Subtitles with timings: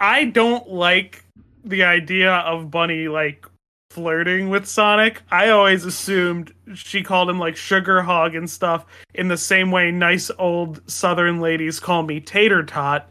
[0.00, 1.24] I don't like
[1.64, 3.46] the idea of Bunny like
[3.90, 5.20] flirting with Sonic.
[5.30, 9.90] I always assumed she called him like sugar hog and stuff in the same way
[9.90, 13.08] nice old southern ladies call me tater tot.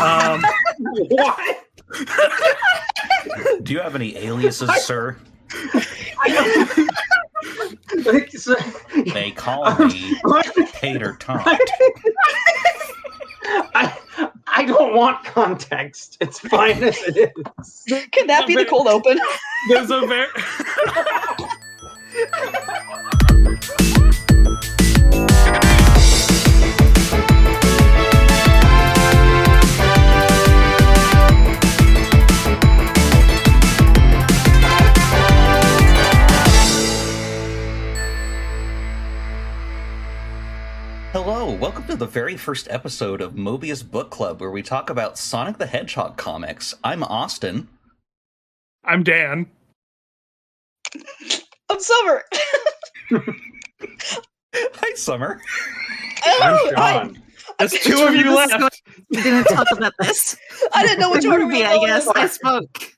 [0.00, 0.44] Um,
[1.08, 1.64] what?
[3.62, 5.16] Do you have any aliases, sir?
[8.04, 8.54] Like, so-
[9.12, 10.16] They call me
[10.72, 11.58] Tater Tot.
[13.44, 13.98] I,
[14.46, 16.16] I don't want context.
[16.20, 17.84] It's fine as it is.
[18.12, 19.18] Could that be the cold open?
[19.68, 20.26] there's a very
[41.24, 45.16] Hello, welcome to the very first episode of Mobius Book Club, where we talk about
[45.16, 46.74] Sonic the Hedgehog comics.
[46.82, 47.68] I'm Austin.
[48.84, 49.46] I'm Dan.
[51.70, 52.24] I'm Summer.
[54.54, 55.40] Hi, Summer.
[56.24, 56.92] I'm Oh, hi.
[57.04, 57.22] Sean.
[57.58, 58.82] There's two of you left.
[59.10, 60.36] We're gonna talk about this.
[60.74, 62.06] I didn't know which order we Ruby, were I going guess.
[62.06, 62.12] in.
[62.16, 62.94] I spoke.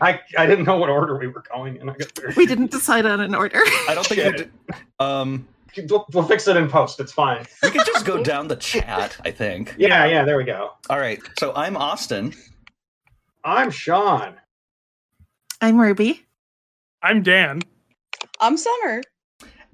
[0.00, 1.88] I, I didn't know what order we were going in.
[1.88, 3.60] I guess we're- We didn't decide on an order.
[3.88, 4.50] I don't think we did.
[4.98, 5.46] Um,
[5.88, 7.00] we'll, we'll fix it in post.
[7.00, 7.46] It's fine.
[7.62, 9.74] we can just go down the chat, I think.
[9.78, 10.72] Yeah, yeah, there we go.
[10.90, 12.34] All right, so I'm Austin.
[13.44, 14.34] I'm Sean.
[15.60, 16.26] I'm Ruby.
[17.02, 17.62] I'm Dan.
[18.40, 19.02] I'm Summer.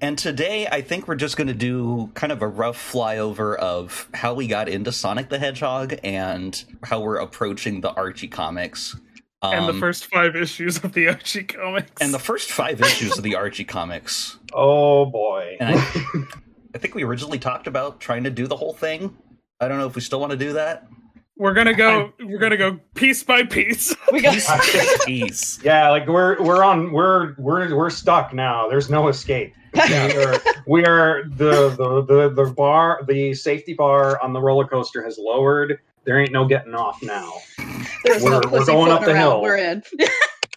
[0.01, 4.09] And today, I think we're just going to do kind of a rough flyover of
[4.13, 8.95] how we got into Sonic the Hedgehog and how we're approaching the Archie comics.
[9.53, 12.01] And the Um, first five issues of the Archie comics.
[12.01, 14.37] and the first five issues of the Archie comics.
[14.57, 15.57] Oh boy.
[15.59, 15.73] I,
[16.75, 19.17] I think we originally talked about trying to do the whole thing.
[19.59, 20.87] I don't know if we still want to do that.
[21.35, 22.13] we're gonna go.
[22.21, 23.93] We're gonna go piece by piece.
[24.13, 24.37] We got
[25.05, 25.59] Peace.
[25.61, 28.69] yeah, like we're we're on we're we're we're stuck now.
[28.69, 29.53] There's no escape.
[29.73, 29.81] We
[30.15, 35.03] are, we are the, the the the bar the safety bar on the roller coaster
[35.03, 35.79] has lowered.
[36.05, 37.33] There ain't no getting off now.
[38.03, 39.17] there's no We're- we're going up the around.
[39.17, 39.41] hill.
[39.41, 39.83] We're in.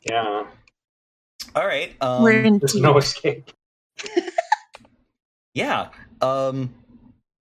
[0.09, 0.47] Yeah,
[1.55, 1.95] All right.
[2.01, 2.83] Um, We're in there's team.
[2.83, 3.51] no escape.
[5.55, 5.89] Yeah.
[6.21, 6.75] Um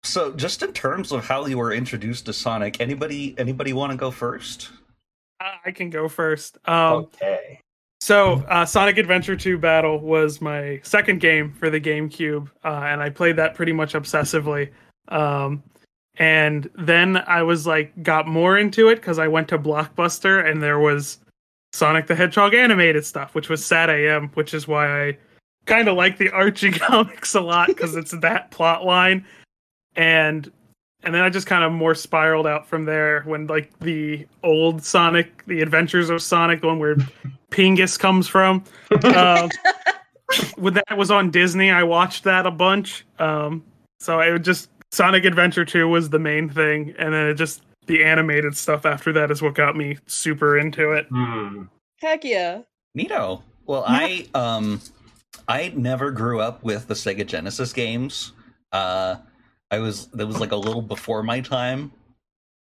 [0.03, 3.99] so just in terms of how you were introduced to Sonic, anybody anybody want to
[3.99, 4.71] go first?
[5.41, 6.59] Uh, I can go first.
[6.67, 7.61] Um, Okay.
[8.01, 13.03] So, uh, Sonic Adventure 2 Battle was my second game for the GameCube, uh, and
[13.03, 14.71] I played that pretty much obsessively.
[15.09, 15.63] Um,
[16.19, 20.61] and then I was like, got more into it because I went to Blockbuster and
[20.61, 21.19] there was
[21.73, 25.19] Sonic the Hedgehog animated stuff, which was Sad I AM, which is why I
[25.67, 29.25] kind of like the Archie comics a lot because it's that plot line.
[29.95, 30.51] And
[31.05, 34.83] and then I just kind of more spiraled out from there when like the old
[34.83, 36.97] Sonic, the Adventures of Sonic, the one where
[37.53, 38.65] Pingus comes from.
[39.05, 39.51] Um,
[40.57, 43.07] when that was on Disney, I watched that a bunch.
[43.21, 43.65] Um,
[44.01, 47.63] so it would just Sonic Adventure 2 was the main thing, and then it just
[47.87, 51.07] the animated stuff after that is what got me super into it.
[51.11, 51.65] Hmm.
[52.01, 52.63] Heck yeah.
[52.97, 53.43] Neato.
[53.67, 54.81] Well, I um
[55.49, 58.33] I never grew up with the Sega Genesis games.
[58.73, 59.17] Uh
[59.71, 61.93] I was that was like a little before my time.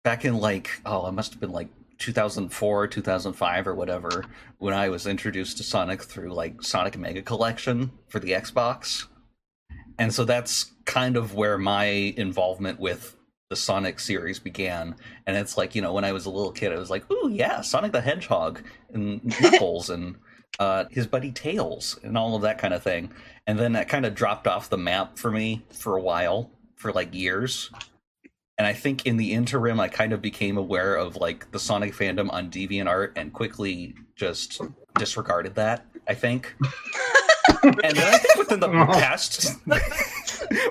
[0.05, 4.25] Back in like oh, it must have been like 2004, 2005 or whatever
[4.59, 9.07] when I was introduced to Sonic through like Sonic Mega Collection for the Xbox.
[9.99, 13.17] And so that's kind of where my involvement with
[13.49, 14.97] the Sonic series began.
[15.27, 17.29] And it's like, you know, when I was a little kid, I was like, ooh,
[17.31, 18.63] yeah, Sonic the Hedgehog
[18.93, 20.17] and Knuckles and
[20.59, 23.13] uh, his buddy Tails and all of that kind of thing.
[23.47, 26.93] And then that kind of dropped off the map for me for a while, for
[26.93, 27.71] like years.
[28.59, 31.95] And I think in the interim, I kind of became aware of like the Sonic
[31.95, 34.61] fandom on DeviantArt and quickly just
[34.99, 36.57] disregarded that, I think.
[37.63, 39.57] and then I think within the past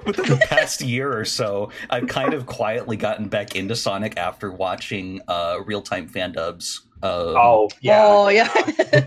[0.05, 4.51] within the past year or so, I've kind of quietly gotten back into Sonic after
[4.51, 8.01] watching uh, real time fan dubs of Oh yeah.
[8.05, 8.49] Oh yeah.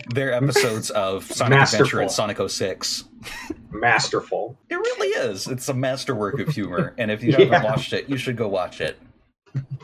[0.14, 3.04] their episodes of Sonic Adventure and Sonic 06.
[3.70, 4.56] Masterful.
[4.70, 5.46] It really is.
[5.46, 7.44] It's a masterwork of humor, and if you Yeah.
[7.44, 8.98] haven't watched it, you should go watch it.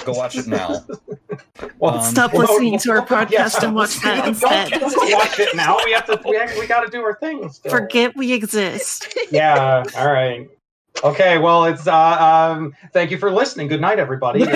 [0.05, 0.85] Go watch it now.
[1.79, 4.81] Well, Um, Stop well, listening to our yeah, podcast stop and watch that instead.
[4.83, 5.77] watch it now.
[5.85, 6.21] We have to.
[6.29, 7.61] We, have, we got to do our things.
[7.69, 9.15] Forget we exist.
[9.31, 9.85] Yeah.
[9.97, 10.49] All right.
[11.02, 13.67] Okay, well, it's uh, um, thank you for listening.
[13.69, 14.44] Good night, everybody.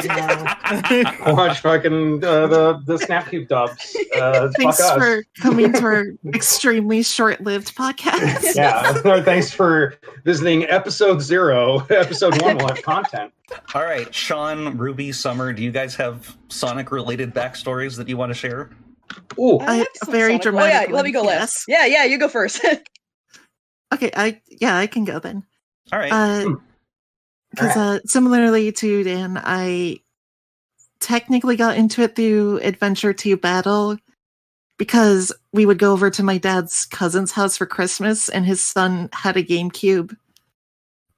[0.00, 3.96] And watch, watch fucking uh, the the Snapcube dubs.
[4.16, 4.98] Uh, Thanks fuck us.
[4.98, 8.54] for coming to our extremely short-lived podcast.
[8.54, 9.20] yeah.
[9.22, 9.94] Thanks for
[10.24, 11.80] visiting episode zero.
[11.90, 13.32] Episode one will have content.
[13.74, 18.30] All right, Sean, Ruby, Summer, do you guys have Sonic related backstories that you want
[18.30, 18.70] to share?
[19.38, 21.40] Ooh, I- have very Sonic- dramatic Oh yeah, let me one, go yes.
[21.40, 21.64] last.
[21.68, 22.64] Yeah, yeah, you go first.
[23.92, 25.44] Okay, I yeah, I can go then.
[25.92, 26.12] All right.
[26.12, 26.54] Uh, Hmm.
[27.50, 29.98] because uh, similarly to Dan, I
[31.00, 33.96] technically got into it through Adventure 2 Battle
[34.78, 39.08] because we would go over to my dad's cousin's house for Christmas and his son
[39.12, 40.16] had a GameCube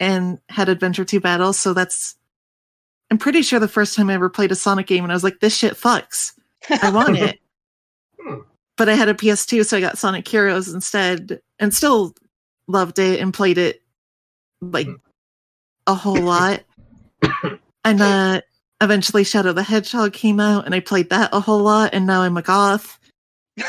[0.01, 1.53] and had Adventure 2 Battle.
[1.53, 2.17] So that's,
[3.11, 5.25] I'm pretty sure the first time I ever played a Sonic game and I was
[5.25, 6.33] like, this shit fucks.
[6.83, 7.39] I want it.
[8.21, 8.39] Hmm.
[8.79, 12.15] but I had a PS2, so I got Sonic Heroes instead and still
[12.73, 13.83] loved it and played it
[14.61, 14.89] like
[15.87, 16.63] a whole lot.
[17.85, 18.41] and uh
[18.81, 22.23] eventually Shadow the Hedgehog came out and I played that a whole lot and now
[22.23, 22.99] I'm a goth.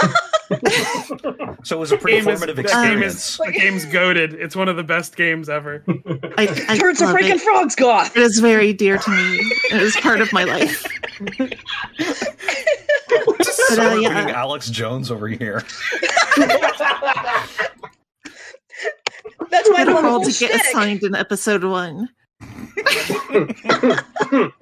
[1.64, 3.38] so it was a pretty game is, formative that game is experience.
[3.38, 4.34] the game's goaded.
[4.36, 5.84] It's one of the best games ever.
[6.38, 7.42] I, I Birds are freaking it.
[7.42, 8.16] frogs, goth.
[8.16, 9.38] It is very dear to me.
[9.72, 10.86] It is part of my life.
[13.28, 14.32] But, uh, Summer yeah.
[14.36, 15.64] Alex Jones over here.
[19.50, 22.10] That's my Had a role lovable to get assigned in episode one.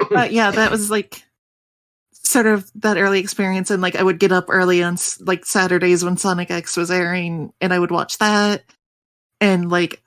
[0.09, 1.23] but yeah, that was like
[2.13, 6.03] sort of that early experience, and like I would get up early on like Saturdays
[6.03, 8.63] when Sonic X was airing, and I would watch that,
[9.39, 10.01] and like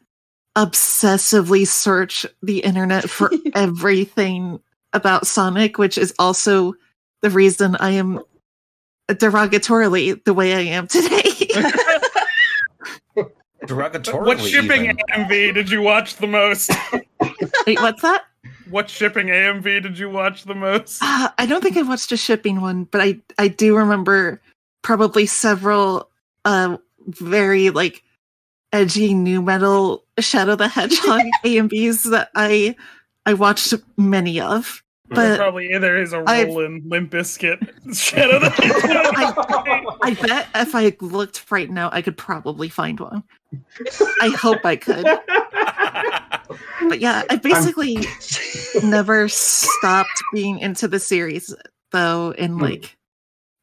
[0.56, 4.60] obsessively search the internet for everything
[4.92, 6.74] about Sonic, which is also
[7.22, 8.20] the reason I am
[9.08, 11.22] derogatorily the way I am today.
[13.66, 14.26] Derogatorily.
[14.26, 14.96] what shipping even.
[14.96, 16.70] AMV did you watch the most?
[17.66, 18.24] Wait, what's that?
[18.70, 21.02] What shipping AMV did you watch the most?
[21.02, 24.40] Uh, I don't think I watched a shipping one, but I I do remember
[24.82, 26.08] probably several
[26.44, 26.76] uh
[27.06, 28.02] very like
[28.72, 32.76] edgy nu metal Shadow the Hedgehog AMVs that I
[33.26, 34.82] I watched many of.
[35.14, 37.58] But Probably either is a I've- in Limp Bizkit.
[37.96, 38.50] Shadow the
[40.02, 43.22] I bet if I looked right now, I could probably find one.
[44.20, 45.04] I hope I could.
[46.88, 47.98] But yeah, I basically
[48.82, 51.54] never stopped being into the series
[51.92, 52.60] though and Hmm.
[52.62, 52.96] like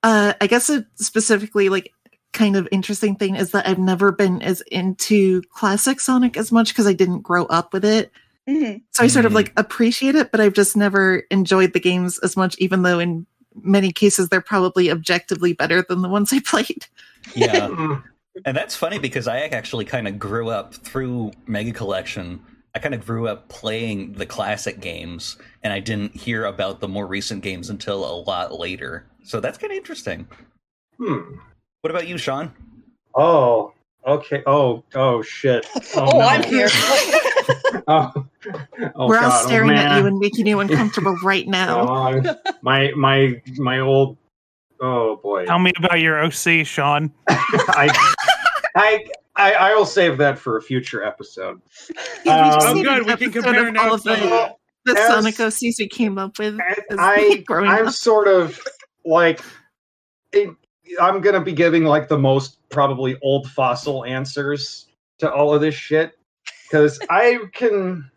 [0.04, 1.92] uh i guess a specifically like
[2.32, 6.70] kind of interesting thing is that i've never been as into classic sonic as much
[6.70, 8.10] because i didn't grow up with it
[8.50, 8.82] Mhm.
[8.92, 9.36] so i sort of Mhm.
[9.36, 13.26] like appreciate it but i've just never enjoyed the games as much even though in
[13.62, 16.86] many cases they're probably objectively better than the ones i played
[17.36, 17.68] yeah.
[17.70, 18.04] Mm.
[18.46, 22.40] And that's funny because I actually kind of grew up through Mega Collection.
[22.74, 26.88] I kind of grew up playing the classic games, and I didn't hear about the
[26.88, 29.06] more recent games until a lot later.
[29.26, 30.30] So that's kind of interesting.
[30.98, 31.36] Hmm.
[31.82, 32.54] What about you, Sean?
[33.14, 33.74] Oh,
[34.08, 34.44] okay.
[34.48, 35.68] Oh, oh shit.
[35.98, 36.22] Oh, no.
[36.22, 36.70] I'm here.
[37.90, 38.26] Oh,
[38.96, 41.82] oh we're all God, oh, staring at you and making you uncomfortable right now
[42.26, 44.18] Oh, my my my old.
[44.80, 45.46] Oh boy.
[45.46, 47.12] Tell me about your OC, Sean.
[47.30, 47.90] I,
[48.76, 49.06] I
[49.36, 51.62] I I will save that for a future episode.
[52.26, 54.56] Yeah, Um, Oh, good, we can compare of all of the,
[54.86, 56.58] the As- sonic ocs we came up with
[56.98, 57.94] I I'm up.
[57.94, 58.60] sort of
[59.06, 59.42] like
[60.34, 60.50] it,
[61.00, 64.88] I'm gonna be giving like the most probably old fossil answers
[65.20, 66.18] to all of this shit
[66.64, 68.10] because I can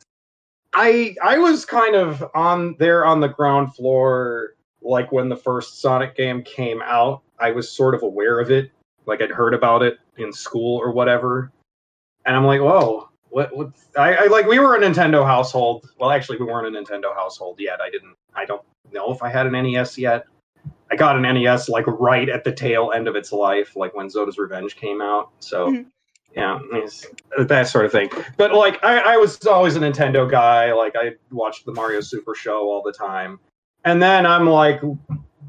[0.74, 5.80] I I was kind of on there on the ground floor like when the first
[5.80, 7.22] Sonic game came out.
[7.38, 8.70] I was sort of aware of it,
[9.06, 11.50] like I'd heard about it in school or whatever,
[12.26, 13.08] and I'm like, whoa.
[13.30, 15.90] What, what I, I like we were a Nintendo household.
[15.98, 17.80] Well, actually, we weren't a Nintendo household yet.
[17.80, 18.14] I didn't.
[18.32, 18.62] I don't
[18.92, 20.26] know if I had an NES yet.
[20.88, 24.06] I got an NES like right at the tail end of its life, like when
[24.08, 25.30] Zoda's Revenge came out.
[25.40, 25.86] So, Mhm.
[26.36, 26.58] Yeah,
[27.38, 28.10] that sort of thing.
[28.36, 30.72] But like, I, I was always a Nintendo guy.
[30.72, 33.38] Like, I watched the Mario Super Show all the time,
[33.84, 34.80] and then I'm like,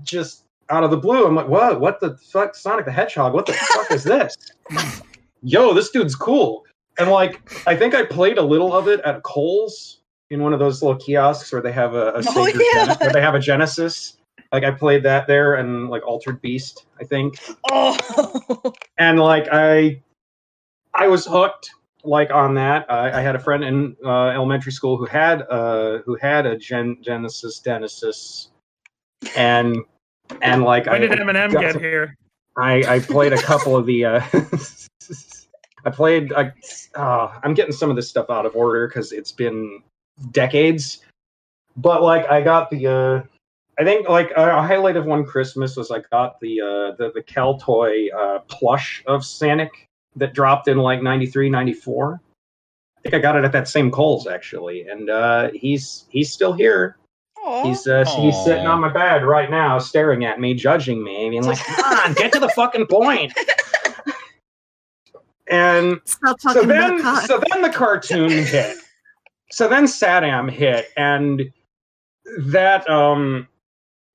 [0.04, 1.80] just out of the blue, I'm like, what?
[1.80, 2.56] What the fuck?
[2.56, 3.34] Sonic the Hedgehog?
[3.34, 4.36] What the fuck is this?
[5.44, 6.64] Yo, this dude's cool.
[6.98, 10.00] And like, I think I played a little of it at Kohl's
[10.32, 12.86] in one of those little kiosks where they have a, a Oh, yeah.
[12.86, 14.18] Gen- where they have a Genesis.
[14.52, 17.38] Like I played that there and like Altered Beast, I think.
[17.70, 18.74] Oh.
[18.98, 20.02] And like I
[20.98, 21.72] I was hooked
[22.04, 22.90] like on that.
[22.90, 26.58] I, I had a friend in uh, elementary school who had uh who had a
[26.58, 28.50] Gen- Genesis Genesis
[29.36, 29.78] and
[30.42, 32.16] and like When I did Eminem got get here?
[32.58, 34.22] I, I played a couple of the uh,
[35.86, 36.34] I played.
[36.34, 36.52] I,
[36.96, 39.84] uh, I'm getting some of this stuff out of order because it's been
[40.32, 41.02] decades.
[41.78, 42.88] But like, I got the.
[42.88, 43.24] Uh,
[43.78, 47.22] I think like a highlight of one Christmas was I got the uh, the the
[47.22, 49.70] Kel toy uh, plush of Sanic
[50.16, 52.22] that dropped in like 93, 94.
[52.98, 56.54] I think I got it at that same Coles actually, and uh, he's he's still
[56.54, 56.98] here.
[57.44, 57.64] Aw.
[57.64, 61.44] He's uh, he's sitting on my bed right now, staring at me, judging me, being
[61.44, 63.32] like, "Come on, get to the fucking point."
[65.48, 68.78] And so then, so then the cartoon hit.
[69.52, 71.52] So then SatAM hit, and
[72.40, 73.48] that um,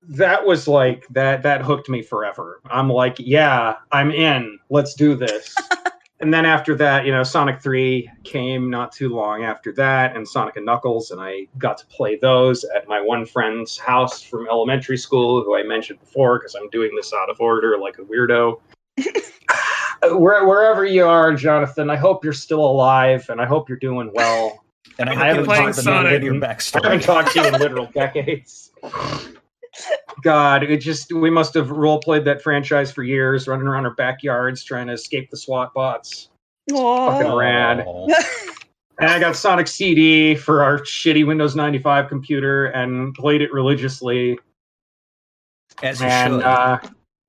[0.03, 2.61] that was like that that hooked me forever.
[2.65, 4.59] I'm like, yeah, I'm in.
[4.69, 5.55] Let's do this.
[6.19, 10.27] and then after that, you know, Sonic 3 came not too long after that, and
[10.27, 14.47] Sonic and Knuckles, and I got to play those at my one friend's house from
[14.47, 18.03] elementary school, who I mentioned before, because I'm doing this out of order like a
[18.03, 18.59] weirdo.
[20.13, 24.11] Where, wherever you are, Jonathan, I hope you're still alive, and I hope you're doing
[24.13, 24.57] well.
[24.99, 26.21] And I I haven't talked Sonic.
[26.85, 28.71] I haven't talked to you in literal decades.
[30.23, 33.95] God, it just we must have role played that franchise for years, running around our
[33.95, 36.29] backyards trying to escape the SWAT bots.
[36.71, 37.11] Aw.
[37.11, 37.85] fucking rad.
[38.99, 44.37] And I got Sonic CD for our shitty Windows 95 computer and played it religiously.
[45.81, 46.77] As and uh,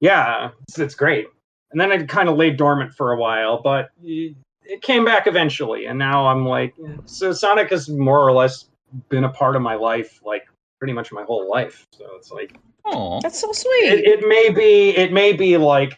[0.01, 1.29] yeah, it's, it's great.
[1.71, 5.27] And then it kind of lay dormant for a while, but it it came back
[5.27, 5.87] eventually.
[5.87, 6.75] And now I'm like,
[7.07, 8.67] so Sonic has more or less
[9.09, 10.45] been a part of my life, like
[10.83, 11.87] pretty much my whole life.
[11.93, 13.85] So it's like oh, That's so sweet.
[14.05, 15.97] it may be it may be like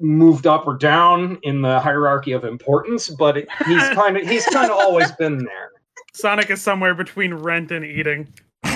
[0.00, 4.46] moved up or down in the hierarchy of importance, but it, he's kind of he's
[4.46, 5.72] kind of always been there.
[6.14, 8.32] Sonic is somewhere between rent and eating.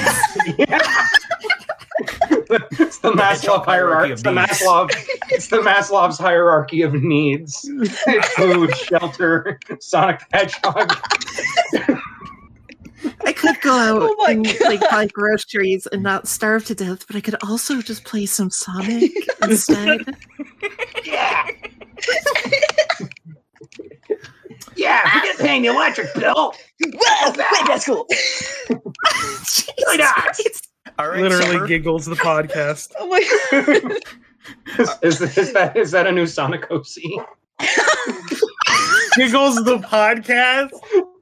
[2.72, 4.10] It's the Maslow hierarchy.
[4.10, 4.60] Hierarchy It's the needs.
[4.60, 4.90] Maslow.
[5.30, 7.66] It's the Maslow's hierarchy of needs:
[8.36, 11.91] food, shelter, Sonic the Hedgehog.
[13.24, 14.60] I could go out Oh my and God.
[14.62, 18.50] like buy groceries and not starve to death, but I could also just play some
[18.50, 19.12] Sonic
[19.42, 20.16] instead.
[21.04, 21.46] Yeah.
[24.76, 26.54] yeah, forget paying the electric bill.
[26.94, 28.06] Well, wait, that's cool.
[29.44, 30.14] Jesus not?
[30.14, 30.68] Christ.
[30.98, 31.66] All right, Literally Summer.
[31.66, 32.92] giggles the podcast.
[32.98, 33.98] Oh my god.
[35.02, 36.86] Is, is, is that is that a new Sonic OC?
[39.16, 40.70] giggles the podcast.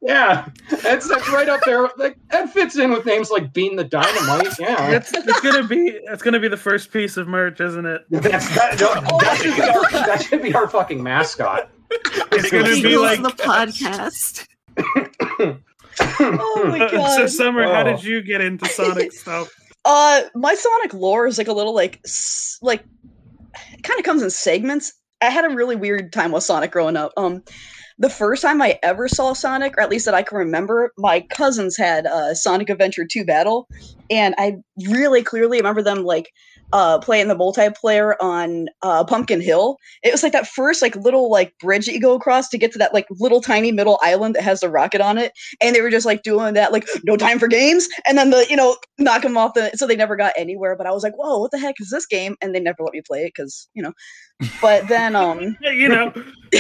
[0.02, 0.48] Yeah,
[0.82, 1.88] that's that's right up there.
[1.98, 4.58] Like that fits in with names like Bean the Dynamite.
[4.58, 8.02] Yeah, It's, it's gonna be it's gonna be the first piece of merch, isn't it?
[8.08, 11.70] that's that, no, that, should be our, that should be our fucking mascot.
[11.90, 14.46] It's gonna be Eagles like the podcast.
[16.10, 16.90] Oh my god!
[16.90, 17.30] so god.
[17.30, 17.64] summer.
[17.64, 17.84] How Oh.
[17.84, 19.52] did you get into Sonic stuff?
[19.84, 22.00] Uh, my Sonic lore is like a little like
[22.62, 22.84] like
[23.72, 24.92] it kind of comes in segments.
[25.20, 27.12] I had a really weird time with Sonic growing up.
[27.16, 27.42] Um,
[28.00, 31.20] the first time I ever saw Sonic, or at least that I can remember, my
[31.20, 33.68] cousins had uh, Sonic Adventure 2 Battle,
[34.10, 34.56] and I
[34.88, 36.32] really clearly remember them like
[36.72, 39.76] uh, playing the multiplayer on uh, Pumpkin Hill.
[40.02, 42.72] It was like that first like little like bridge that you go across to get
[42.72, 45.80] to that like little tiny middle island that has the rocket on it, and they
[45.80, 48.76] were just like doing that like no time for games, and then the you know
[48.98, 50.76] knock them off the so they never got anywhere.
[50.76, 52.36] But I was like, whoa, what the heck is this game?
[52.40, 53.92] And they never let me play it because you know.
[54.62, 55.56] But then um.
[55.70, 56.12] You know,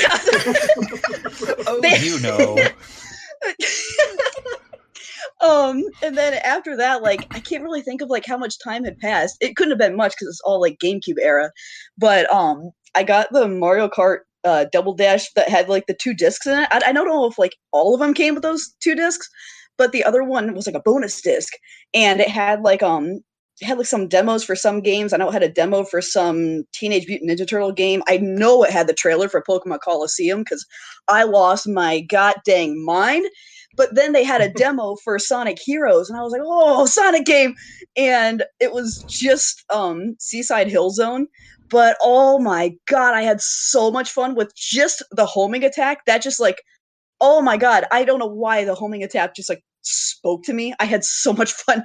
[1.66, 2.56] Oh, They- you know.
[5.42, 8.84] um and then after that like i can't really think of like how much time
[8.84, 11.50] had passed it couldn't have been much because it's all like gamecube era
[11.98, 16.14] but um i got the mario kart uh double dash that had like the two
[16.14, 18.74] discs in it i, I don't know if like all of them came with those
[18.82, 19.28] two discs
[19.78, 21.52] but the other one was like a bonus disc
[21.94, 23.20] and it had like um
[23.60, 25.12] it had like some demos for some games.
[25.12, 28.02] I know it had a demo for some Teenage Mutant Ninja Turtle game.
[28.08, 30.64] I know it had the trailer for Pokemon Colosseum because
[31.08, 33.26] I lost my god dang mind.
[33.76, 37.24] But then they had a demo for Sonic Heroes, and I was like, "Oh, Sonic
[37.24, 37.54] game!"
[37.96, 41.26] And it was just um, Seaside Hill Zone.
[41.70, 46.04] But oh my god, I had so much fun with just the homing attack.
[46.06, 46.62] That just like,
[47.20, 50.74] oh my god, I don't know why the homing attack just like spoke to me.
[50.80, 51.84] I had so much fun.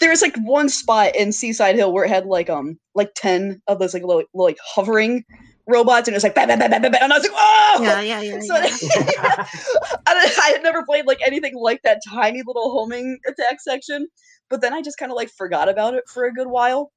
[0.00, 3.60] There was like one spot in Seaside Hill where it had like um like ten
[3.66, 5.24] of those like little, like hovering
[5.68, 7.78] robots, and it was like bam, bam, bam, bam, bam, and I was like, "Oh!"
[7.82, 8.40] Yeah, yeah, yeah.
[8.40, 9.46] So yeah.
[10.06, 14.08] I, I had never played like anything like that tiny little homing attack section,
[14.50, 16.90] but then I just kind of like forgot about it for a good while.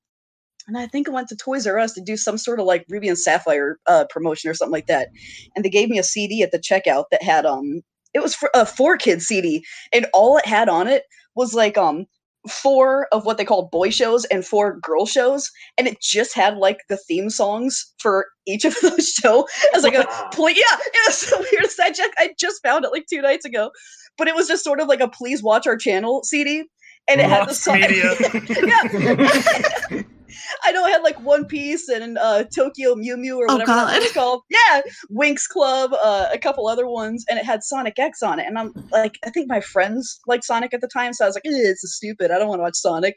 [0.68, 2.86] And I think I went to Toys R Us to do some sort of like
[2.90, 5.10] Ruby and Sapphire uh, promotion or something like that.
[5.56, 7.82] And they gave me a CD at the checkout that had um
[8.14, 11.04] it was for a four kid CD, and all it had on it
[11.36, 12.06] was like um
[12.50, 16.58] four of what they call boy shows and four girl shows, and it just had
[16.58, 19.46] like the theme songs for each of those shows
[19.76, 20.58] as like a point.
[20.58, 21.66] Yeah, it was so weird.
[21.82, 23.72] I just, I just found it like two nights ago,
[24.18, 26.64] but it was just sort of like a please watch our channel CD,
[27.08, 27.80] and it had the song.
[29.92, 30.01] yeah.
[30.64, 33.72] I know I had like One Piece and uh, Tokyo Mew Mew or Oh, whatever
[33.72, 34.02] God.
[34.02, 34.42] was called.
[34.50, 38.46] Yeah, Winx Club, uh, a couple other ones, and it had Sonic X on it.
[38.48, 41.36] And I'm like, I think my friends liked Sonic at the time, so I was
[41.36, 42.32] like, "Eh, it's stupid.
[42.32, 43.16] I don't want to watch Sonic.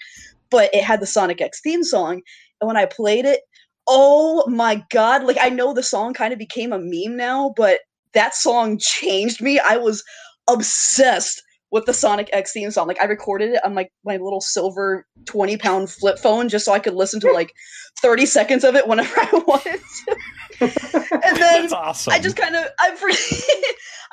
[0.50, 2.21] But it had the Sonic X theme song,
[2.61, 3.40] and when I played it,
[3.88, 5.25] oh my god!
[5.25, 7.80] Like I know the song kind of became a meme now, but
[8.12, 9.59] that song changed me.
[9.59, 10.02] I was
[10.49, 11.42] obsessed
[11.74, 12.86] with the Sonic X theme song.
[12.86, 16.72] Like I recorded it on like my little silver 20 pound flip phone just so
[16.72, 17.52] I could listen to like
[18.00, 20.16] 30 seconds of it whenever I wanted to.
[20.60, 22.12] and then That's awesome.
[22.12, 23.08] I just kind of I for-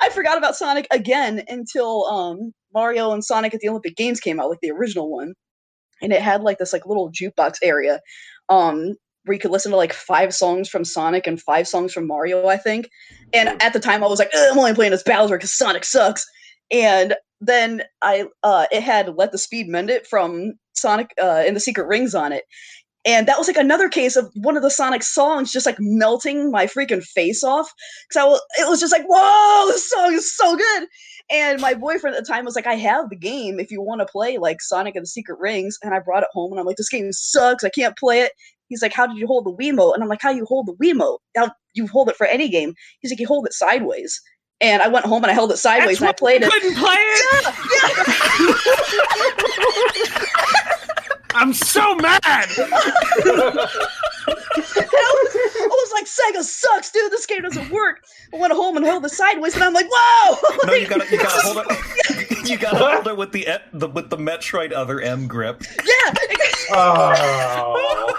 [0.00, 4.40] I forgot about Sonic again until um Mario and Sonic at the Olympic Games came
[4.40, 5.32] out, like the original one.
[6.02, 8.00] And it had like this like little jukebox area.
[8.48, 12.08] Um where you could listen to like five songs from Sonic and five songs from
[12.08, 12.88] Mario, I think.
[13.32, 16.26] And at the time I was like, I'm only playing as Bowser because Sonic sucks.
[16.72, 21.54] And then I uh it had Let the Speed Mend It from Sonic uh in
[21.54, 22.44] the Secret Rings on it.
[23.04, 26.52] And that was like another case of one of the Sonic songs just like melting
[26.52, 27.72] my freaking face off.
[28.12, 30.86] Cause I was, it was just like, whoa, this song is so good.
[31.28, 34.02] And my boyfriend at the time was like, I have the game if you want
[34.02, 35.78] to play like Sonic and the Secret Rings.
[35.82, 37.64] And I brought it home and I'm like, this game sucks.
[37.64, 38.32] I can't play it.
[38.68, 39.94] He's like, how did you hold the Wiimote?
[39.94, 41.18] And I'm like, how you hold the Wiimote?
[41.36, 42.72] How you hold it for any game?
[43.00, 44.20] He's like, you hold it sideways.
[44.62, 46.50] And I went home and I held it sideways and I played it.
[46.50, 47.54] Couldn't play it.
[51.34, 52.22] I'm so mad.
[52.24, 53.68] I
[54.26, 57.10] was, I was like, Sega sucks, dude.
[57.12, 58.02] This game doesn't work.
[58.32, 60.36] I went home and held it sideways, and I'm like, whoa!
[60.66, 62.48] no, you gotta, you gotta hold it.
[62.48, 65.62] you gotta hold it with the, E- the with the Metroid Other M grip.
[65.84, 66.14] yeah.
[66.70, 68.18] Oh.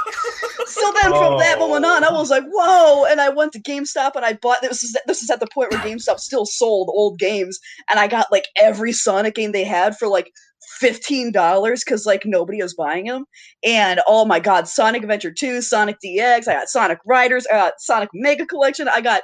[0.68, 1.68] So then from that Oh.
[1.68, 3.06] moment on, I was like, whoa!
[3.06, 5.72] And I went to GameStop and I bought this is this is at the point
[5.72, 9.98] where GameStop still sold old games, and I got like every Sonic game they had
[9.98, 10.32] for like
[10.84, 13.24] fifteen dollars because like nobody was buying them.
[13.64, 17.74] And oh my god, Sonic Adventure 2, Sonic DX, I got Sonic Riders, I got
[17.80, 19.24] Sonic Mega Collection, I got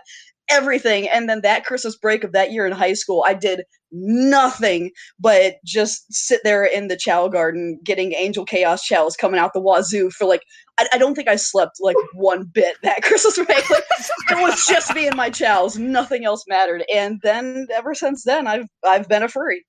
[0.49, 1.07] everything.
[1.09, 5.55] And then that Christmas break of that year in high school, I did nothing but
[5.65, 10.11] just sit there in the Chao Garden getting Angel Chaos Chows coming out the wazoo
[10.11, 10.43] for like
[10.77, 13.69] I, I don't think I slept like one bit that Christmas break.
[13.69, 13.83] Like,
[14.31, 15.77] it was just me and my chows.
[15.77, 16.83] Nothing else mattered.
[16.93, 19.65] And then ever since then I've I've been a furry.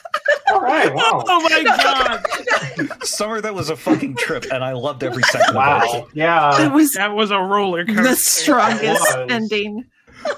[0.52, 0.94] All right.
[0.96, 1.24] Wow.
[1.28, 3.04] Oh my god.
[3.06, 5.82] Summer, that was a fucking trip, and I loved every second of Wow.
[5.84, 5.98] it.
[5.98, 6.68] It Yeah.
[6.68, 8.04] was That was a roller coaster.
[8.04, 9.86] the strongest ending.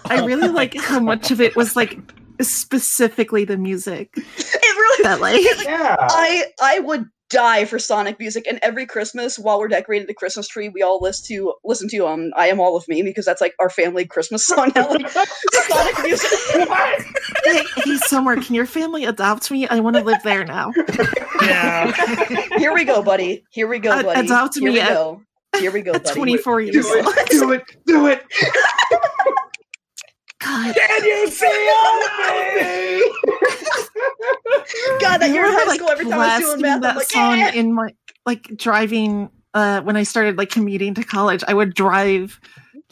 [0.06, 2.00] I really like how much of it was like
[2.42, 5.96] specifically the music It really that like Yeah.
[6.00, 10.48] I I would die for Sonic music, and every Christmas while we're decorating the Christmas
[10.48, 13.42] tree, we all listen to listen to um "I Am All of Me" because that's
[13.42, 14.72] like our family Christmas song.
[14.76, 16.30] Now, like, Sonic music.
[17.46, 20.72] hey, hey summer can your family adopt me i want to live there now
[21.42, 21.92] Yeah.
[22.58, 23.44] Here we go, buddy.
[23.50, 24.20] Here we go, buddy.
[24.22, 25.22] adopt Here me we at- go.
[25.60, 26.16] Here we go, at buddy.
[26.16, 27.30] 24 years old it.
[27.30, 27.64] Do it.
[27.86, 28.24] Do it.
[30.44, 33.04] god Can you see me?
[35.00, 36.76] God, that I year in remember, high school, every time I was doing blasting math,
[36.76, 37.90] I'm that like, song "Yeah." in my
[38.26, 41.44] like driving uh when I started like commuting to college.
[41.48, 42.40] I would drive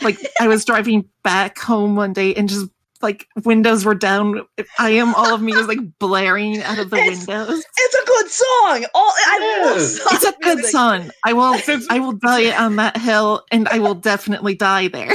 [0.02, 2.68] like I was driving back home one day and just
[3.02, 4.46] like windows were down.
[4.78, 7.64] I am all of me was like blaring out of the It's- windows.
[7.78, 8.86] It's a good song.
[8.94, 10.02] All I love It is.
[10.12, 10.72] It's a good music.
[10.72, 11.12] song.
[11.26, 11.56] I will
[11.90, 15.12] I will die on that hill and I will definitely die there.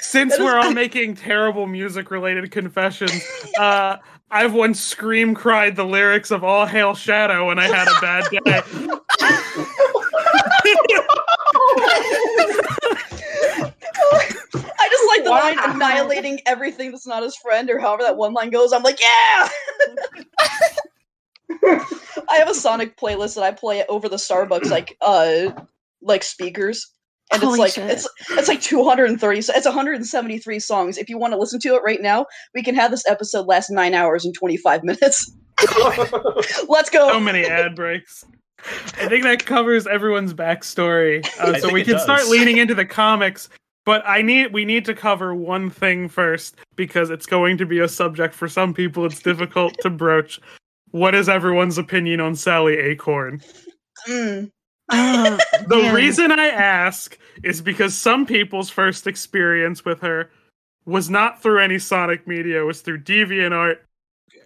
[0.00, 3.22] Since That is- we're all making terrible music related confessions,
[3.58, 3.96] uh,
[4.30, 8.24] I've once scream cried the lyrics of All Hail Shadow when I had a bad
[8.30, 8.62] day.
[13.62, 18.32] I just like the line annihilating everything that's not his friend, or however that one
[18.32, 18.72] line goes.
[18.72, 19.48] I'm like, yeah.
[22.28, 25.50] I have a Sonic playlist that I play over the Starbucks like uh
[26.02, 26.90] like speakers.
[27.32, 27.90] And Holy it's like shit.
[27.90, 30.98] it's it's like 230 so it's 173 songs.
[30.98, 33.70] If you want to listen to it right now, we can have this episode last
[33.70, 35.32] 9 hours and 25 minutes.
[36.68, 37.08] Let's go.
[37.10, 38.24] so many ad breaks.
[38.98, 42.84] I think that covers everyone's backstory, uh, so we it can start leaning into the
[42.84, 43.48] comics.
[43.86, 47.78] But I need we need to cover one thing first because it's going to be
[47.78, 49.06] a subject for some people.
[49.06, 50.38] It's difficult to broach.
[50.90, 53.40] What is everyone's opinion on Sally Acorn?
[54.08, 54.50] Mm.
[54.92, 55.38] Oh,
[55.68, 55.94] The man.
[55.94, 60.30] reason I ask is because some people's first experience with her
[60.86, 63.78] was not through any Sonic media, it was through DeviantArt.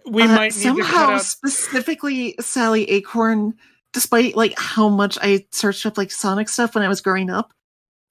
[0.05, 1.21] we Uh, might need to somehow cut out.
[1.21, 3.53] specifically Sally Acorn,
[3.93, 7.53] despite like how much I searched up like Sonic stuff when I was growing up,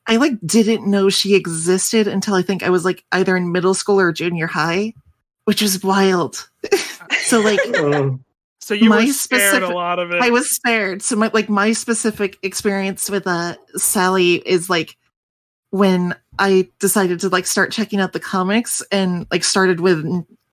[0.07, 3.75] I like didn't know she existed until I think I was like either in middle
[3.75, 4.93] school or junior high,
[5.45, 6.49] which is wild.
[7.23, 8.21] so like Mm.
[8.65, 10.23] So you were my spared a specific- lot of it.
[10.23, 11.03] I was spared.
[11.03, 14.97] So my like my specific experience with uh Sally is like
[15.71, 20.05] when I decided to like start checking out the comics and like started with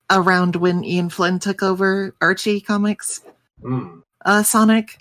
[0.09, 3.21] around when Ian Flynn took over Archie comics,
[3.63, 4.01] Mm.
[4.25, 4.97] uh Sonic.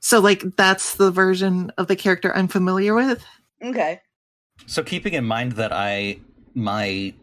[0.00, 3.24] So like that's the version of the character I'm familiar with.
[3.64, 4.00] Okay.
[4.66, 6.18] So keeping in mind that I
[6.54, 7.14] my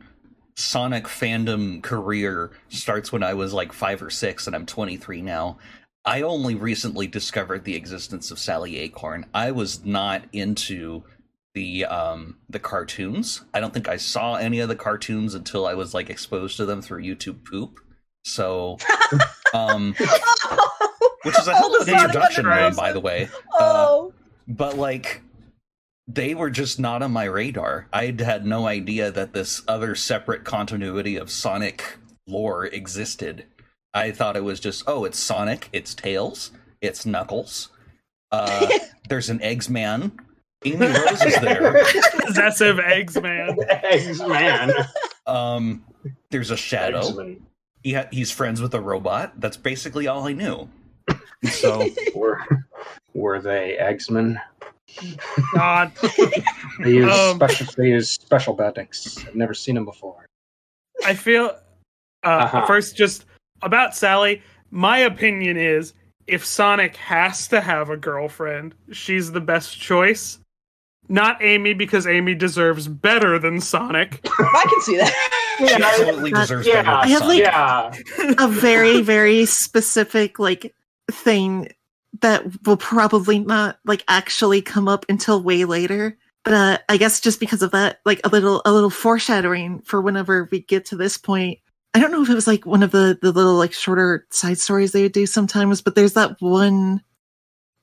[0.56, 5.58] Sonic fandom career starts when I was like 5 or 6 and I'm 23 now.
[6.06, 9.26] I only recently discovered the existence of Sally Acorn.
[9.34, 11.04] I was not into
[11.56, 13.41] the um the cartoons.
[13.54, 16.65] I don't think I saw any of the cartoons until I was like exposed to
[16.65, 17.80] them through YouTube poop.
[18.24, 18.78] So
[19.54, 19.96] um
[21.24, 23.30] which is a hell of an All the Sonic introduction by the way.
[23.54, 24.13] Oh.
[24.48, 25.22] but like
[26.08, 27.88] they were just not on my radar.
[27.91, 33.46] I had no idea that this other separate continuity of Sonic lore existed.
[33.94, 37.70] I thought it was just, oh, it's Sonic, it's Tails, it's Knuckles.
[38.32, 38.68] Uh,
[39.10, 40.12] there's an Eggs Man.
[40.63, 41.84] Amy Rose is there.
[42.26, 43.58] possessive eggs, man.
[43.70, 44.74] Eggs man.
[45.28, 45.86] Um,
[46.32, 47.36] there's a Shadow.
[47.84, 49.39] He ha- he's friends with a robot.
[49.39, 50.70] That's basically all I knew.
[51.52, 52.39] So Were
[53.13, 54.41] were they eggsmen?
[55.54, 55.92] God.
[56.84, 57.68] They use Um, special.
[57.78, 59.26] They use special bendings.
[59.28, 60.26] I've never seen them before.
[61.06, 61.52] I feel
[62.24, 62.66] uh, Uh-huh.
[62.66, 63.26] first just
[63.62, 64.42] about Sally.
[64.72, 65.94] My opinion is
[66.28, 70.40] if Sonic has to have a girlfriend, she's the best choice.
[71.08, 74.22] Not Amy because Amy deserves better than Sonic.
[74.28, 75.14] I can see that.
[75.60, 77.92] she absolutely Uh, deserves yeah, better I have, like Yeah.
[78.44, 80.74] a very very specific like
[81.12, 81.70] thing
[82.21, 87.19] that will probably not like actually come up until way later but uh, i guess
[87.19, 90.95] just because of that like a little a little foreshadowing for whenever we get to
[90.95, 91.58] this point
[91.93, 94.58] i don't know if it was like one of the the little like shorter side
[94.60, 97.01] stories they would do sometimes but there's that one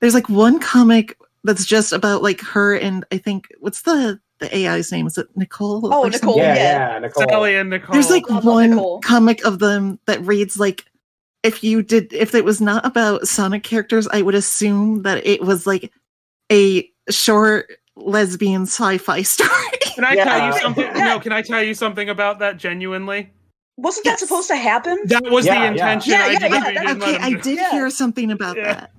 [0.00, 4.56] there's like one comic that's just about like her and i think what's the the
[4.56, 6.36] ai's name is it nicole Oh, Nicole.
[6.36, 6.92] Yeah, yeah.
[6.94, 7.26] yeah, Nicole.
[7.28, 7.92] Sally and Nicole.
[7.92, 9.00] there's like one Nicole.
[9.00, 10.84] comic of them that reads like
[11.42, 15.40] if you did if it was not about sonic characters i would assume that it
[15.42, 15.92] was like
[16.50, 19.50] a short lesbian sci-fi story
[19.94, 20.24] Can I Yeah.
[20.24, 20.84] tell you something?
[20.84, 21.04] Yeah.
[21.04, 23.30] No, can I tell you something about that genuinely?
[23.76, 24.96] Wasn't that supposed to happen?
[25.04, 26.12] That was Yeah, the intention.
[26.12, 27.70] Yeah, I yeah, didn't, yeah, I didn't okay i did Yeah.
[27.72, 28.72] hear something about Yeah.
[28.74, 28.90] that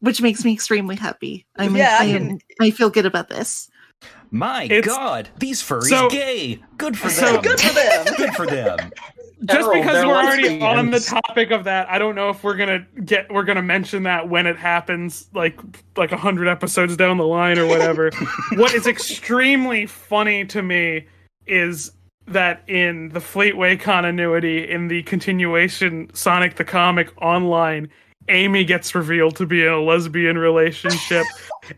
[0.00, 3.28] which makes me extremely happy i'm Yeah, I I, can- am, I feel good about
[3.30, 3.70] this
[4.30, 6.60] My It's- God, these furries So- gay.
[6.76, 7.42] Good for so- them.
[7.42, 8.14] Good for them.
[8.16, 8.90] Good for them.
[9.44, 10.62] Just because we're already lesbians.
[10.62, 14.04] on the topic of that, I don't know if we're gonna get we're gonna mention
[14.04, 15.58] that when it happens, like
[15.96, 18.10] like a hundred episodes down the line or whatever.
[18.52, 21.06] what is extremely funny to me
[21.46, 21.92] is
[22.26, 27.90] that in the Fleetway continuity, in the continuation Sonic the Comic online,
[28.28, 31.24] Amy gets revealed to be in a lesbian relationship.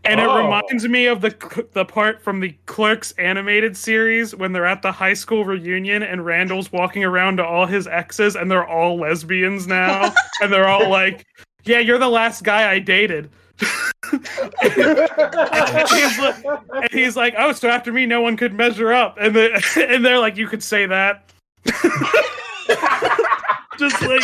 [0.04, 0.42] And it Oh.
[0.42, 1.34] reminds me of the
[1.72, 6.24] the part from the Clerks animated series when they're at the high school reunion and
[6.24, 10.88] Randall's walking around to all his exes and they're all lesbians now and they're all
[10.88, 11.24] like,
[11.64, 13.30] "Yeah, you're the last guy I dated."
[14.12, 19.16] and, he's like, and he's like, "Oh, so after me, no one could measure up."
[19.20, 21.30] And they and they're like, "You could say that."
[23.78, 24.22] Just like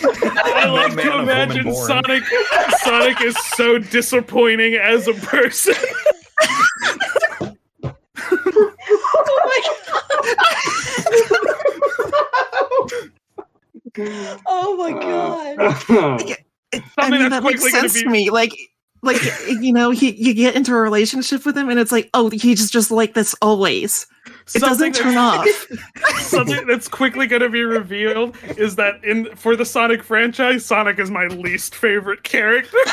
[0.00, 1.74] I No like man to imagine.
[1.74, 2.22] Sonic.
[2.82, 5.74] Sonic is so disappointing as a person.
[14.46, 15.56] Oh my uh, god.
[15.88, 16.36] Oh my god.
[16.72, 18.30] I Something mean, that makes quickly gonna sense be- to me.
[18.30, 18.52] Like,
[19.02, 22.30] like you know, he, you get into a relationship with him, and it's like, oh,
[22.30, 24.06] he's just like this always.
[24.54, 25.44] It doesn't turn off.
[25.44, 30.64] that's- Something that's quickly going to be revealed is that in for the Sonic franchise,
[30.64, 32.76] Sonic is my least favorite character.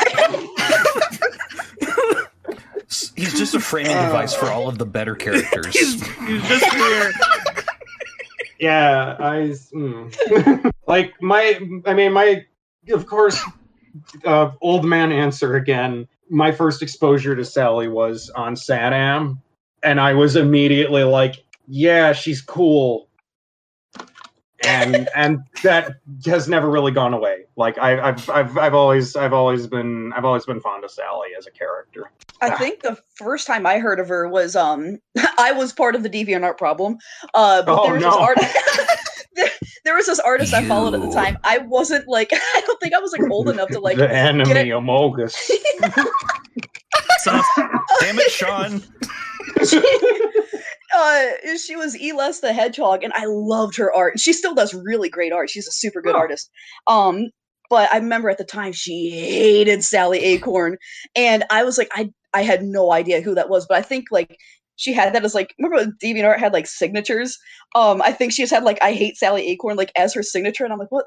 [3.15, 5.73] He's just a framing device for all of the better characters.
[5.73, 7.11] he's, he's just here.
[8.59, 10.71] yeah, I mm.
[10.87, 11.59] like my.
[11.85, 12.45] I mean, my.
[12.89, 13.41] Of course,
[14.23, 16.07] uh, old man answer again.
[16.29, 19.39] My first exposure to Sally was on SatAM,
[19.83, 23.09] and I was immediately like, "Yeah, she's cool."
[24.65, 27.45] And and that has never really gone away.
[27.55, 31.29] Like I, I've I've I've always I've always been I've always been fond of Sally
[31.37, 32.09] as a character.
[32.41, 34.99] I think the first time I heard of her was um
[35.37, 36.97] I was part of the DeviantArt problem.
[37.33, 38.09] Uh but Oh, there's no.
[38.09, 38.37] this art
[39.35, 39.49] there,
[39.85, 41.37] there was this artist I followed at the time.
[41.43, 44.53] I wasn't like I don't think I was like old enough to like the enemy
[44.53, 45.35] get- Amogus.
[47.19, 47.41] So,
[48.01, 48.83] Damn it, Sean.
[50.95, 51.25] uh
[51.63, 54.19] she was Eles the Hedgehog and I loved her art.
[54.19, 55.49] She still does really great art.
[55.49, 56.19] She's a super good Huh.
[56.21, 56.49] artist.
[56.87, 57.29] Um
[57.69, 60.77] but I remember at the time she hated Sally Acorn
[61.15, 64.05] and I was like I I had no idea who that was, but I think
[64.11, 64.37] like
[64.77, 67.37] she had that as like remember when DeviantArt had like signatures?
[67.75, 70.63] Um I think she just had like I hate Sally Acorn like as her signature
[70.65, 71.05] and I'm like what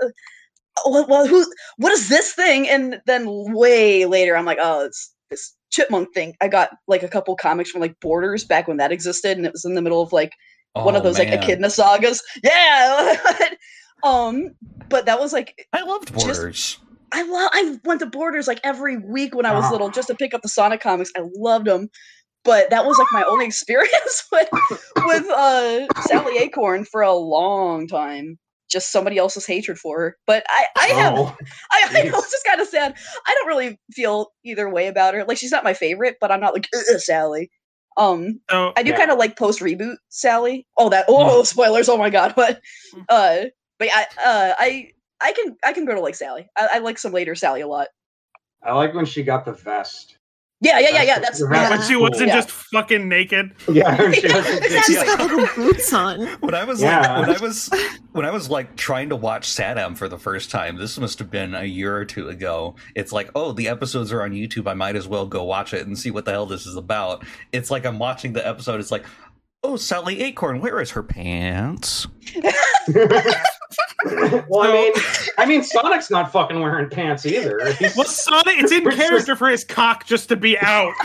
[0.85, 1.47] what who
[1.79, 2.69] what is this thing?
[2.69, 6.35] And then way later I'm like oh it's this chipmunk thing.
[6.41, 9.53] I got like a couple comics from like Borders back when that existed, and it
[9.53, 10.33] was in the middle of like
[10.75, 12.23] one of Oh, those like echidna sagas.
[12.45, 13.15] Yeah.
[14.05, 14.51] um,
[14.89, 16.79] but that was like I loved Just- Borders.
[17.11, 17.51] I love.
[17.55, 19.71] I went to Borders like every week when I was Ah.
[19.73, 21.11] little just to pick up the Sonic comics.
[21.17, 21.89] I loved them.
[22.45, 24.49] But that was like my only experience with
[25.07, 28.39] with uh Sally Acorn for a long time.
[28.71, 30.17] Just somebody else's hatred for her.
[30.27, 31.37] But I I have Oh,
[31.73, 32.95] I, I know it's just kind of sad.
[33.27, 35.25] I don't really feel either way about her.
[35.25, 37.51] Like she's not my favorite, but I'm not like Sally.
[37.97, 38.97] Um, so I do Yeah.
[38.97, 40.67] kind of like post reboot Sally.
[40.77, 41.89] Oh, that oh spoilers!
[41.89, 42.61] Oh my god, but
[43.09, 43.45] uh,
[43.79, 46.47] but I uh I I can I can go to like Sally.
[46.57, 47.89] I, I like some later Sally a lot.
[48.63, 50.18] I like when she got the vest.
[50.61, 51.19] Yeah, yeah, yeah, yeah.
[51.21, 51.55] That's Right.
[51.63, 51.71] yeah.
[51.71, 52.35] when she wasn't Yeah.
[52.37, 53.53] just fucking naked.
[53.69, 56.27] Yeah, she was- She's got little boots on.
[56.41, 57.19] When I was Yeah.
[57.19, 57.71] like, when I was
[58.13, 61.31] when I was like trying to watch SatAM for the first time, this must have
[61.31, 62.75] been a year or two ago.
[62.97, 64.67] It's like, oh, the episodes are on YouTube.
[64.69, 67.25] I might as well go watch it and see what the hell this is about.
[67.53, 68.81] It's like I'm watching the episode.
[68.81, 69.05] It's like,
[69.63, 72.09] oh, Sally Acorn, where is her pants?
[74.49, 74.93] well, I mean,
[75.39, 77.73] I mean, Sonic's not fucking wearing pants either.
[77.75, 80.93] He's- Well, Sonic, it's in character for his cock just to be out.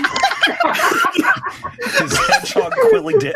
[2.00, 3.36] His hedgehog quilly dick.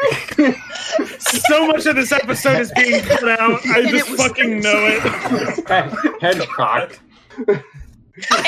[1.19, 3.65] So much of this episode is being cut out.
[3.67, 5.67] I And just was- fucking know it.
[5.67, 6.93] head, hedgehog.
[7.47, 7.61] and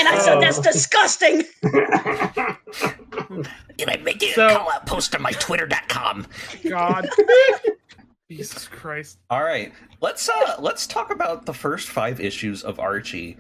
[0.07, 0.63] I said that's Oh.
[0.63, 1.43] disgusting.
[3.77, 6.27] Can I make it So- a call out post on my twitter.com?
[6.69, 7.07] God.
[8.29, 9.19] Jesus Christ.
[9.29, 9.71] All right.
[10.01, 13.37] Let's uh let's talk about the first five issues of Archie.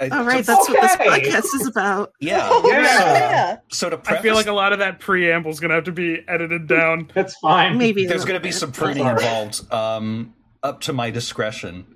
[0.00, 2.12] Uh, All right, so- that's what this podcast is about.
[2.20, 2.48] yeah.
[2.64, 2.72] Yeah.
[2.72, 3.56] yeah.
[3.68, 6.20] So to I feel like a lot of that preamble is gonna have to be
[6.28, 7.10] edited down.
[7.14, 7.76] That's fine.
[7.76, 9.70] Maybe there's going to be some pruning involved.
[9.72, 11.86] Um, up to my discretion.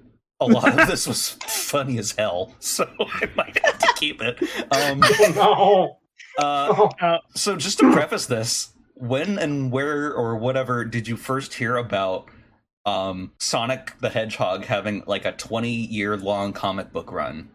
[0.41, 4.43] A lot of this was funny as hell, so I might have to keep it.
[4.75, 5.01] Um,
[5.35, 5.97] no.
[6.39, 11.55] uh, Oh, so just to preface this, when and where or whatever did you first
[11.55, 12.29] hear about
[12.87, 17.49] um, Sonic the Hedgehog having like a 20 year long comic book run?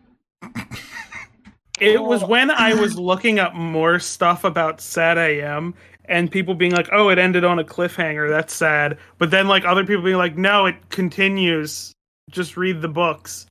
[1.80, 5.73] It was when I was looking up more stuff about SatAM
[6.06, 8.30] and people being like, "Oh, it ended on a cliffhanger.
[8.30, 11.93] That's sad." But then like other people being like, "No, it continues.
[12.30, 13.45] Just read the books."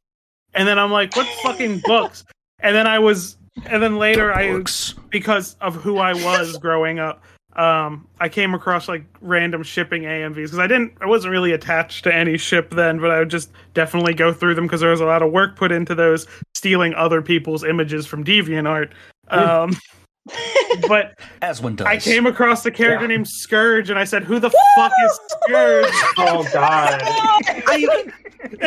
[0.52, 2.24] And then I'm like, "What fucking books?"
[2.60, 4.62] And then I was and then later I
[5.10, 7.22] because of who I was growing up,
[7.56, 12.04] um, I came across like random shipping AMVs because I didn't, I wasn't really attached
[12.04, 15.00] to any ship then, but I would just definitely go through them because there was
[15.00, 18.90] a lot of work put into those, stealing other people's images from DeviantArt.
[19.28, 19.76] Um,
[20.86, 21.86] but As one does.
[21.86, 23.08] I came across a character Yeah.
[23.16, 27.00] named Scourge, and I said, "Who the fuck is Scourge?" oh God.
[27.02, 28.04] I,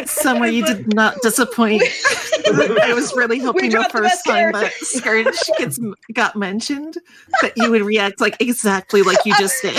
[0.05, 1.83] somewhere you did not disappoint.
[2.81, 4.61] I was really hoping the dropped the first time character.
[4.61, 5.79] that Scourge gets
[6.13, 6.97] got mentioned
[7.41, 9.75] that you would react like exactly like you just did.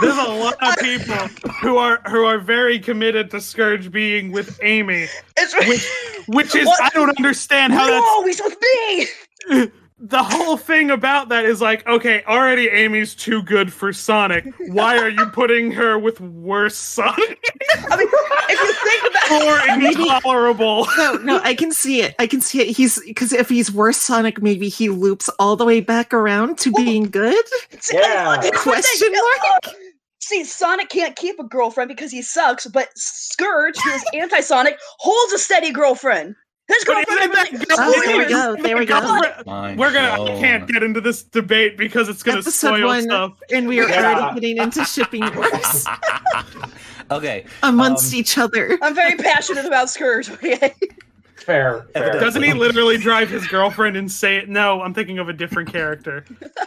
[0.00, 1.14] There's a lot of people
[1.60, 6.82] who are who are very committed to Scourge being with Amy, It's which is What?
[6.82, 8.56] I don't understand how that's no, he's with
[9.50, 9.70] me.
[9.98, 14.44] the whole thing about that is like, okay, already Amy's too good for Sonic.
[14.68, 17.38] Why are you putting her with worse Sonic
[17.88, 18.08] I mean,
[18.48, 20.86] if you think about or intolerable?
[20.98, 22.14] No, no, I can see it.
[22.18, 22.76] I can see it.
[22.76, 26.72] He's because if he's worse Sonic, maybe he loops all the way back around to
[26.72, 27.44] being good.
[27.80, 28.40] See, Yeah.
[28.52, 29.20] Question thing.
[29.64, 29.70] Uh,
[30.20, 35.32] See, Sonic can't keep a girlfriend because he sucks, but Scourge, who is anti-Sonic, holds
[35.32, 36.34] a steady girlfriend.
[36.68, 38.28] His But girlfriend isn't really- that Oh, there we good?
[38.28, 38.56] go.
[38.62, 39.00] There we go.
[39.46, 40.22] My We're gonna.
[40.24, 43.02] I can't get into this debate because it's gonna Episode spoil one.
[43.02, 43.32] stuff.
[43.52, 44.14] And we are Yeah.
[44.18, 45.84] already getting into shipping wars
[47.12, 47.44] okay.
[47.62, 48.76] amongst Um, each other.
[48.82, 50.28] I'm very passionate about Scourge.
[50.30, 50.74] Okay.
[51.36, 51.86] Fair.
[51.94, 52.18] fair.
[52.18, 54.48] Doesn't he literally drive his girlfriend and say it?
[54.48, 56.24] No, I'm thinking of a different character.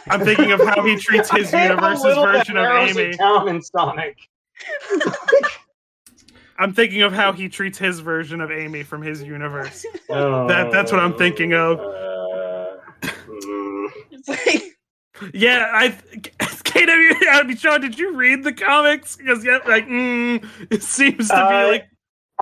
[0.08, 3.12] I'm thinking of how he treats his universe's version of Amy.
[3.18, 4.16] down in Sonic.
[6.60, 9.84] I'm thinking of how he treats his version of Amy from his universe.
[10.10, 11.80] Oh, That- that's what I'm thinking of.
[11.80, 12.76] Uh.
[14.10, 14.62] It's like,
[15.34, 15.88] Yeah, I.
[16.70, 19.16] KW, I mean, Sean, did you read the comics?
[19.16, 21.86] Because yeah, like, mm, it seems to Uh, be like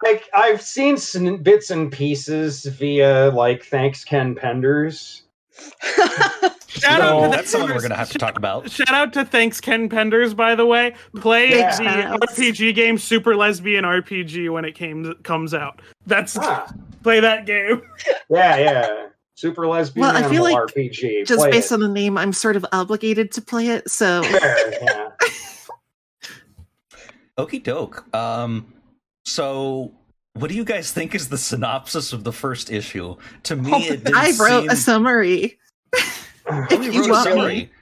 [0.05, 5.23] I, I've seen sn- bits and pieces via like thanks Ken Penders.
[6.69, 7.19] Shout No.
[7.19, 8.71] out to the That's someone we're gonna have to talk about.
[8.71, 10.95] Shout out to Thanks Ken Penders, by the way.
[11.17, 11.77] Play Yeah.
[11.77, 12.19] the Shoutouts.
[12.19, 15.81] RPG game Super Lesbian RPG when it came comes out.
[16.07, 17.83] That's Ah, play that game.
[18.31, 19.07] yeah, yeah.
[19.35, 21.25] Super lesbian Well, I feel like RPG.
[21.25, 21.75] Just Play based it.
[21.75, 23.89] on the name, I'm sort of obligated to play it.
[23.89, 25.09] So Fair, yeah.
[27.39, 28.13] Okie doke.
[28.15, 28.73] Um,
[29.25, 29.93] so
[30.39, 33.17] what do you guys think is the synopsis of the first issue?
[33.45, 34.71] To me, Oh, it didn't I wrote seem...
[34.71, 35.59] a summary.
[36.51, 37.73] Oh, if you you wrote a want summary.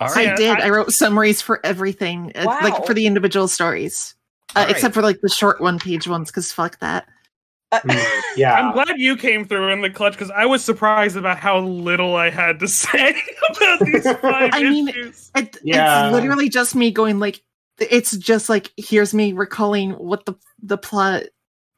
[0.00, 0.24] All I right.
[0.28, 0.60] Yeah, did.
[0.60, 2.58] I- I, wrote summaries for everything, uh, Wow.
[2.62, 4.14] like for the individual stories,
[4.56, 4.70] uh, All right.
[4.74, 6.30] except for like the short one page ones.
[6.30, 7.06] Because fuck that.
[7.70, 8.02] Mm,
[8.36, 8.54] yeah.
[8.54, 12.16] I'm glad you came through in the clutch because I was surprised about how little
[12.16, 13.14] I had to say
[13.50, 14.88] about these five I mean.
[14.88, 16.06] It, Yeah.
[16.06, 17.42] It's literally just me going like,
[17.78, 21.24] it's just like here's me recalling what the the plot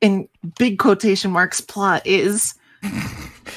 [0.01, 0.29] in
[0.59, 2.55] big quotation marks plot is.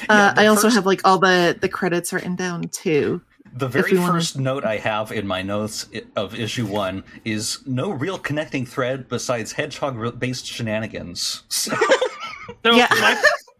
[0.08, 3.20] Yeah, Uh, the I also first- have like all the the credits written down too.
[3.52, 7.58] The very we wanna- first note I have in my notes of issue one is
[7.66, 11.42] no real connecting thread besides hedgehog-based shenanigans.
[11.48, 11.72] So,
[12.64, 12.86] So Yeah.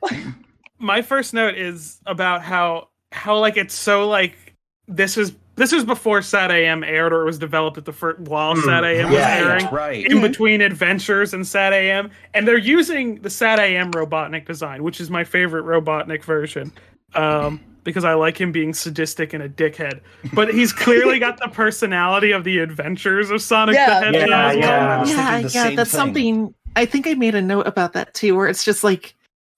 [0.02, 0.32] my,
[0.78, 4.54] my first note is about how how like it's so like
[4.86, 8.55] this is this was before SatAM aired or it was developed at the first while
[8.55, 8.68] Hmm.
[8.68, 9.66] SatAM was airing.
[9.70, 10.05] right.
[10.07, 15.23] in between adventures and SatAM, and they're using the SatAM Robotnik design, which is my
[15.23, 16.73] favorite Robotnik version,
[17.14, 20.01] um, because I like him being sadistic and a dickhead.
[20.33, 24.01] But he's clearly got the personality of the adventures of Sonic Yeah.
[24.01, 24.29] the Hedgehog.
[24.29, 25.05] Yeah, I yeah.
[25.05, 25.99] yeah, yeah, that's thing.
[25.99, 26.55] something.
[26.77, 29.14] I think I made a note about that too, where it's just like,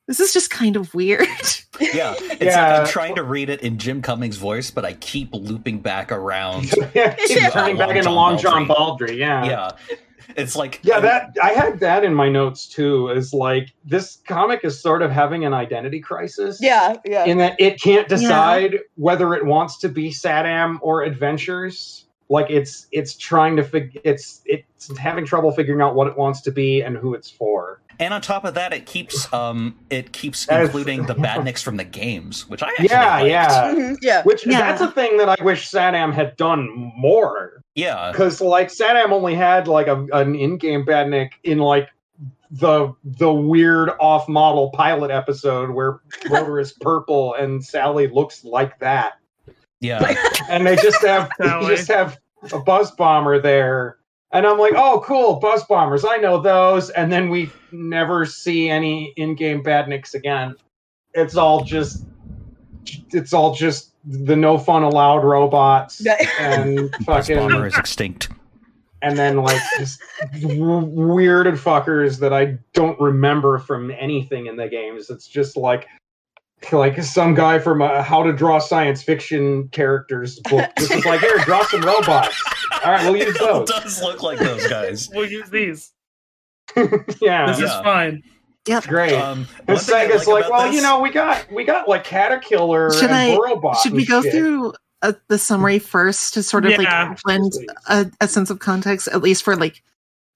[0.08, 1.26] this is just kind of weird.
[1.80, 2.72] Yeah, it's Yeah.
[2.72, 6.12] like I'm trying to read it in Jim Cummings' voice, but I keep looping back
[6.12, 6.70] around.
[6.94, 7.48] yeah, Yeah.
[7.50, 9.16] turning back into Long John Baldry.
[9.18, 9.44] Yeah.
[9.44, 9.70] yeah,
[10.36, 13.08] it's like Yeah, that I had that in my notes too.
[13.08, 16.58] Is like this comic is sort of having an identity crisis.
[16.60, 17.24] yeah, yeah.
[17.24, 22.04] in that it can't decide whether it wants to be SatAM or Adventures.
[22.28, 26.40] Like it's it's trying to fig it's it's having trouble figuring out what it wants
[26.42, 27.81] to be and who it's for.
[27.98, 31.76] And on top of that, it keeps um it keeps That's- including the badniks from
[31.76, 33.28] the games, which I actually Yeah, liked.
[33.28, 33.74] yeah.
[33.74, 34.22] Mhm, yeah.
[34.24, 34.58] Which Yeah.
[34.60, 37.62] that's a thing that I wish SatAM had done more.
[37.74, 41.88] yeah, Because like SatAM only had like a, an in-game badnik in like
[42.50, 49.14] the the weird off-model pilot episode where Rotor is purple and Sally looks like that.
[49.80, 50.14] yeah.
[50.50, 52.18] and they just have they just have
[52.52, 53.96] a buzz bomber there
[54.32, 58.68] and i'm like oh cool buzz bombers i know those and then we never see
[58.68, 60.54] any in-game badniks again
[61.14, 62.04] it's all just
[63.12, 66.04] it's all just the no fun allowed robots
[66.40, 68.30] and Buzz fucking Bomber is extinct.
[69.02, 70.00] and then like just
[70.34, 75.10] weirded fuckers that I don't remember from anything in the games.
[75.10, 75.86] It's just like
[76.72, 80.70] like some guy from a How to Draw Science Fiction Characters book.
[80.78, 82.40] Just is like, here, draw some robots.
[82.84, 83.68] All right, we'll use those.
[83.70, 85.08] It does look like those guys.
[85.12, 85.92] We'll use these.
[87.20, 88.22] yeah, This is fine.
[88.66, 88.84] yep.
[88.84, 89.12] great.
[89.14, 91.64] Um, and one thing I Sega's like like, well, this- you know, we got we
[91.64, 94.32] got like Caterkiller Should and I- Should we go shit.
[94.32, 94.72] through
[95.02, 97.08] uh, the summary first to sort of Yeah.
[97.10, 97.52] like blend
[97.88, 99.82] a, a sense of context, at least for like,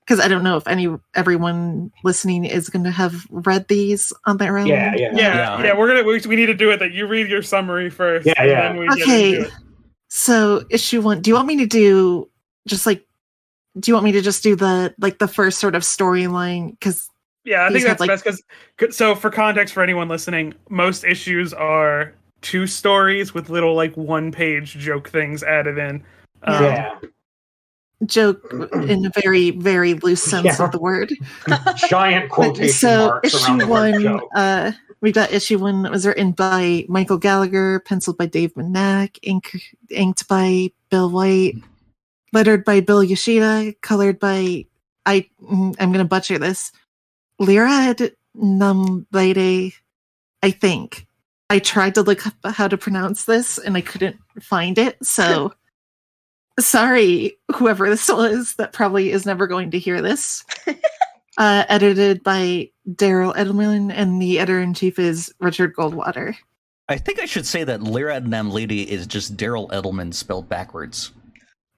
[0.06, 4.36] because I don't know if any everyone listening is going to have read these on
[4.36, 4.66] their own.
[4.68, 5.10] Yeah, yeah.
[5.12, 5.64] Yeah, Yeah.
[5.64, 6.78] yeah, we're gonna we, we need to do it.
[6.78, 8.26] That you read your summary first.
[8.26, 8.62] Yeah, and yeah.
[8.68, 9.28] then we get Okay.
[9.36, 9.52] into it.
[10.08, 12.30] So issue one, do you want me to do
[12.68, 13.04] just like,
[13.78, 16.70] do you want me to just do the like the first sort of storyline?
[16.70, 17.10] Because
[17.44, 18.24] Yeah, I think that's like- best
[18.76, 23.96] because so for context for anyone listening, most issues are two stories with little like
[23.96, 26.04] one page joke things added in.
[26.42, 26.94] Um, yeah,
[28.04, 30.64] joke in a very very loose sense Yeah.
[30.64, 31.12] of the word.
[31.88, 36.32] giant quotation so marks around issue one, uh, we got issue one that was written
[36.32, 39.52] by Michael Gallagher, penciled by Dave Manak, ink,
[39.90, 41.54] inked by Bill White,
[42.32, 44.66] lettered by Bill Yoshida, colored by
[45.06, 45.28] I.
[45.42, 46.72] mm, I'm gonna butcher this.
[47.40, 49.74] Lirad Numlade,
[50.42, 51.06] I think.
[51.48, 54.96] I tried to look up how to pronounce this and I couldn't find it.
[55.04, 55.52] So
[56.60, 60.44] sorry, whoever this was, that probably is never going to hear this.
[61.38, 66.34] uh, edited by Daryl Edelman, and the editor in chief is Richard Goldwater.
[66.88, 71.12] I think I should say that Lirad Namlady is just Daryl Edelman spelled backwards.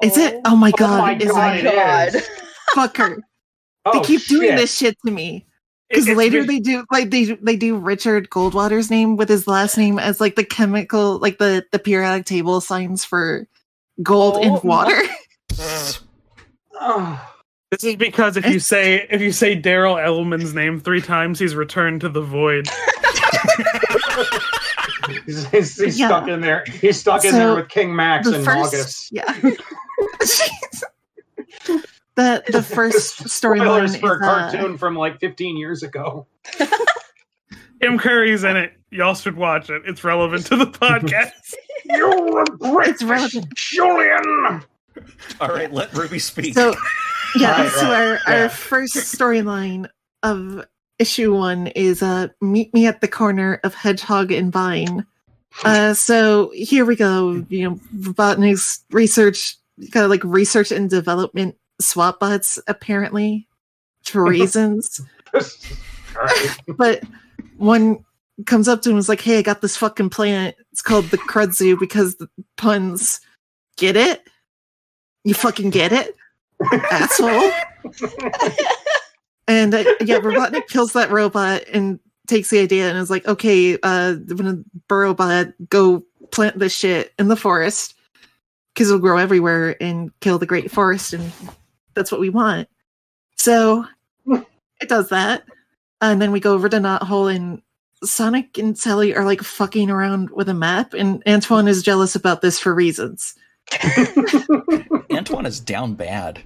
[0.03, 0.41] Is it?
[0.45, 0.99] Oh my god!
[0.99, 1.65] my is God, it?
[1.65, 2.15] it God.
[2.15, 2.29] is.
[2.77, 3.17] Fucker!
[3.17, 5.47] they Oh, keep doing this shit to me.
[5.89, 9.79] Because later really- they do like they they do Richard Goldwater's name with his last
[9.79, 13.49] name as like the chemical like the the periodic table signs for
[14.03, 15.01] gold Oh in water.
[16.81, 17.25] Oh,
[17.71, 21.55] This is because if you say if you say Daryl Ellman's name three times, he's
[21.55, 22.67] returned to the void.
[25.25, 26.09] He's, he's, he's Yeah.
[26.09, 26.65] stuck in there.
[26.81, 29.09] He's stuck in there with King Max the and first, August.
[29.13, 29.33] yeah.
[32.15, 36.27] the the first Spoilers storyline for a is uh, cartoon from like 15 years ago.
[37.81, 38.73] Tim Curry's in it.
[38.91, 39.83] Y'all should watch it.
[39.87, 41.31] It's relevant to the podcast.
[41.85, 43.55] You regret It's relevant.
[43.55, 44.63] Julian.
[45.41, 46.55] All right, let Ruby speak.
[46.55, 46.75] So
[47.37, 48.43] yeah, Right, so right, our, yeah.
[48.43, 49.89] our first storyline
[50.23, 50.65] of
[50.99, 55.07] issue one is uh meet me at the corner of Hedgehog and Vine.
[55.65, 57.45] Uh so here we go.
[57.49, 59.57] You know, Robotnik's research
[59.93, 63.47] kind of like research and development SWATbots apparently
[64.03, 65.01] for reasons.
[66.17, 66.59] Alright.
[66.77, 67.05] but
[67.59, 68.05] one
[68.47, 70.57] comes up to him and is like, Hey, I got this fucking plant.
[70.73, 73.21] It's called the Krudzu because the puns
[73.77, 74.29] get it?
[75.25, 76.17] You fucking get it?
[76.91, 77.51] Asshole.
[79.49, 83.79] And uh, yeah, Robotnik kills that robot and takes the idea and is like, okay,
[83.83, 87.95] uh, when a Burrowbot go plant this shit in the forest
[88.75, 91.33] because it'll grow everywhere and kill the great forest, and
[91.95, 92.69] that's what we want.
[93.37, 93.87] So
[94.27, 95.45] it does that,
[96.01, 97.63] and then we go over to Knothole and
[98.05, 102.43] Sonic and Sally are like fucking around with a map, and Antoine is jealous about
[102.43, 103.35] this for reasons.
[105.11, 106.41] Antoine is down bad.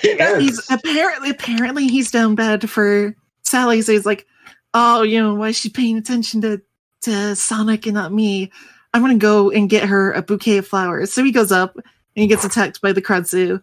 [0.00, 0.38] He is.
[0.38, 3.82] he's apparently apparently he's down bad for Sally.
[3.82, 4.26] So he's like,
[4.74, 6.60] oh, you know, why is she paying attention to
[7.02, 8.52] to Sonic and not me?
[8.94, 11.12] I'm gonna go and get her a bouquet of flowers.
[11.12, 11.84] So he goes up and
[12.14, 13.62] he gets attacked by the Krudzu,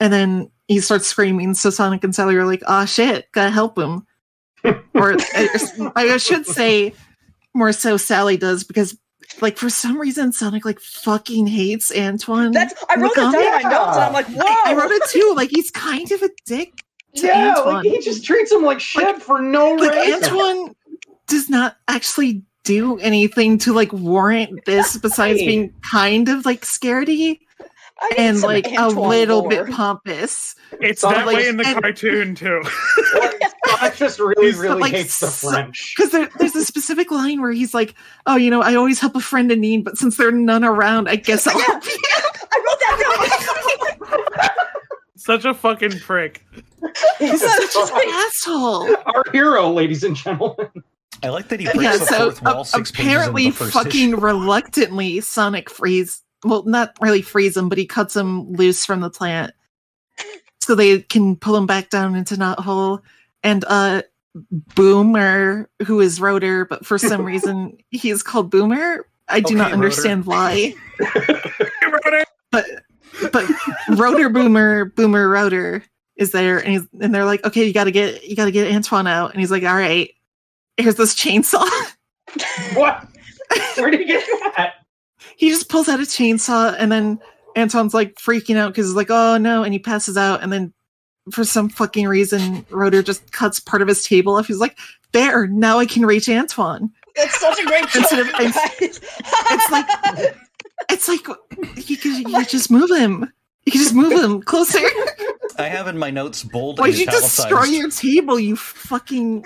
[0.00, 1.54] and then he starts screaming.
[1.54, 4.06] So Sonic and Sally are like, oh shit, gotta help him.
[4.64, 5.48] Or I,
[5.96, 6.94] I should say,
[7.54, 8.96] more so Sally does because.
[9.40, 12.50] Like for some reason, Sonic like fucking hates Antoine.
[12.50, 14.42] That's I wrote that down in my notes, and I'm like, whoa!
[14.44, 15.34] I, I wrote it too.
[15.36, 16.72] Like he's kind of a dick
[17.14, 17.74] to yeah, Antoine.
[17.76, 20.24] like he just treats him like shit for no like reason.
[20.24, 20.74] Antoine
[21.28, 27.06] does not actually do anything to like warrant this besides being kind of like scaredy
[27.08, 27.40] I need
[28.16, 29.48] and some like a little lore.
[29.48, 30.54] bit pompous.
[30.80, 32.62] It's Sonic that way in the and- cartoon too.
[33.66, 35.94] Sonic just really, He's, really like, hates the French.
[35.96, 37.94] Because there, there's a specific line where he's like,
[38.26, 40.64] "Oh, you know, I always help a friend in need, but since there are none
[40.64, 41.98] around, I guess I'll help you."
[42.52, 44.48] I wrote that down.
[45.16, 46.44] Such a fucking prick.
[47.18, 48.96] He's such an asshole.
[49.06, 50.68] Our hero, ladies and gentlemen.
[51.22, 53.64] I like that he breaks Yeah, the so fourth wall a- six apparently, into the
[53.66, 54.16] first fucking issue.
[54.20, 56.22] reluctantly, Sonic frees.
[56.44, 59.52] Well, not really frees him, but he cuts him loose from the plant,
[60.60, 63.02] so they can pull him back down into Knothole.
[63.42, 64.02] And uh,
[64.74, 69.06] Boomer, who is Rotor, but for some reason he's called Boomer.
[69.28, 70.74] I do Okay, not understand why.
[71.00, 72.24] You wrote
[73.32, 73.44] but
[73.90, 75.82] Rotor Boomer Boomer Rotor
[76.16, 79.06] is there, and he's and they're like, okay, you gotta get you gotta get Antoine
[79.06, 80.12] out, and he's like, all right,
[80.76, 81.68] here's this chainsaw.
[82.74, 83.08] What?
[83.76, 84.24] Where did he get
[84.56, 84.74] that?
[85.36, 87.18] He just pulls out a chainsaw and then
[87.56, 90.72] Anton's like freaking out because he's like, oh no, and he passes out and then
[91.32, 94.46] for some fucking reason, Rotor just cuts part of his table off.
[94.46, 94.78] He's like,
[95.12, 96.90] there, now I can reach Antoine.
[97.16, 98.52] It's such a great joke, Instead of- you guys.
[98.80, 100.36] it's like-
[100.88, 101.26] It's like
[101.88, 103.30] you could you just move him.
[103.64, 104.78] You can just move him closer.
[105.58, 109.44] I have in my notes bold Why'd you destroy your table, you fucking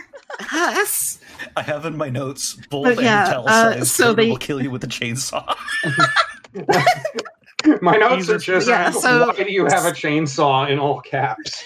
[0.53, 1.19] ass?
[1.57, 4.71] I have in my notes bold But and yeah, uh, so they- will kill you
[4.71, 5.55] with a chainsaw.
[7.81, 11.65] My notes are just, Yeah, so- why do you have a chainsaw in all caps?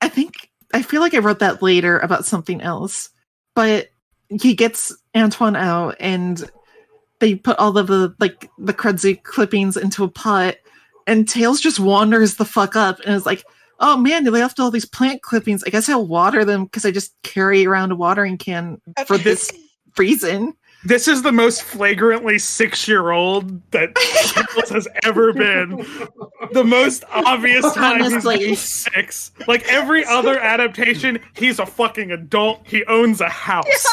[0.00, 3.10] I think I feel like I wrote that later about something else,
[3.54, 3.88] but
[4.28, 6.48] he gets Antoine out and
[7.20, 10.56] they put all of the like the Krudzu clippings into a pot,
[11.06, 13.44] and Tails just wanders the fuck up and is like,
[13.80, 15.64] "Oh man, they left all these plant clippings.
[15.64, 19.50] I guess I'll water them because I just carry around a watering can for this
[19.96, 20.54] reason."
[20.86, 25.86] This is the most flagrantly six-year-old that Tails has ever been.
[26.52, 28.38] The most obvious time he's Honestly.
[28.38, 29.30] being six.
[29.48, 32.66] Like every other adaptation, he's a fucking adult.
[32.66, 33.86] He owns a house.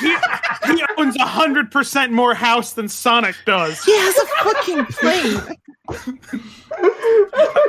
[0.00, 0.16] He,
[0.74, 3.82] he owns a hundred percent more house than Sonic does.
[3.84, 5.56] He has a fucking plane.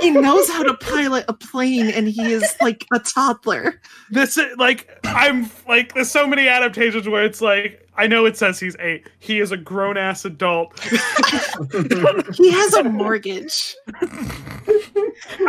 [0.01, 3.81] he knows how to pilot a plane, and he is like a toddler.
[4.11, 8.37] This is like I'm like there's so many adaptations where it's like I know it
[8.37, 9.07] says he's eight.
[9.19, 10.79] He is a grown ass adult.
[12.35, 13.75] He has a mortgage.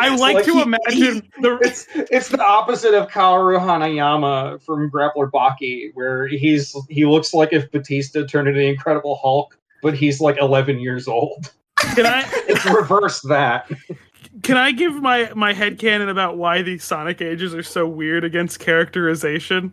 [0.05, 4.91] I like, like to he- imagine the It's it's the opposite of Kaoru Hanayama from
[4.91, 9.95] Grappler Baki, where he's he looks like if Batista turned into the Incredible Hulk, but
[9.95, 11.53] he's like 11 years old.
[11.79, 13.71] can I It's reverse that.
[14.43, 18.59] Can I give my my headcanon about why these Sonic ages are so weird against
[18.61, 19.73] characterization?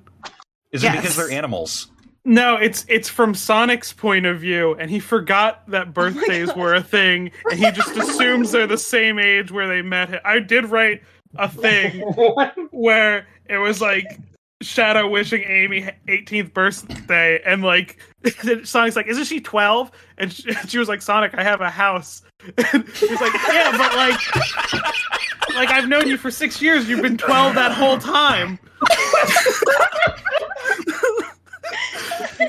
[0.72, 1.91] Is it because they're animals?
[2.24, 6.84] No, it's it's from Sonic's point of view, and he forgot that birthdays were a
[6.84, 10.20] thing, and he just assumes they're the same age where they met him.
[10.24, 11.02] I did write
[11.36, 12.02] a thing
[12.72, 14.06] where it was like
[14.62, 17.98] Shadow wishing Amy 18th birthday, and like
[18.64, 22.22] Sonic's like, "Isn't she 12?" And she, she was like, "Sonic, I have a house."
[22.72, 26.88] And he's like, "Yeah, but like, like I've known you for six years.
[26.88, 28.60] You've been 12 that whole time."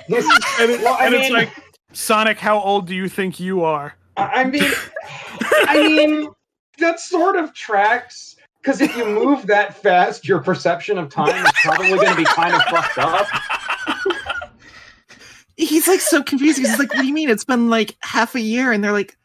[0.08, 1.50] This is, And, it- well, and mean, it's like,
[1.92, 3.94] Sonic, how old do you think you are?
[4.16, 4.70] I I mean,
[5.40, 6.28] I mean,
[6.78, 8.36] that sort of tracks.
[8.62, 12.24] Because if you move that fast, your perception of time is probably going to be
[12.24, 13.26] kind of fucked up.
[15.56, 16.58] He's like so confused.
[16.58, 17.28] He's like, "What do you mean?
[17.28, 19.16] It's been like half a year?" And they're like,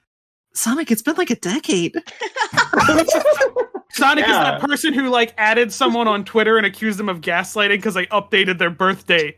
[0.54, 1.96] "Sonic, it's been like a decade."
[3.92, 7.78] Sonic is that person who like added someone on Twitter and accused them of gaslighting
[7.78, 9.36] because they updated their birthday.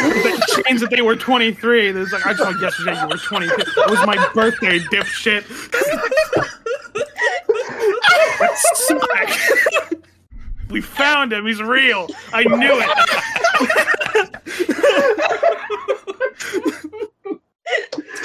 [0.00, 1.88] they changed that they were 23.
[1.88, 3.54] It's like I told yesterday you were 22.
[3.54, 5.44] It was my birthday, dipshit.
[8.38, 10.02] That's Sonic.
[10.70, 11.46] we found him.
[11.46, 12.08] He's real.
[12.32, 12.88] I knew it.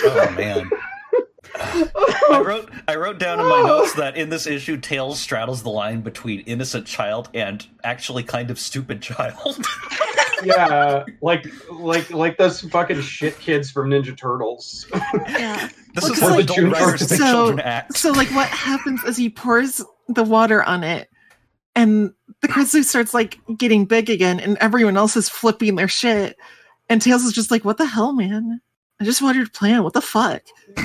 [0.04, 0.70] Oh man.
[2.32, 5.70] I wrote I wrote down in my notes that in this issue Tails straddles the
[5.70, 9.66] line between innocent child and actually kind of stupid child.
[10.44, 14.86] Yeah, like like like those fucking shit kids from Ninja Turtles.
[15.28, 15.68] Yeah.
[15.96, 17.98] This Well, is 'cause, how like, adult writers make so- children act.
[17.98, 21.10] So like what happens is he pours the water on it
[21.76, 26.38] and the kudzu starts like getting big again and everyone else is flipping their shit.
[26.88, 28.62] And Tails is just like, what the hell, man?
[29.00, 29.84] I just watered your plant.
[29.84, 30.42] What the fuck?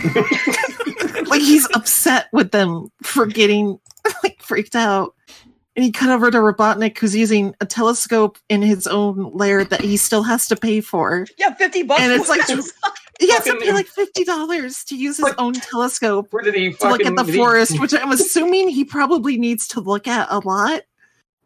[1.26, 3.78] like he's upset with them for getting
[4.22, 5.14] like freaked out.
[5.74, 9.80] And he cut over to Robotnik, who's using a telescope in his own lair that
[9.80, 11.26] he still has to pay for.
[11.38, 12.02] Yeah, fifty bucks.
[12.02, 12.46] And it's like-
[13.18, 16.72] He has to pay like fifty dollars to use his own telescope Where did he
[16.74, 20.06] to look at the did he- forest, which I'm assuming he probably needs to look
[20.06, 20.82] at a lot.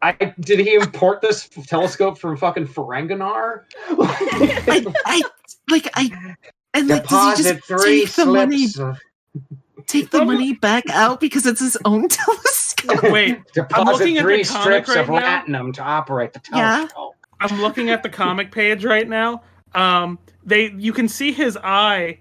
[0.03, 3.63] I did he import this telescope from fucking Ferenginar?
[3.89, 5.23] I, I
[5.71, 6.35] like I
[6.79, 8.79] and like does he just three take the money slips.
[8.79, 13.03] of- take the money back out because it's his own telescope?
[13.05, 15.43] Wait, Deposit looking at the three comic strips of right now.
[15.65, 17.15] latinum to operate the telescope.
[17.41, 17.47] Yeah.
[17.49, 19.43] I'm looking at the comic page right now.
[19.75, 22.19] Um, they you can see his eye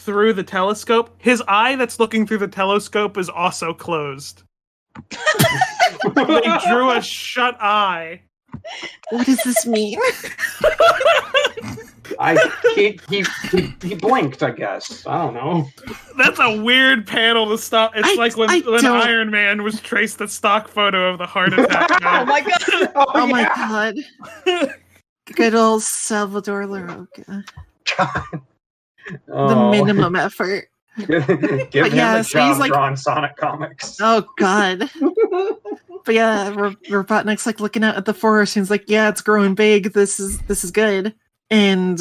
[0.00, 1.14] through the telescope.
[1.18, 4.42] His eye that's looking through the telescope is also closed.
[6.14, 8.20] they drew a shut eye.
[9.10, 9.98] What does this mean?
[12.20, 12.36] I
[12.74, 14.42] he, he he he blinked.
[14.42, 15.68] I guess I don't know.
[16.16, 17.92] That's a weird panel to stop.
[17.94, 21.18] It's I- like when, I when don't- Iron Man was traced the stock photo of
[21.18, 21.90] the heart attack.
[21.92, 22.24] oh guy.
[22.24, 22.92] my god!
[22.96, 23.54] Oh my yeah.
[23.54, 23.94] god.
[24.46, 24.68] Oh oh,
[25.34, 27.44] Good old Salvador Larroca.
[29.10, 29.70] The Oh.
[29.70, 30.68] minimum effort.
[31.70, 33.96] Give him yeah, a so job like- drawing Sonic comics.
[34.00, 34.90] Oh god.
[36.04, 39.20] But yeah, Ro- Robotnik's like looking out at the forest and he's like, "Yeah, it's
[39.20, 39.92] growing big.
[39.92, 41.12] This is this is good."
[41.50, 42.00] And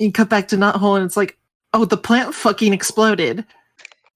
[0.00, 1.38] you cut back to Knothole and it's like,
[1.72, 3.44] "Oh, the plant fucking exploded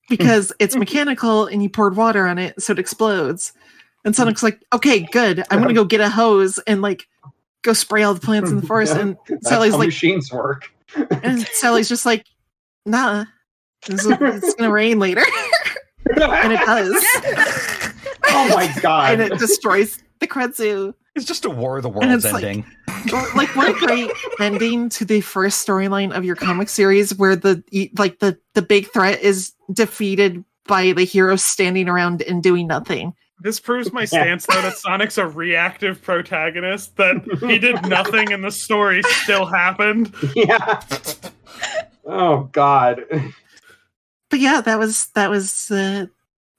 [0.09, 3.53] because it's mechanical and you poured water on it, so it explodes."
[4.05, 5.45] And Sonic's like, "Okay, good.
[5.53, 7.07] I'm gonna go get a hose and like
[7.63, 10.73] go spray all the plants in the forest." And That's Sally's how like, machines work.
[11.23, 12.25] and Sally's just like,
[12.85, 13.27] "Nah,
[13.87, 15.21] it's, it's gonna rain later,"
[16.17, 17.05] and it does.
[18.25, 19.13] oh my god!
[19.21, 20.95] and it destroys the kudzu.
[21.15, 22.65] It's just a War of the And Worlds it's like- ending.
[23.35, 24.11] Like what a great
[24.41, 28.63] ending to the first storyline of your comic series, where the e- like the the
[28.63, 33.15] big threat is defeated by the hero standing around and doing nothing.
[33.41, 36.97] This proves my stance, though, that Sonic's a reactive protagonist.
[36.97, 40.13] That he did nothing and the story still happened.
[40.35, 40.83] yeah.
[42.05, 43.05] Oh god.
[44.31, 46.07] But yeah, that was that was uh,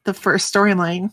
[0.05, 1.11] the first storyline.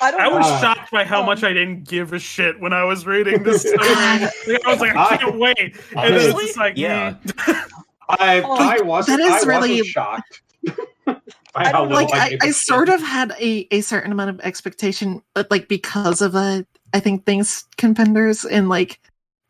[0.00, 0.60] I don't I was Ah.
[0.60, 3.78] shocked by how much I didn't give a shit when I was reading this story.
[3.78, 4.30] Like,
[4.66, 5.58] I was like, I can't wait.
[5.96, 7.14] And then it's just like, yeah.
[7.24, 7.70] mm.
[8.08, 9.18] I Oh, I wasn't.
[9.18, 10.42] that is I really- wasn't shocked.
[10.64, 10.74] by
[11.56, 14.30] I don't know, like I, gave I a sort of had a, a certain amount
[14.30, 16.62] of expectation, but like because of uh,
[16.94, 19.00] I think things contenders and like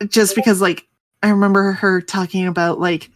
[0.08, 0.86] just because like
[1.22, 3.10] I remember her talking about like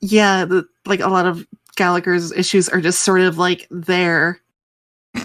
[0.00, 1.46] yeah, the, like a lot of
[1.76, 4.40] Gallagher's issues are just sort of like there.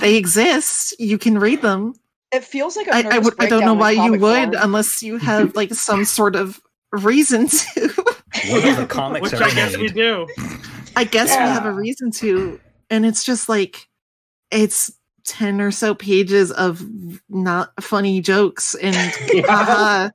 [0.02, 0.95] They exist.
[1.00, 1.93] You can read them.
[2.32, 3.34] It feels like a I, I would.
[3.39, 4.56] I don't know why you would form.
[4.60, 6.60] unless you have like some sort of
[6.91, 7.93] reason to.
[8.50, 10.28] One of the comics which ever I guess we do.
[10.95, 12.60] I guess we have a reason to,
[12.91, 13.88] and it's just like
[14.52, 14.91] it's
[15.26, 16.84] 10 or so pages of
[17.30, 18.95] not funny jokes and
[19.34, 19.45] Yeah.
[19.47, 20.10] haha,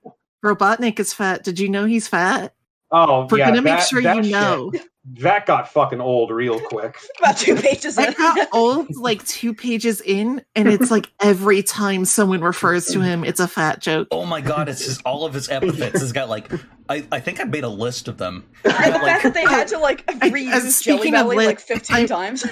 [0.45, 1.43] Robotnik is fat.
[1.45, 2.54] Did you know he's fat?
[2.97, 4.73] Oh, We're yeah, gonna make that- sure that you shit- know.
[5.21, 6.97] that got fucking old real quick.
[7.19, 8.05] About two pages in.
[8.05, 13.01] That got old like two pages in, and it's like every time someone refers to
[13.01, 14.09] him, it's a fat joke.
[14.13, 16.01] Oh my god, it's his, all of his epithets.
[16.01, 16.51] He's got like,
[16.89, 18.45] I, I think I made a list of them.
[18.65, 21.15] And the Got, fact like, that they had to like I- reuse uh, Jelly speaking
[21.17, 22.51] of Belly lit- like 15 I- times I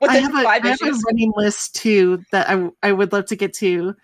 [0.00, 3.52] within have, a, have a running list too that I I would love to get
[3.58, 3.94] to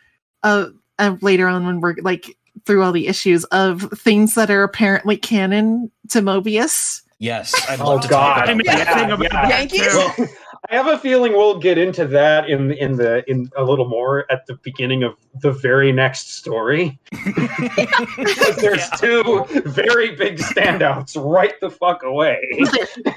[0.42, 0.66] uh,
[0.98, 2.36] uh later on when we're like
[2.66, 7.03] through all the issues of things that are apparently canon to Mobius.
[7.18, 8.46] yes, I'd Oh, love to God.
[8.46, 9.28] talk I about know Yeah, about yeah.
[9.30, 9.80] that, Yankees?
[9.92, 9.96] too.
[10.18, 10.28] Well,
[10.70, 14.30] I have a feeling we'll get into that in in the in a little more
[14.30, 17.00] at the beginning of the very next story.
[17.12, 22.40] 'Cause there's two very big standouts right the fuck away.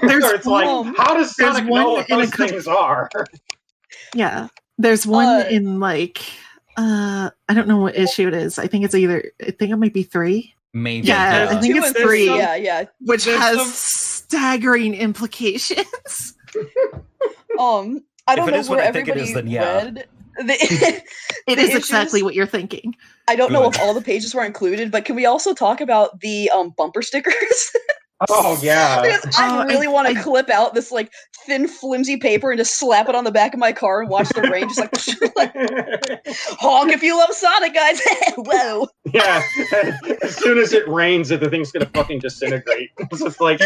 [0.02, 2.66] Where it's like, one- how does there's Sonic one know what in those couple- things
[2.66, 3.08] are?
[4.14, 6.20] Yeah, there's one Uh, in like
[6.76, 8.58] uh I don't know what issue it is.
[8.58, 11.06] I think it's either I think it might be three, Maybe.
[11.08, 11.56] Yeah, yeah.
[11.56, 12.26] I think Two it's and three.
[12.26, 12.84] Yeah, yeah.
[13.00, 16.34] which There's has some- staggering implications.
[17.58, 19.76] Um, I don't it know what where I think it everybody is, then yeah.
[19.84, 20.06] read.
[20.36, 20.52] The,
[21.48, 22.94] It The is issues- exactly what you're thinking.
[23.28, 26.20] I don't know if all the pages were included, but can we also talk about
[26.20, 27.34] the um bumper stickers?
[28.30, 29.02] Oh yeah.
[29.02, 31.12] because I I- really want to clip out this like
[31.44, 34.28] thin, flimsy paper and just slap it on the back of my car and watch
[34.30, 34.78] the rain just
[35.36, 35.52] like
[36.58, 38.00] honk if you love Sonic, guys.
[38.36, 38.88] Whoa.
[39.12, 39.42] yeah.
[40.22, 42.90] As soon as it rains, the thing's gonna fucking disintegrate.
[42.98, 43.60] It's just like,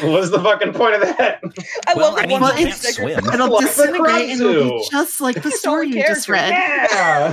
[0.00, 1.40] what's the fucking point of that?
[1.86, 3.18] I Well, love the I mean, one you can't swim.
[3.32, 6.50] It'll Like disintegrate and it'll be just like the story you just read.
[6.50, 7.32] Yeah.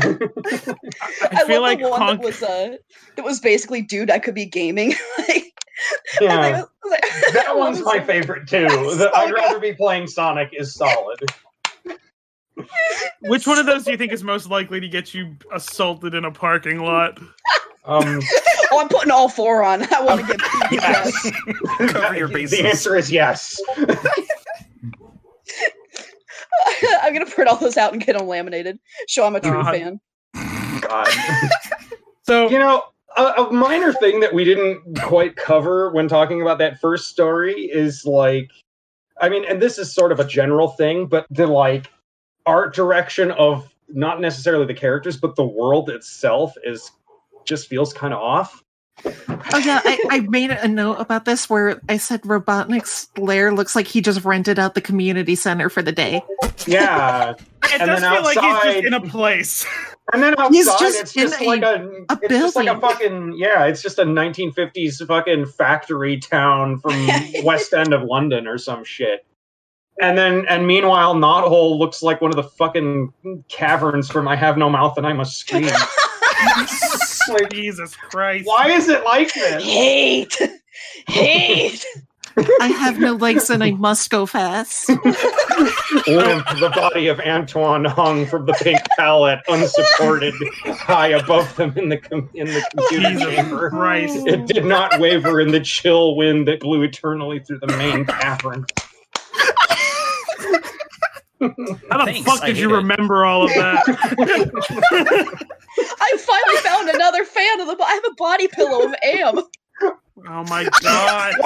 [1.32, 2.22] I feel love like the one Honk.
[2.22, 2.76] that was uh
[3.16, 4.94] that was basically dude I could be gaming.
[5.28, 5.52] like,
[6.22, 6.66] Yeah.
[6.86, 8.68] I like- That one's my favorite too.
[8.68, 11.20] The I'd rather be playing Sonic is solid.
[13.22, 16.26] Which one of those do you think is most likely to get you assaulted in
[16.26, 17.18] a parking lot?
[17.86, 18.20] Um,
[18.72, 19.82] Oh, I'm putting all four on.
[19.94, 21.32] I want to get yes.
[21.92, 22.60] Cover your bases.
[22.60, 23.60] The answer is yes.
[27.02, 28.80] I'm gonna print all those out and get them laminated.
[29.08, 30.00] Show I'm a true fan.
[30.82, 31.08] God.
[32.24, 32.84] So You know,
[33.20, 37.54] a, a minor thing that we didn't quite cover when talking about that first story
[37.54, 38.50] is like,
[39.22, 41.92] I mean, and this is sort of a general thing, but the like
[42.46, 46.92] art direction of not necessarily the characters, but the world itself is
[47.46, 48.64] just feels kind of off.
[49.06, 53.76] Oh yeah, I, I made a note about this where I said Robotnik's lair looks
[53.76, 56.22] like he just rented out the community center for the day.
[56.68, 57.32] Yeah,
[57.64, 59.66] it and does then feel like he's just in a place.
[60.14, 62.74] and then outside He's just it's just like a- a, a it's just like a
[62.76, 62.90] building.
[62.90, 67.08] fucking yeah, it's just a 1950s fucking factory town from
[67.44, 69.26] West End of London or some shit.
[70.02, 73.12] And then, and meanwhile, Knothole looks like one of the fucking
[73.50, 75.66] caverns from "I Have No Mouth and I Must Scream."
[77.30, 78.48] like, Jesus Christ.
[78.48, 79.62] why is it like this?
[79.64, 80.38] Hate,
[81.08, 81.86] hate.
[82.62, 84.90] I have no legs and I must go fast.
[86.08, 90.34] Limp, the body of Antoine hung from the pink palette, unsupported,
[90.66, 93.70] high above them in the com- in the computer Jesus chamber.
[93.70, 94.28] Christ.
[94.28, 98.66] It did not waver in the chill wind that blew eternally through the main cavern.
[101.42, 102.78] How the Thanks, fuck did you it.
[102.78, 103.84] remember all of that?
[106.02, 107.78] I finally found another fan of the.
[107.82, 109.40] I have a body pillow of Am.
[110.28, 111.34] Oh my god.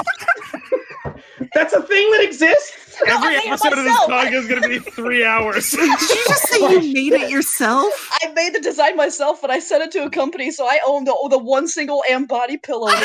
[1.53, 2.97] That's a thing that exists.
[3.05, 4.09] No, Every I made it episode of this myself.
[4.11, 5.71] podcast is gonna be three hours.
[5.71, 5.97] Did you
[6.27, 8.09] just say you made it yourself?
[8.21, 11.03] I made the design myself, but I sent it to a company, so I own
[11.03, 12.91] the the one single Am body pillow.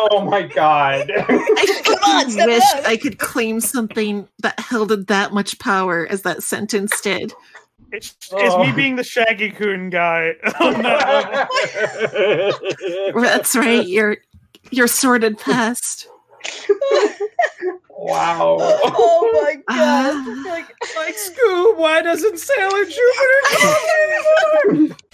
[0.00, 1.10] Oh my god.
[1.10, 2.62] I Come on, fucking wish.
[2.84, 7.32] I could claim something that held that much power as that sentence did.
[7.90, 8.62] It's, it's Oh.
[8.64, 10.34] me being the Shaggy Coon guy.
[10.60, 11.48] on that
[13.14, 13.22] one.
[13.22, 14.18] That's right, your
[14.70, 16.08] your sordid past.
[17.90, 18.56] wow.
[18.60, 19.62] oh my god!
[19.68, 20.42] Ah.
[20.46, 20.66] like,
[20.96, 23.38] like Scoob, why doesn't Sailor Jupiter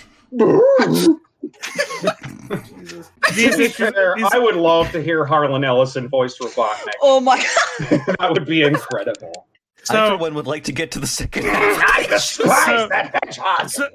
[3.34, 6.92] These To be issues, fair, I would love to hear Harlan Ellison voice Robotnik.
[7.02, 8.02] oh my god!
[8.18, 9.46] that would be incredible.
[9.90, 11.84] I, for one, would like to get to the second half.
[11.96, 13.68] I despise So- that hedgehog.
[13.68, 13.88] so,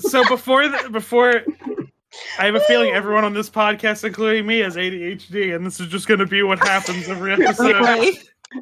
[0.00, 1.42] so before the, before
[2.38, 5.88] I have a feeling everyone on this podcast, including me, has ADHD, and this is
[5.88, 7.80] just going to be what happens every episode.
[7.80, 8.14] Right?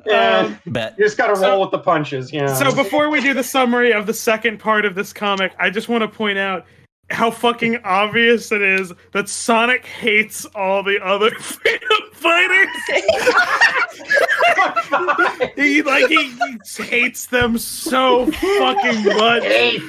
[0.07, 0.95] Yeah, Um, Bet.
[0.99, 2.33] you just gotta roll so- with the punches.
[2.33, 2.53] Yeah.
[2.55, 5.89] So before we do the summary of the second part of this comic, I just
[5.91, 6.65] want to point out
[7.11, 12.69] how fucking obvious it is that Sonic hates all the other freedom fighters.
[15.57, 16.33] he like he,
[16.77, 19.43] he hates them so fucking much.
[19.45, 19.83] Hate.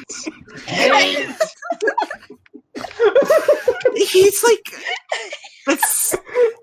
[0.66, 1.30] Hate.
[3.96, 4.74] He's like,
[5.68, 6.16] that's,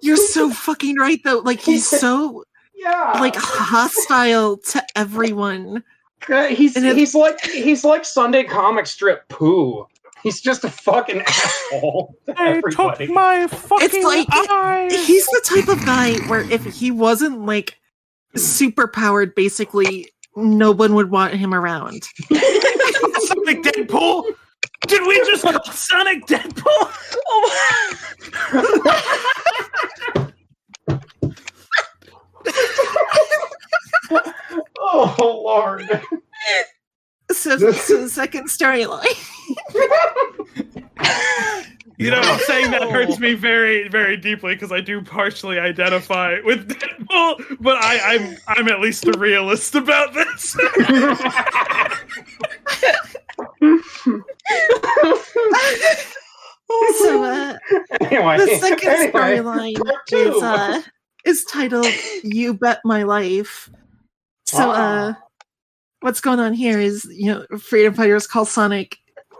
[0.02, 1.38] you're so fucking right though.
[1.38, 2.44] Like he's so
[2.74, 3.12] Yeah.
[3.20, 5.84] like hostile to everyone.
[6.28, 9.86] Uh, he's And he's like he's like Sunday comic strip poo.
[10.22, 13.06] He's just a fucking asshole to everybody.
[13.06, 15.06] my fucking it's like- eyes.
[15.06, 17.78] He's the type of guy where if he wasn't like
[18.36, 22.02] super powered, basically no one would want him around.
[22.28, 24.24] Sonic Deadpool.
[24.86, 26.64] Did we just call Sonic Deadpool?
[27.28, 27.96] Oh,
[28.52, 28.70] my.
[34.92, 35.88] Oh lord.
[37.30, 39.06] So, so the second storyline.
[42.00, 46.38] You know, I'm saying that hurts me very, very deeply because I do partially identify
[46.42, 50.56] with Deadpool, but I, I'm I'm at least a realist about this.
[56.98, 57.58] So uh,
[58.00, 59.80] anyway, the second anyway, storyline
[60.12, 60.82] is uh
[61.24, 61.86] is titled
[62.22, 63.70] "You Bet My Life."
[64.46, 65.18] So uh, Ah.
[66.00, 68.96] what's going on here is you know freedom fighters call Sonic.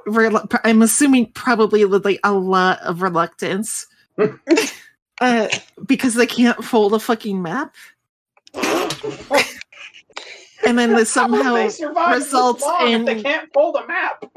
[0.06, 3.86] Relu- I'm assuming probably with like a lot of reluctance,
[5.20, 5.48] uh,
[5.86, 7.74] because they can't fold a fucking map.
[10.66, 11.70] And then this somehow they
[12.12, 14.24] results in they can't fold a map.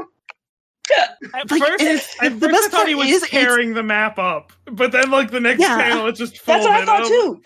[1.34, 1.82] At Like, first,
[2.22, 4.92] and at the first I thought part he was is tearing the map up, but
[4.92, 5.78] then like the next Yeah.
[5.78, 7.08] panel, it just that's what I thought up.
[7.08, 7.42] too.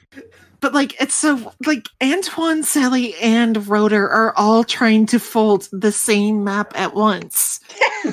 [0.59, 5.91] But like it's so like Antoine, Sally, and Rotor are all trying to fold the
[5.91, 7.59] same map at once.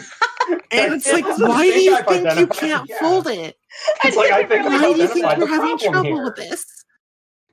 [0.70, 2.99] and it's like, why do you I've think you can't yeah.
[3.01, 3.57] fold it?
[4.05, 6.24] It's like I think Why do you think we're having trouble here.
[6.24, 6.84] with this?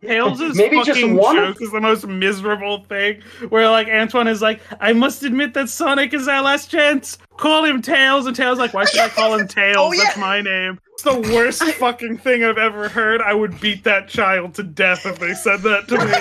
[0.04, 3.22] Tails' Maybe just fucking one- joke is the most miserable thing.
[3.50, 7.18] Where like Antoine is like, I must admit that Sonic is our last chance.
[7.38, 9.78] Call him Tails, and Tails like, why should I call him Tails?
[9.80, 10.04] Oh, yeah.
[10.06, 10.80] That's my name.
[10.94, 13.22] It's the worst fucking thing I've ever heard.
[13.22, 16.14] I would beat that child to death if they said that to me.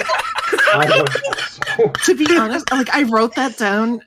[2.04, 4.00] To be honest, like I wrote that down.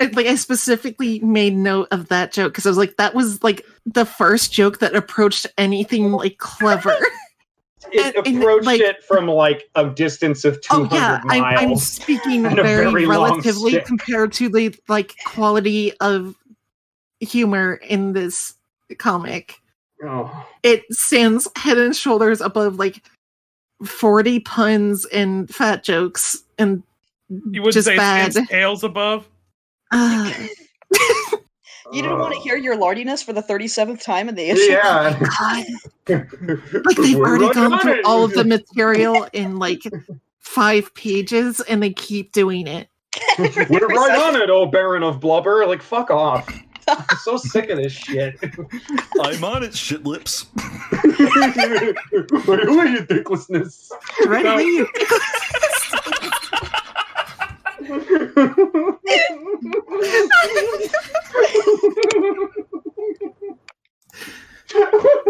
[0.00, 3.64] Like I specifically made note of that joke because I was like, that was like
[3.86, 6.94] the first joke that approached anything like clever.
[7.92, 11.44] It And- and, approached like- it from like a distance of Oh 200 yeah, I'm,
[11.44, 11.86] I'm miles.
[11.86, 16.34] speaking very, very relatively compared to the like quality of
[17.20, 18.54] humor in this
[18.98, 19.56] comic.
[20.04, 20.46] Oh.
[20.62, 23.02] It stands head and shoulders above like
[23.84, 26.82] 40 puns and fat jokes and
[27.50, 28.32] You would just say bad.
[28.32, 29.28] since Tails above.
[29.92, 30.32] Uh,
[31.92, 32.42] You didn't want to uh.
[32.42, 34.72] hear your lardiness for the 37th time in the issue?
[34.72, 35.18] Yeah.
[35.20, 35.64] Oh
[36.08, 36.28] God,
[36.84, 38.04] like they've We're already gone through it.
[38.04, 39.82] all of the material in like
[40.40, 42.88] five pages and they keep doing it.
[43.38, 45.66] We're right on it, oh Baron of Blubber.
[45.66, 46.48] Like, fuck off.
[46.88, 48.38] I'm so sick of this shit.
[49.20, 50.46] I'm on it, shit lips.
[50.56, 53.90] Wait, who are you, dicklessness?
[54.26, 54.58] Right No.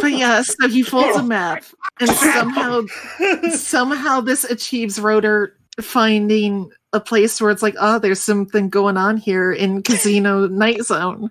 [0.00, 1.64] But yeah, so he folds a map,
[2.00, 2.82] and somehow,
[3.52, 9.16] somehow this achieves Rotor finding a place where it's like, oh, there's something going on
[9.16, 11.22] here in Casino Night Zone.
[11.22, 11.30] And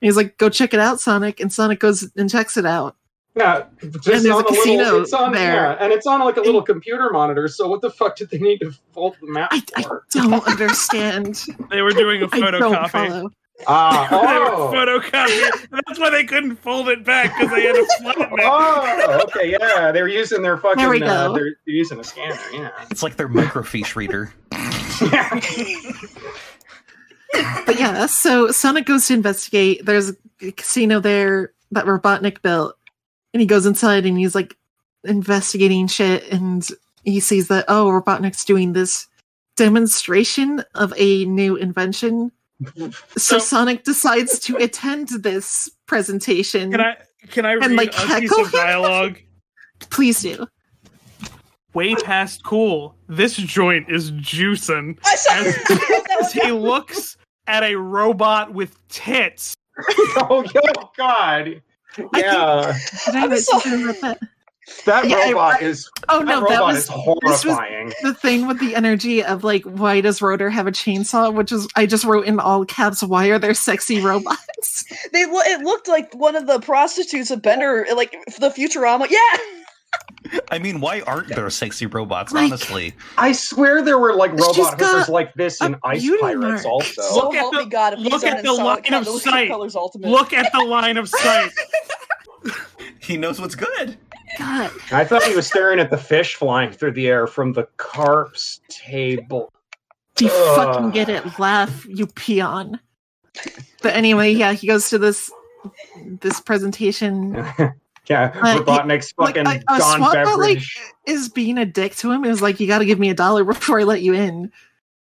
[0.00, 2.96] he's like, go check it out, Sonic, and Sonic goes and checks it out.
[3.38, 5.54] Yeah, just And there's on a a casino little, it's on, there.
[5.54, 7.48] Yeah, and it's on like a little computer monitor.
[7.48, 11.44] So what the fuck did they need to fold the map I, I don't understand.
[11.70, 12.90] They were doing a photocopy.
[12.90, 13.30] follow.
[13.66, 14.70] Ah, they oh.
[14.70, 15.68] were photocopying.
[15.86, 18.40] That's why they couldn't fold it back because they had to flatten it.
[18.44, 20.78] Oh, okay, yeah, they were using their fucking.
[20.78, 21.34] There we Uh, go.
[21.34, 22.70] they're, they're using a scanner, yeah.
[22.90, 24.32] It's like their microfiche reader.
[27.66, 29.84] But yeah, so Sonic goes to investigate.
[29.84, 32.77] There's a casino there that Robotnik built,
[33.34, 34.56] and he goes inside and he's like
[35.04, 36.68] investigating shit, and
[37.04, 39.06] he sees that oh, Robotnik's doing this
[39.56, 42.32] demonstration of a new invention.
[42.76, 46.72] So, So- Sonic decides to attend this presentation.
[46.72, 46.96] Can I
[47.28, 49.18] can I read like, a piece heckle of dialogue?
[49.90, 50.46] Please do.
[51.74, 52.96] Way past cool.
[53.08, 54.98] This joint is juicing.
[55.06, 55.56] As,
[56.20, 57.16] as he looks
[57.46, 59.54] at a robot with tits.
[60.16, 60.60] oh, yo,
[60.96, 61.62] God.
[61.96, 64.18] Yeah, Did I I'm so- that?
[64.84, 65.90] that Yeah, I- robot is.
[66.10, 67.92] Oh that no, robot that was is this was horrifying.
[68.02, 71.66] the thing with the energy of like why does rotor have a chainsaw which is
[71.74, 75.88] i just wrote in all caps why are there sexy robots They lo- it looked
[75.88, 79.08] like one of the prostitutes of Bender, like the Futurama.
[79.10, 79.38] Yeah,
[80.50, 82.32] I mean, why aren't there sexy robots?
[82.32, 85.78] Like- honestly, I swear there were like It's just robot hookers like this in a
[85.84, 86.66] Ice beauty Pirates mark.
[86.66, 87.02] also.
[87.02, 88.94] So Look at help the- me God, if look he's at on the Sonic line
[89.00, 89.48] of Colors- sight.
[89.48, 90.08] Colors Ultimate.
[90.10, 91.50] Look at the line of sight.
[93.00, 93.96] he knows what's good.
[94.38, 97.64] God, I thought he was staring at the fish flying through the air from the
[97.78, 99.52] carp's table.
[100.16, 100.56] do you Ugh.
[100.56, 101.38] fucking get it?
[101.38, 102.78] Laugh, you peon.
[103.82, 105.30] But anyway, yeah, he goes to this
[106.20, 107.44] this presentation.
[108.08, 110.62] yeah, Uh, Robotnik's like, fucking I Don swap out, like,
[111.06, 112.24] Is being a dick to him.
[112.24, 114.50] It was like you got to give me a dollar before I let you in,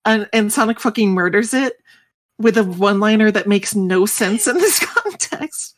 [0.06, 1.78] and and Sonic fucking murders it
[2.40, 5.76] with a one liner that makes no sense in this context.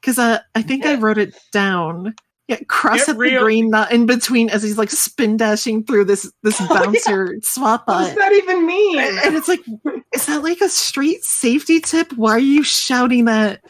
[0.00, 2.14] Because uh, I think I wrote it down.
[2.48, 6.30] Yeah, cross real- the green not in between as he's like spin dashing through this
[6.42, 6.84] this Oh, yeah.
[6.84, 8.98] bouncer swap what does that even mean?
[8.98, 9.60] And and it's like,
[10.14, 12.12] is that like a street safety tip?
[12.14, 13.62] Why are you shouting that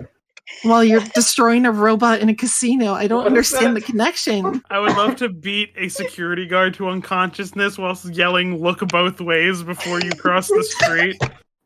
[0.62, 2.92] while you're destroying a robot in a casino?
[2.92, 4.62] I don't What is understand the connection.
[4.70, 9.62] I would love to beat a security guard to unconsciousness whilst yelling "Look both ways"
[9.62, 11.16] before you cross the street.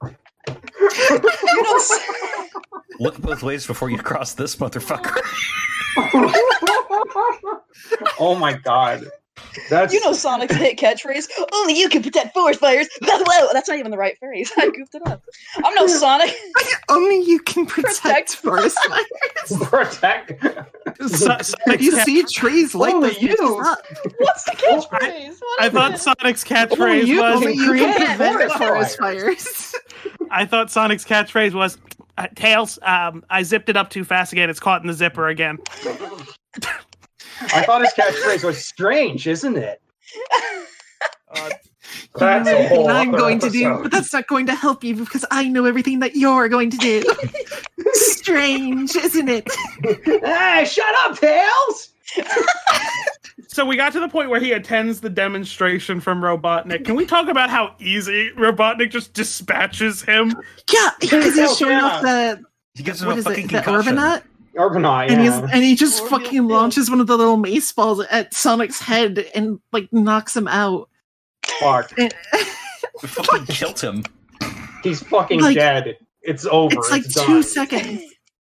[0.02, 2.00] You know, s-
[3.00, 5.16] Look both ways before you cross this motherfucker.
[8.18, 9.04] oh my god.
[9.70, 11.28] That's you know Sonic's hit catchphrase.
[11.52, 12.88] Only you can protect forest fires.
[13.02, 14.52] Whoa, that's not even the right phrase.
[14.56, 15.22] I goofed it up.
[15.64, 16.34] I'm no Sonic.
[16.88, 18.34] Only you can protect, Protect.
[18.36, 19.68] forest fires.
[19.68, 20.42] protect.
[21.08, 21.36] So-
[21.78, 23.36] you see trees like Only those you.
[24.18, 25.36] What's the catchphrase?
[25.40, 26.00] What I is thought it?
[26.00, 26.66] Sonic's Only
[27.02, 27.34] catchphrase you was.
[27.36, 29.74] Only you can prevent forest forest fires.
[30.30, 31.78] I thought Sonic's catchphrase was.
[32.18, 34.48] Uh, Tails, um, I zipped it up too fast again.
[34.48, 35.58] It's caught in the zipper again.
[37.40, 39.82] I thought his catchphrase was strange, isn't it?
[41.34, 41.50] Uh,
[42.18, 44.94] That's a whole I'm other going to do, but that's not going to help you
[44.96, 47.02] because I know everything that you're going to do.
[47.92, 49.48] Strange, isn't it?
[50.04, 51.90] Hey, shut up, Tails!
[53.48, 56.84] so we got to the point where he attends the demonstration from Robotnik.
[56.84, 60.34] Can we talk about how easy Robotnik just dispatches him?
[60.72, 61.84] Yeah, because he's showing yeah.
[61.84, 62.42] off the
[62.74, 64.22] He gives him what a is fucking it, the concussion.
[64.56, 67.70] Urbanaut, Urbanite, and he's and he just Orbital fucking launches one of the little mace
[67.72, 70.88] balls at Sonic's head and like knocks him out.
[71.60, 71.92] Fuck.
[71.98, 72.14] And-
[73.00, 74.02] fucking killed him.
[74.82, 75.96] He's fucking Like, dead.
[76.22, 76.74] It's over.
[76.76, 77.26] it's like done.
[77.26, 78.02] two seconds,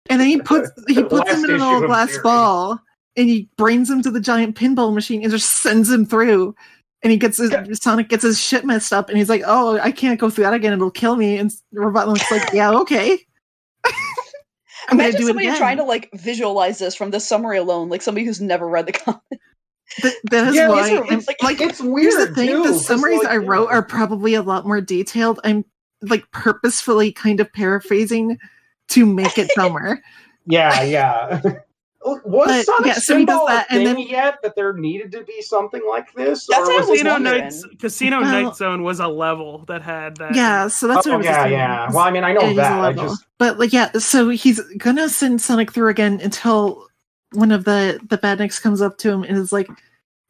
[0.09, 2.23] and then he puts he puts him in an issue old glass Fury.
[2.23, 2.79] ball,
[3.17, 6.55] and he brings him to the giant pinball machine and just sends him through.
[7.01, 7.51] And he gets his
[7.81, 10.53] Sonic gets his shit messed up, and he's like, "Oh, I can't go through that
[10.53, 13.19] again; it'll kill me." And Robotnik's like, "Yeah, okay."
[14.89, 15.57] I'm gonna Imagine do it somebody again.
[15.59, 18.91] trying to like visualize this from the summary alone, like somebody who's never read the
[18.93, 19.21] comic.
[20.01, 20.95] Th- that is Yeah, why.
[20.95, 22.29] are- and, like- like, It's here's weird.
[22.29, 25.39] the thing: too, the 'cause, summaries like, I wrote are probably a lot more detailed.
[25.43, 25.63] I'm
[26.01, 28.37] like purposefully kind of paraphrasing
[28.89, 30.01] to make it dumber.
[30.45, 31.41] Yeah, yeah.
[32.05, 35.11] Was But, Sonic yeah, so he Spinball that, a thing then- yet that there needed
[35.13, 36.45] to be something like this?
[36.47, 37.17] That's or was was Casino.
[37.17, 40.35] Nights, Casino Well- Night Zone was a level that had that.
[40.35, 41.53] yeah, so that's what I Oh was yeah, saying.
[41.53, 41.87] yeah.
[41.89, 42.71] Well, I mean, I know It is a that.
[42.73, 43.03] I level.
[43.09, 46.87] just But like, yeah, so he's gonna send Sonic through again until
[47.31, 49.69] one of the the badniks comes up to him and is like,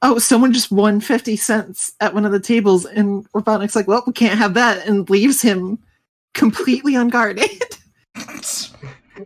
[0.02, 4.04] "Oh, someone just won fifty cents at one of the tables," and Robotnik's like, "Well,
[4.06, 5.80] we can't have that," and leaves him
[6.34, 7.50] completely unguarded.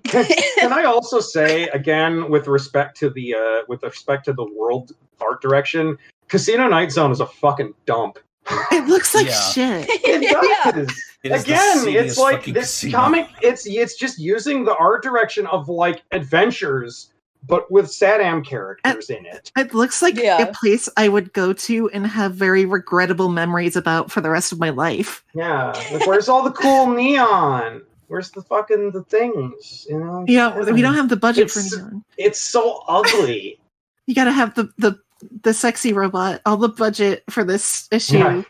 [0.04, 0.26] can,
[0.60, 4.92] can I also say again, with respect to the uh, with respect to the world
[5.22, 8.20] art direction, Casino Night Zone is a fucking dump.
[8.72, 9.42] it looks like Yeah.
[9.52, 9.90] shit.
[10.06, 11.04] It does.
[11.24, 12.98] It is the Again, it's like this casino.
[12.98, 13.28] comic.
[13.42, 17.12] It's it's just using the art direction of like adventures,
[17.48, 19.52] but with SatAM characters in it.
[19.58, 20.38] It looks like Yeah.
[20.44, 24.52] a place I would go to and have very regrettable memories about for the rest
[24.54, 25.24] of my life.
[25.34, 27.82] Yeah, like, where's all the cool neon?
[28.08, 29.86] Where's the fucking the things?
[29.90, 30.26] You know?
[30.28, 32.04] Yeah, we don't have the budget It's- for neon.
[32.18, 33.60] It's so ugly.
[34.06, 34.98] You gotta have the the
[35.44, 36.42] the sexy robot.
[36.46, 38.18] All the budget for this issue.
[38.20, 38.44] Yeah.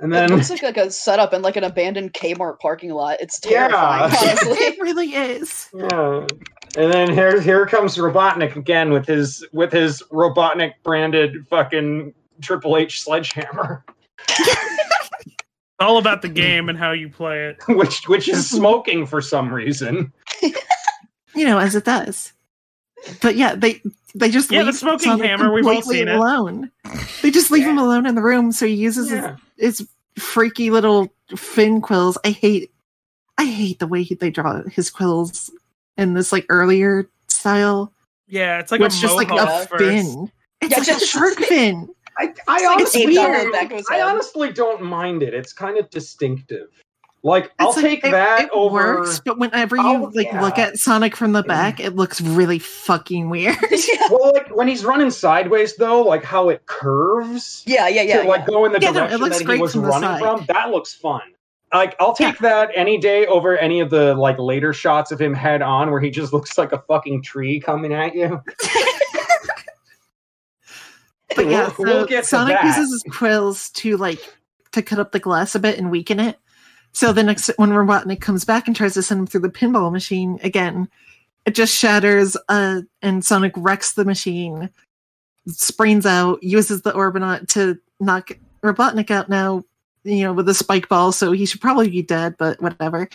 [0.00, 3.18] And It then looks like, like a setup in like an abandoned Kmart parking lot.
[3.20, 3.68] It's Yeah.
[3.68, 4.52] terrifying, honestly.
[4.58, 5.68] it really is.
[5.72, 6.26] Yeah.
[6.76, 12.76] And then here here comes Robotnik again with his with his Robotnik branded fucking Triple
[12.76, 13.84] H sledgehammer,
[14.28, 14.48] It's
[15.80, 17.56] all about the game and how you play it.
[17.68, 20.12] which which is smoking for some reason.
[21.34, 22.34] You know, as it does.
[23.22, 23.80] But yeah, they
[24.14, 26.14] they just Yeah, the leave smoking hammer, we've all completely seen it.
[26.16, 26.70] alone.
[27.22, 29.36] They just leave him alone in the room, so he uses Yeah.
[29.56, 29.88] his, his
[30.22, 32.18] freaky little fin quills.
[32.22, 32.70] I hate,
[33.38, 35.50] I hate the way he, they draw his quills
[35.96, 37.90] in this like earlier style,
[38.28, 39.82] Yeah, it's like where a it's just like a first.
[39.82, 40.30] fin.
[40.60, 41.88] It's Yeah, like a just- shark fin.
[42.22, 43.46] I, I honestly it's taped on weird.
[43.48, 45.34] the back of his I honestly don't mind it.
[45.34, 46.68] It's kind of distinctive.
[47.24, 48.96] Like I'll like, take it- that it over.
[48.98, 51.48] works, but whenever you I'll- like look at Sonic from the mm-hmm.
[51.48, 53.56] back, it looks really fucking weird.
[54.10, 58.22] Well, like when he's running sideways, though, like how it curves yeah, yeah, yeah.
[58.22, 60.44] to like go in the Yeah, no, direction looks that he was from running from.
[60.48, 61.22] That looks fun.
[61.72, 65.32] Like I'll take that any day over any of the like later shots of him
[65.32, 68.42] head on, where he just looks like a fucking tree coming at you.
[71.36, 74.20] But yeah, so We'll- we'll Sonic uses his quills to like
[74.72, 76.38] to cut up the glass a bit and weaken it.
[76.92, 79.90] So the next when Robotnik comes back and tries to send him through the pinball
[79.92, 80.88] machine again,
[81.46, 82.36] it just shatters.
[82.48, 84.68] Uh, and Sonic wrecks the machine,
[85.48, 88.30] sprains out, uses the Orbinaut to knock
[88.62, 89.28] Robotnik out.
[89.28, 89.62] Now,
[90.04, 92.36] you know, with a spike ball, so he should probably be dead.
[92.38, 93.08] But whatever.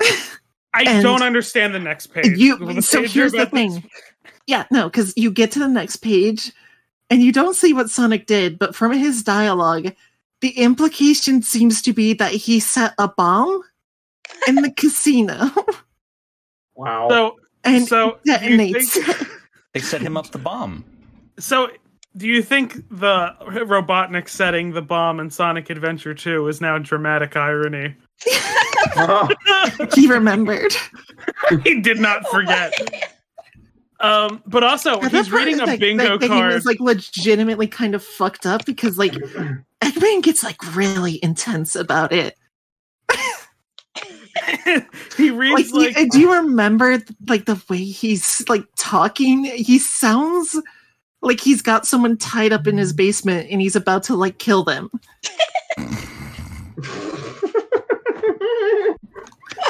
[0.00, 2.38] I And- don't understand the next page.
[2.38, 3.84] You The so here's the thing.
[4.46, 6.52] Yeah, no, because you get to the next page
[7.10, 9.94] and you don't see what Sonic did, but from his dialogue,
[10.40, 13.62] the implication seems to be that he set a bomb
[14.48, 15.50] in the casino
[16.74, 17.08] Wow.
[17.08, 18.88] So, and so do detonates.
[18.88, 19.28] think,
[19.74, 20.84] They set him up the bomb.
[21.38, 21.68] so
[22.16, 27.36] do you think the Robotnik setting the bomb in Sonic Adventure 2 is now dramatic
[27.36, 27.96] irony?
[29.94, 30.72] he remembered.
[31.64, 32.72] he did not forget.
[34.04, 36.52] Um, but also Yeah, he's reading a that- bingo that game card.
[36.52, 39.12] is like legitimately kind of fucked up because like
[39.80, 42.36] Eggman gets like really intense about it.
[45.16, 46.98] he Like, reads you- like, do you remember
[47.28, 49.44] like the way he's like talking?
[49.44, 50.60] He sounds
[51.22, 54.64] like he's got someone tied up in his basement and he's about to like kill
[54.64, 54.90] them.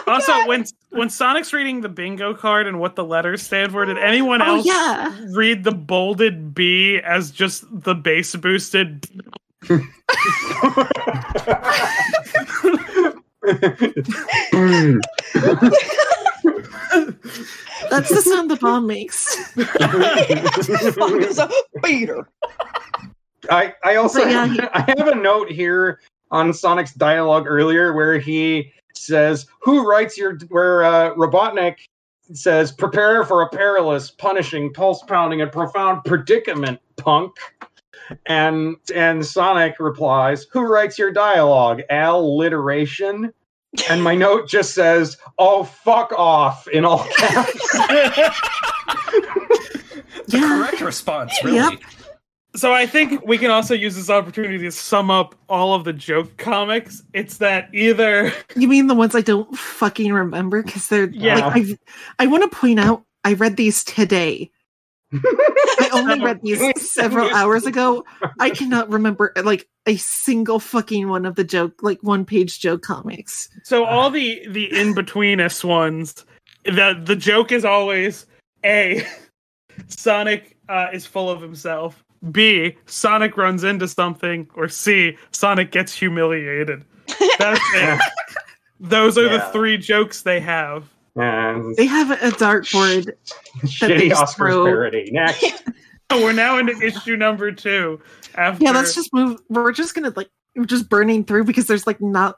[0.07, 3.99] also when when Sonic's reading the bingo card and what the letters stand for, did
[3.99, 5.19] anyone Oh else yeah.
[5.31, 9.07] read the bolded B as just the bass boosted?
[17.91, 19.37] That's the sound the bomb makes.
[19.57, 21.51] It's a
[21.83, 22.29] beater.
[23.51, 26.01] I, I also yeah, have, he- I have a note here
[26.31, 31.77] on Sonic's dialogue earlier where he says, "Who writes your?" Where uh, Robotnik
[32.33, 37.33] says, "Prepare for a perilous, punishing, pulse pounding, and profound predicament, punk."
[38.27, 41.83] And and Sonic replies, "Who writes your dialogue?
[41.91, 43.33] Alliteration."
[43.89, 47.79] And my note just says, "Oh fuck off!" in all caps.
[50.29, 50.49] The Yeah.
[50.49, 51.57] correct response, really.
[51.59, 51.81] Yep.
[52.57, 55.93] So I think we can also use this opportunity to sum up all of the
[55.93, 57.03] joke comics.
[57.13, 61.47] It's that either You mean the ones I don't fucking remember because they're Yeah.
[61.49, 61.79] like I've,
[62.21, 64.51] I want to point out I read these today.
[65.13, 68.05] I only read these several hours ago.
[68.39, 72.83] I cannot remember like a single fucking one of the joke like one page joke
[72.83, 73.49] comics.
[73.65, 76.25] so all the the in betweenest ones,
[76.65, 78.27] the the joke is always
[78.65, 79.05] a
[79.89, 82.04] Sonic uh, is full of himself.
[82.31, 86.85] B Sonic runs into something, or C Sonic gets humiliated.
[87.39, 88.01] That's it.
[88.81, 90.85] Those are the three jokes they have.
[91.17, 93.07] and They have a dartboard.
[93.63, 95.11] they shitty just Oscars throw- parody.
[95.13, 95.63] Next.
[96.11, 97.99] Oh, we're now into issue number two.
[98.35, 99.41] After Yeah, let's just move.
[99.49, 102.37] We're just gonna like we're just burning through because there's like not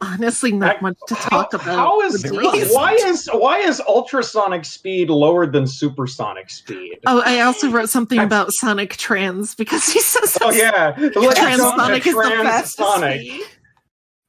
[0.00, 1.64] honestly not I- much to talk about.
[1.64, 2.74] How is with really these.
[2.74, 6.98] why is why is ultrasonic speed lower than supersonic speed?
[7.06, 11.36] Oh, I also wrote something I- about Sonic Trans because he says Oh yeah, like
[11.36, 13.18] Transonic is the fastest transonic.
[13.20, 13.42] speed.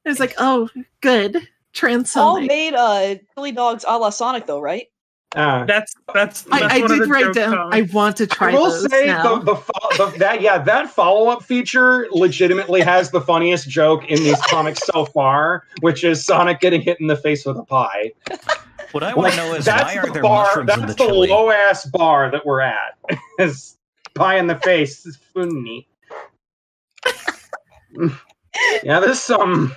[0.04, 0.68] It's like, oh,
[1.00, 1.48] good.
[1.74, 2.16] Transonic.
[2.16, 4.88] All made uh chili dogs a la Sonic though, right?
[5.34, 6.42] Uh, That's that's.
[6.42, 7.72] that's I, I did write joke down.
[7.74, 9.38] I want to try I will those say now.
[9.38, 14.04] the, the, fo- the that yeah that follow up feature legitimately has the funniest joke
[14.10, 17.64] in these comics so far, which is Sonic getting hit in the face with a
[17.64, 18.12] pie.
[18.92, 20.44] What I want Like, to know is why are the there bar.
[20.44, 21.28] mushrooms That's in the the, chili?
[21.30, 22.98] low ass bar that we're at.
[23.38, 23.78] is
[24.14, 25.06] pie in the face.
[25.06, 25.88] It's funny.
[28.82, 29.74] yeah, this um,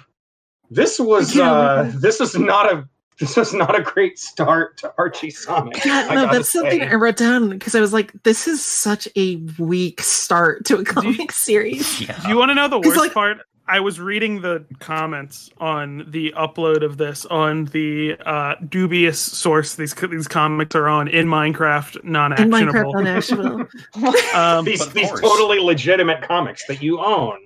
[0.70, 2.88] this was uh, this was not a
[3.20, 5.84] this was not a great start to Archie Sonic.
[5.86, 6.82] yeah, no, gotta that's something.
[6.82, 10.80] I wrote down because I was like, this is such a weak start to a
[10.80, 12.02] you- comic series.
[12.02, 12.20] Yeah.
[12.22, 13.38] Do you want to know the worst like- part?
[13.68, 19.74] I was reading the comments on the upload of this on the uh, dubious source
[19.74, 22.58] these these comics are on in Minecraft non-actionable.
[22.60, 27.40] In Minecraft on Asheville um, these these totally legitimate comics that you own.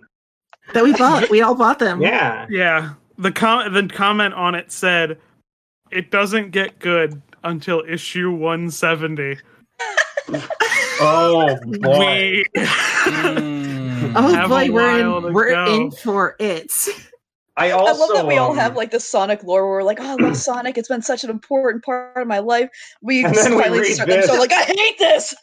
[0.74, 1.30] that we bought.
[1.30, 2.01] We all bought them.
[2.01, 2.47] Yeah.
[2.49, 5.17] yeah, the com- the comment on it said
[5.91, 9.37] it doesn't get good until issue 170.
[11.01, 12.43] Oh boy.
[12.53, 12.65] We
[13.99, 14.13] Mm.
[14.15, 15.33] Oh Have a boy, we're in.
[15.33, 15.65] We're go.
[15.65, 16.71] in for it.
[17.57, 19.83] I I also love that we all um, have like the Sonic lore where we're
[19.83, 20.77] like, oh, I love Sonic.
[20.77, 22.69] It's been such an important part of my life.
[23.01, 25.35] We And we finally read start them so like, I hate this.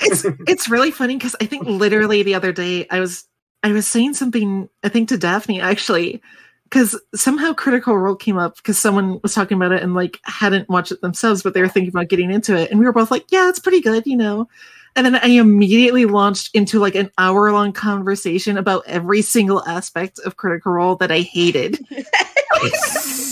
[0.00, 3.24] it's it's really funny because I think literally the other day I was
[3.62, 6.20] I was saying something I think to Daphne actually
[6.72, 10.70] because somehow Critical Role came up because someone was talking about it and like hadn't
[10.70, 13.10] watched it themselves but they were thinking about getting into it and we were both
[13.10, 14.48] like yeah it's pretty good you know
[14.94, 20.18] and then I immediately launched into like an hour long conversation about every single aspect
[20.20, 21.78] of Critical Role that I hated.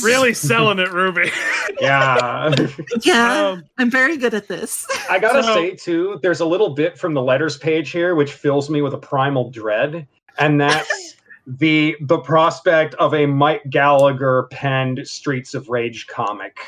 [0.02, 1.30] Really selling it, Ruby.
[1.80, 2.54] Yeah.
[3.02, 4.86] yeah, Um, I'm very good at this.
[5.08, 8.32] I gotta So- say too, there's a little bit from the letters page here which
[8.32, 10.06] fills me with a primal dread,
[10.38, 11.16] and that's
[11.58, 16.58] the the prospect of a Mike Gallagher penned Streets of Rage comic.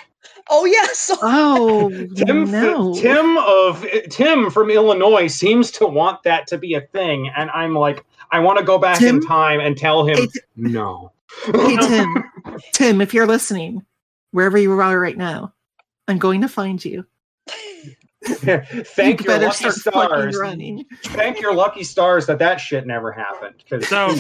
[0.51, 1.11] oh yes.
[1.23, 2.95] Oh Tim, no!
[2.95, 7.75] Tim of Tim from Illinois seems to want that to be a thing, and I'm
[7.75, 11.13] like, I want to go back in time and tell him Hey, Ti- no.
[11.45, 12.25] Hey Tim,
[12.73, 13.85] Tim, if you're listening,
[14.33, 15.53] wherever you are right now,
[16.09, 17.07] I'm going to find you.
[18.25, 20.39] Thank you your lucky stars.
[21.05, 23.55] Thank your lucky stars that that shit never happened.
[23.59, 24.15] Because So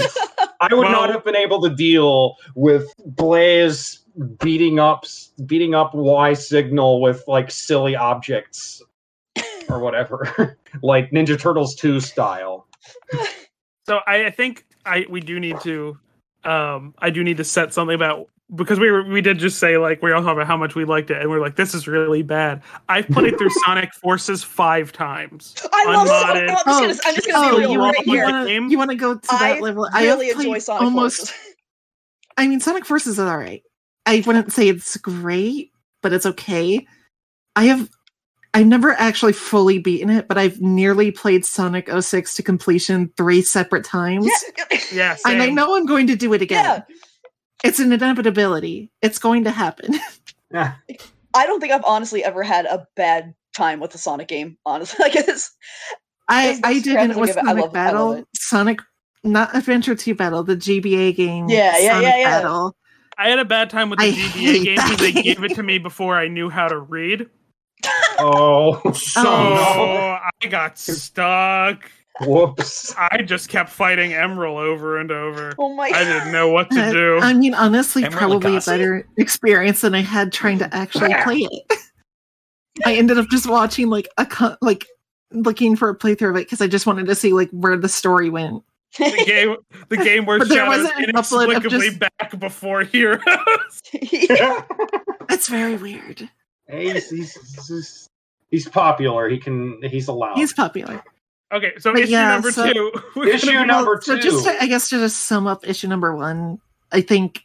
[0.60, 4.00] I would not have been able to deal with Blaze
[4.40, 5.04] beating up
[5.46, 8.82] beating up Y signal with like silly objects
[9.68, 12.66] or whatever, like Ninja Turtles 2 style.
[13.86, 15.98] So I, I think I we do need to
[16.44, 19.78] um I do need to set something about because we were we did just say
[19.78, 21.88] like we all talk about how much we liked it and we're like this is
[21.88, 22.62] really bad.
[22.88, 25.54] I've played through Sonic Forces five times.
[25.72, 26.48] I love Unmodded.
[26.50, 26.66] Sonic.
[26.66, 28.24] I'm just gonna, I'm just gonna oh, be real you right want, you here.
[28.24, 30.18] want to you want to go to that level I level?
[30.18, 31.18] really have enjoy Sonic almost.
[31.18, 31.34] Forces.
[32.36, 33.62] I mean, Sonic Forces is all right.
[34.06, 35.70] I wouldn't say it's great,
[36.02, 36.86] but it's okay.
[37.56, 37.88] I have.
[38.54, 43.40] I've never actually fully beaten it, but I've nearly played Sonic 06 to completion three
[43.40, 44.28] separate times.
[44.58, 44.78] Yeah.
[44.92, 46.62] Yeah, And I know I'm going to do it again.
[46.62, 46.96] yeah.
[47.64, 48.90] It's an inevitability.
[49.02, 49.94] It's going to happen.
[50.52, 50.74] Yeah.
[51.34, 54.58] I don't think I've honestly ever had a bad time with a Sonic game.
[54.66, 55.50] Honestly, like it's
[56.28, 57.44] I, I did, and it was of it.
[57.44, 58.26] Sonic love- Battle, it.
[58.34, 58.80] Sonic,
[59.24, 61.48] not Adventure 2 Battle, the GBA game.
[61.48, 62.40] Yeah, yeah, Sonic yeah, yeah.
[62.42, 62.76] Battle.
[63.18, 65.62] I had a bad time with the I GBA game because they gave it to
[65.62, 67.28] me before I knew how to read.
[68.18, 71.90] Oh, So Oh, I got stuck.
[72.26, 72.94] Whoops.
[72.98, 75.52] I just kept fighting Emerl over and over.
[75.58, 75.86] oh my.
[75.94, 77.18] I didn't know what to do.
[77.20, 81.46] I mean, honestly, Emerl probably a better experience than I had trying to actually play
[81.50, 81.72] it.
[82.86, 84.86] I ended up just watching like a co- like
[85.30, 87.88] looking for a playthrough of it because I just wanted to see like where the
[87.88, 88.62] story went.
[88.98, 89.56] the game,
[89.88, 93.22] the game where But there Shadow's wasn't an upload of inexplicably just- back before Heroes.
[93.92, 94.62] yeah.
[95.28, 96.28] That's very weird.
[96.70, 98.08] he's, he's, he's,
[98.50, 99.28] he's popular.
[99.28, 99.80] He can.
[99.82, 100.36] He's allowed.
[100.36, 101.02] He's popular.
[101.52, 102.92] Okay, so But issue yeah, number so- two.
[103.26, 104.22] Issue gonna- number So two.
[104.22, 106.58] just to, I guess to just sum up issue number one,
[106.90, 107.42] I think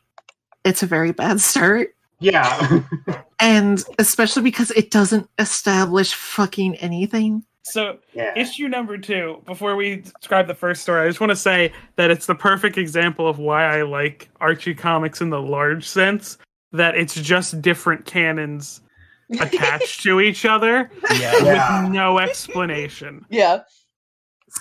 [0.64, 1.89] it's a very bad start.
[2.20, 2.82] yeah.
[3.39, 7.43] And especially because it doesn't establish fucking anything.
[7.64, 8.32] So yeah.
[8.38, 9.41] issue number two.
[9.45, 12.78] Before we describe the first story, I just want to say that it's the perfect
[12.78, 16.38] example of why I like Archie comics in the large sense.
[16.72, 18.82] That it's just different canons
[19.39, 21.34] attached to each other Yeah.
[21.43, 21.84] Yeah.
[21.84, 23.26] with no explanation.
[23.30, 23.60] yeah.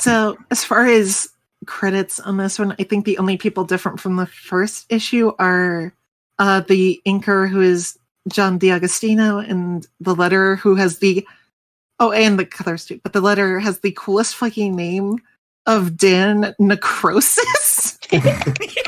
[0.01, 1.29] So, as far as
[1.67, 5.93] credits on this one, I think the only people different from the first issue are
[6.39, 11.27] uh, the inker, who is Jon D'Agostino, and the letterer, who has the
[11.99, 13.01] oh, and the colors too.
[13.03, 15.19] But the letter has the coolest fucking name
[15.67, 17.99] of Dan Nakrosis.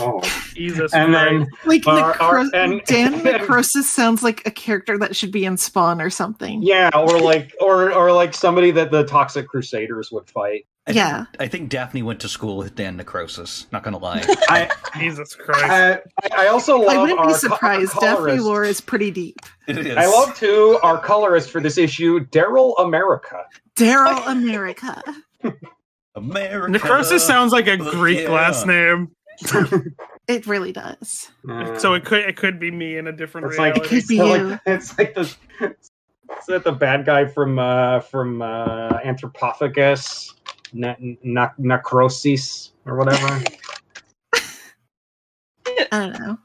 [0.00, 0.20] Oh.
[0.54, 1.30] Jesus And Christ.
[1.30, 5.44] then like Our- our- Necro- and- Dan Nakrosis sounds like a character that should be
[5.44, 6.62] in Spawn or something.
[6.62, 10.66] yeah, or like or or like somebody that the Toxic Crusaders would fight.
[10.86, 11.24] I think- Yeah.
[11.40, 13.66] I think Daphne went to school with Dan Nakrosis.
[13.72, 14.22] Not gonna lie.
[14.48, 15.64] I Jesus Christ.
[15.64, 16.00] I,
[16.36, 17.92] I also love I wouldn't our be co- surprised.
[18.00, 19.36] Daphne lore is pretty deep.
[19.66, 19.96] It is.
[19.96, 23.44] I love too our colorist for this issue, Daryl America.
[23.78, 25.02] Daryl America.
[26.16, 26.78] America.
[26.78, 28.30] Nakrosis sounds like a Greek Yeah.
[28.30, 29.08] last name,
[30.26, 31.30] It really does.
[31.46, 34.00] Uh, so it could it could be me in a different it's like, reality.
[34.00, 34.44] Could be so, you.
[34.48, 35.20] like it's like the
[35.60, 40.32] is that the bad guy from uh from uh Anthropophagus
[40.72, 43.26] ne- ne- necrosis or whatever
[45.66, 46.38] I don't know.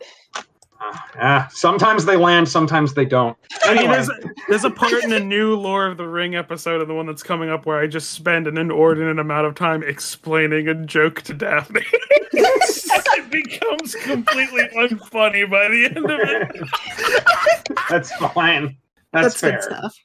[1.21, 4.09] Ah, sometimes they land sometimes they don't I mean, there's
[4.47, 7.23] there's a part in a new Lore of the Ring episode of the one that's
[7.23, 11.33] coming up where I just spend an inordinate amount of time explaining a joke to
[11.33, 11.81] Daphne.
[12.31, 17.77] it becomes completely unfunny by the end of it.
[17.89, 18.77] that's fine
[19.11, 19.95] that's, That's, good fair stuff.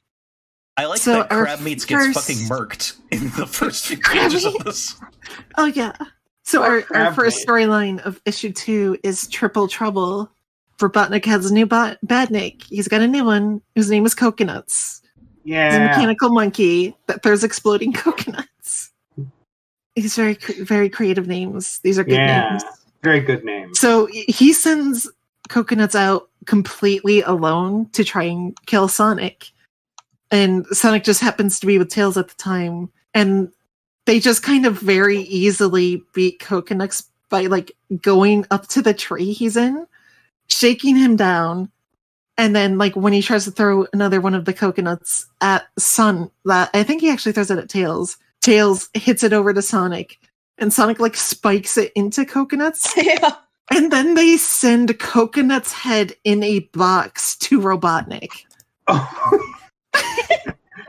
[0.77, 4.57] I like So that our Crabmeats gets fucking murked in the first few pages of
[4.63, 4.99] this.
[5.57, 5.93] Oh yeah.
[6.43, 10.31] So our, our first storyline of issue two is Triple Trouble.
[10.79, 12.63] Robotnik has a new bot- badnik.
[12.63, 15.01] He's got a new one whose name is Coconuts.
[15.43, 15.69] Yeah.
[15.69, 18.91] He's a mechanical monkey that throws exploding coconuts.
[19.95, 21.79] He's very very creative names.
[21.79, 22.49] These are good Yeah.
[22.49, 22.63] names.
[23.03, 23.73] Very good name.
[23.75, 25.09] So he sends
[25.47, 29.51] coconuts out completely alone to try and kill Sonic.
[30.31, 32.89] And Sonic just happens to be with Tails at the time.
[33.13, 33.51] And
[34.05, 37.71] they just kind of very easily beat coconuts by like
[38.01, 39.85] going up to the tree he's in,
[40.47, 41.69] shaking him down.
[42.37, 46.29] And then like when he tries to throw another one of the coconuts at Sun,
[46.43, 48.17] that I think he actually throws it at Tails.
[48.41, 50.19] Tails hits it over to Sonic.
[50.57, 52.93] And Sonic like spikes it into coconuts.
[52.97, 53.35] yeah.
[53.71, 58.29] And then they send Coconut's head in a box to Robotnik.
[58.87, 59.39] Can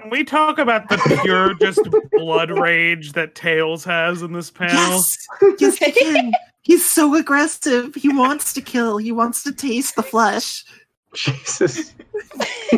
[0.11, 1.81] we talk about the pure just
[2.13, 4.75] blood rage that Tails has in this panel?
[4.75, 5.19] Yes,
[5.59, 6.33] yes, he can.
[6.67, 7.95] He's so aggressive.
[7.95, 8.97] He wants to kill.
[8.99, 10.65] He wants to taste the flesh.
[11.15, 11.95] Jesus.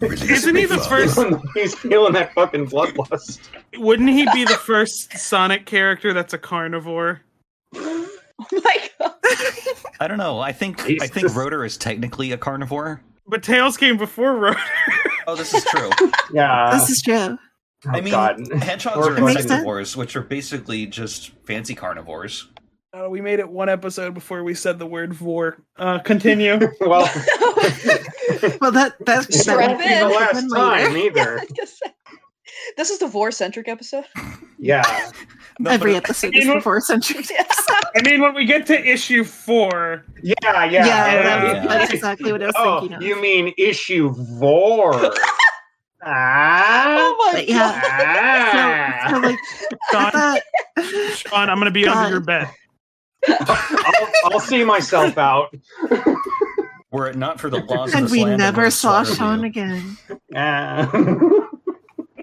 [0.00, 0.88] Isn't he the Love.
[0.88, 1.14] first?
[1.14, 3.40] Feeling- He's feeling that fucking bloodlust.
[3.76, 7.20] Wouldn't he be the first Sonic character that's a carnivore?
[7.76, 8.08] Oh
[8.52, 9.12] my god.
[10.00, 10.38] I don't know.
[10.40, 11.34] I think I think Jesus.
[11.34, 13.02] Rotor is technically a carnivore.
[13.26, 14.60] But Tails came before Rotor.
[15.26, 15.88] Oh, this is true.
[16.34, 16.70] Yeah.
[16.72, 17.14] this is true.
[17.14, 17.38] oh,
[17.88, 18.40] I mean, God.
[18.62, 22.46] hedgehogs are It makes insectivores, which are basically just fancy carnivores.
[22.94, 25.56] Uh, we made it one episode before we said the word vor.
[25.76, 26.54] Uh, continue.
[26.80, 27.02] well,
[28.60, 31.40] Well, that that, it Strap that won't be the last time either.
[32.76, 34.04] this is the vor centric episode.
[34.58, 35.10] Yeah.
[35.58, 37.24] No, Every but- episode You is know- before century.
[37.96, 40.64] I mean, when we get to issue four, Yeah, yeah.
[40.64, 41.22] Yeah, Yeah.
[41.22, 41.66] that Yeah.
[41.66, 43.02] that's exactly what I was Oh, thinking of.
[43.02, 44.94] you mean issue vor?
[46.04, 46.96] ah.
[46.98, 47.80] Oh my But yeah.
[47.84, 49.06] ah.
[49.08, 49.38] So, so like
[49.90, 52.48] Sean, Sean, I'm gonna be under your bed.
[53.28, 55.54] I'll, I'll see myself out.
[56.90, 59.46] were it not for the laws of and the we land, never saw Sean you.
[59.46, 59.96] again.
[60.34, 60.90] Ah.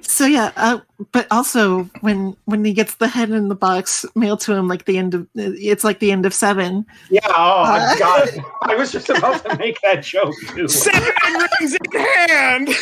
[0.03, 0.79] So yeah, uh,
[1.11, 4.85] but also when when he gets the head in the box mailed to him, like
[4.85, 6.85] the end of it's like the end of seven.
[7.11, 7.95] yeah, oh, Uh.
[7.97, 8.29] God.
[8.63, 10.67] I was just about to make that joke, too.
[10.67, 11.11] Seven
[11.59, 12.69] rings in hand.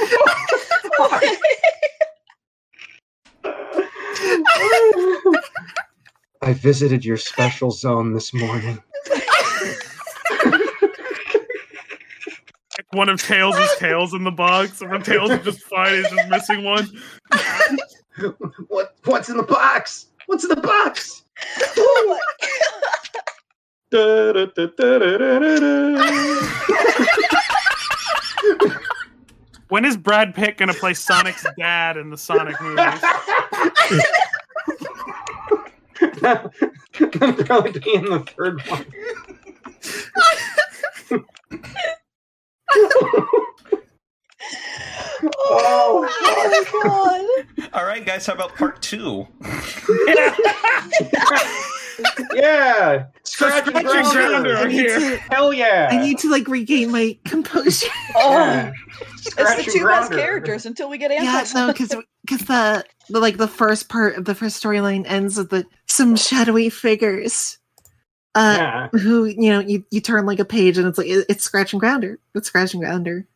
[6.42, 8.82] I visited your special zone this morning.
[12.92, 16.28] One of Tails' tails in the box, and when Tails is just fine, he's just
[16.28, 16.88] missing one.
[18.68, 18.96] What?
[19.04, 20.06] What's in the box?
[20.26, 21.22] What's in the box?
[21.76, 22.18] Oh
[23.90, 24.46] da, da,
[28.76, 28.80] da.
[29.70, 32.76] When is Brad Pitt gonna play Sonic's dad in the Sonic movies?
[36.20, 36.50] That'll
[37.44, 38.86] probably be in the third one.
[45.50, 47.24] oh my god.
[47.72, 48.26] All right, guys.
[48.26, 49.28] How about part two?
[52.34, 54.52] Yeah, scratch and Scratch and grounder.
[54.52, 54.56] grounder.
[54.56, 54.98] I here.
[54.98, 55.88] to Hell yeah!
[55.90, 57.88] I need to like regain my composure.
[58.16, 58.72] Oh, Yeah.
[59.22, 61.26] it's the two best characters until we get answers.
[61.26, 61.54] yeah, answers.
[61.54, 61.94] no, because
[62.26, 66.16] because the, the like the first part of the first storyline ends with the some
[66.16, 67.58] shadowy figures.
[68.36, 71.26] Uh, Yeah, who you know you, you turn like a page and it's like it,
[71.28, 73.26] it's scratch and grounder it's scratch and grounder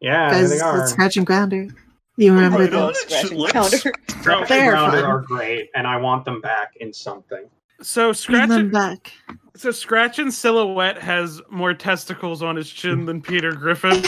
[0.00, 0.80] yeah, guys they are.
[0.80, 1.68] it's scratch and grounder
[2.16, 2.94] you remember Right that on.
[2.94, 3.80] Scratch and Lips.
[4.20, 7.44] Scratch and grounder are great, and I want them back in something.
[7.80, 9.12] So bring Scratch, them back
[9.58, 13.90] so Scratch and Silhouette has more testicles on his chin than Peter Griffin.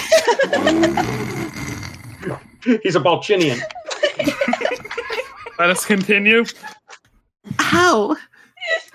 [2.83, 3.61] He's a Balchinian.
[5.59, 6.45] Let us continue.
[7.59, 8.17] how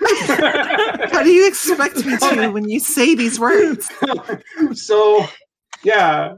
[0.00, 3.90] how do you expect me to when you say these words
[4.72, 5.26] so,
[5.82, 6.36] yeah,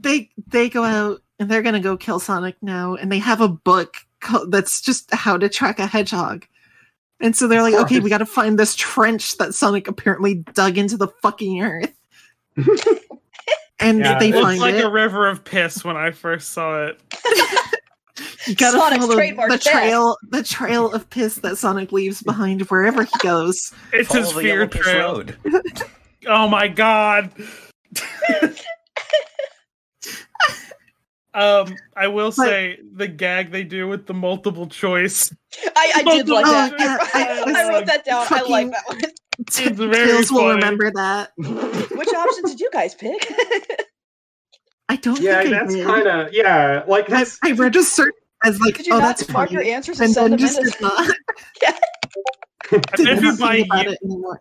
[0.00, 3.48] they they go out and they're gonna go kill sonic now and they have a
[3.48, 6.44] book called, that's just how to track a hedgehog
[7.20, 10.96] and so they're like okay we gotta find this trench that sonic apparently dug into
[10.96, 11.92] the fucking earth
[13.80, 16.50] and Yeah, they it It find like it a river of piss when I first
[16.52, 17.00] saw it.
[18.46, 22.62] you gotta Sonic's follow trademark the trail the trail of piss that sonic leaves behind
[22.62, 25.08] wherever he goes It's Follow his fear Yellow trail.
[25.16, 25.36] Road.
[26.26, 27.30] Oh my god.
[31.34, 35.34] um, I will say the gag they do with the multiple choice.
[35.76, 36.72] I, I did like Oh, that.
[36.78, 38.26] yeah, I, I- I wrote that down.
[38.30, 39.00] I like that one.
[39.40, 43.30] It's very Kills will remember that Which options did you guys pick?
[44.88, 46.82] I don't Yeah, think that's kind of yeah.
[46.88, 48.12] Like I, that's I registered
[48.44, 49.64] as like, Did you oh, not that's mark funny.
[49.64, 50.64] your answers and and send then them just in?
[50.64, 51.08] did not,
[52.72, 54.40] And did if not you buy think about u- it anymore.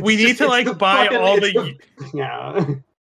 [0.00, 2.64] we It's need just- to like buy fucking- all the, the- yeah.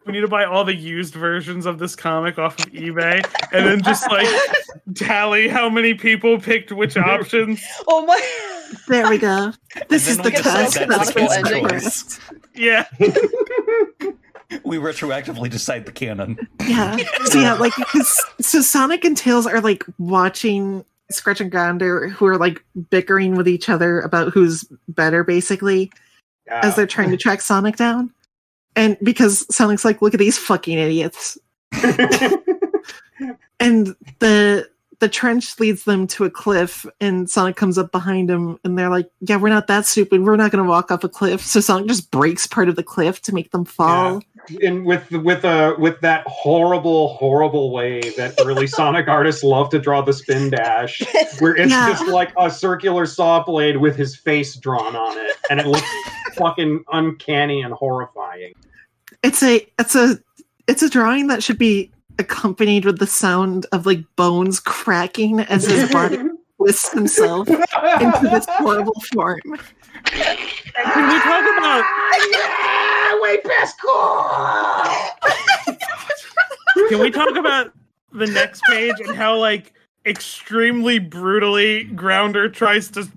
[0.06, 3.66] We need to buy all the used versions of this comic off of eBay and
[3.66, 4.28] then just like
[4.94, 7.62] tally how many people picked which options.
[7.86, 8.20] Oh my!
[8.88, 9.52] There we go.
[9.88, 10.74] This is the we decide test.
[10.74, 11.80] that's That's the what's canonical ending.
[11.80, 12.20] first.
[12.56, 12.84] Yeah.
[14.64, 16.36] We retroactively decide the canon.
[16.66, 16.96] Yeah.
[17.26, 22.26] So yeah, like because so Sonic and Tails are like watching Scratch and Grounder who
[22.26, 25.92] are like bickering with each other about who's better, basically,
[26.46, 26.60] yeah.
[26.64, 28.12] as they're trying to track Sonic down.
[28.76, 31.36] And because Sonic's like, look at these fucking idiots.
[33.58, 38.58] And the the trench leads them to a cliff and Sonic comes up behind him
[38.64, 40.22] and they're like, Yeah, we're not that stupid.
[40.24, 41.40] We're not gonna walk off a cliff.
[41.40, 44.22] So Sonic just breaks part of the cliff to make them fall.
[44.62, 49.78] and with with uh with that horrible horrible way that early sonic artists love to
[49.78, 51.02] draw the spin dash
[51.40, 51.88] where it's Yeah.
[51.88, 55.88] just like a circular saw blade with his face drawn on it and it looks
[56.36, 58.52] fucking uncanny and horrifying
[59.26, 60.18] it's a it's a
[60.68, 65.66] it's a drawing that should be accompanied with the sound of like bones cracking as
[65.66, 66.18] his body
[66.56, 69.40] twists himself into this horrible form.
[70.04, 70.38] Can
[71.08, 71.84] we talk about
[72.30, 74.26] yeah, way past cool
[76.88, 77.72] can we talk about
[78.12, 79.72] the next page and how like
[80.04, 83.08] extremely brutally Grounder tries to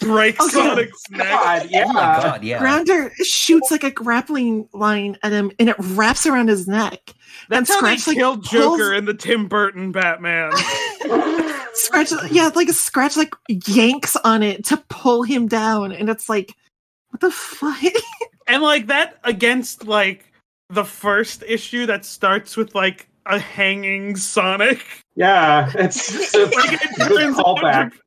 [0.00, 0.50] break Oh, yeah.
[0.52, 1.26] Sonic's neck?
[1.28, 2.58] God, yeah Oh my god, yeah.
[2.58, 7.14] Grounder shoots like a grappling line at him and it wraps around his neck.
[7.48, 10.52] That's and how they Scratch, like, killed pulls- Joker in the Tim Burton Batman.
[11.74, 13.34] Scratch yeah, like a scratch like
[13.66, 16.52] yanks on it to pull him down and it's like
[17.10, 17.78] what the fuck?
[18.48, 20.32] and like that against like
[20.70, 24.84] the first issue that starts with like a hanging Sonic.
[25.14, 27.98] yeah it's, it's a, Like it a turns out callback to,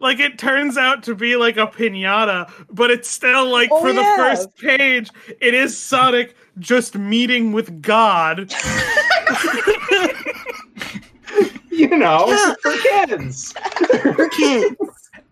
[0.00, 3.92] like it turns out to be like a pinata, but it's still like Oh, for
[3.92, 8.52] the first page, it is Sonic just meeting with God.
[11.70, 12.54] you know Yeah.
[12.62, 13.52] for kids
[14.12, 14.76] For kids.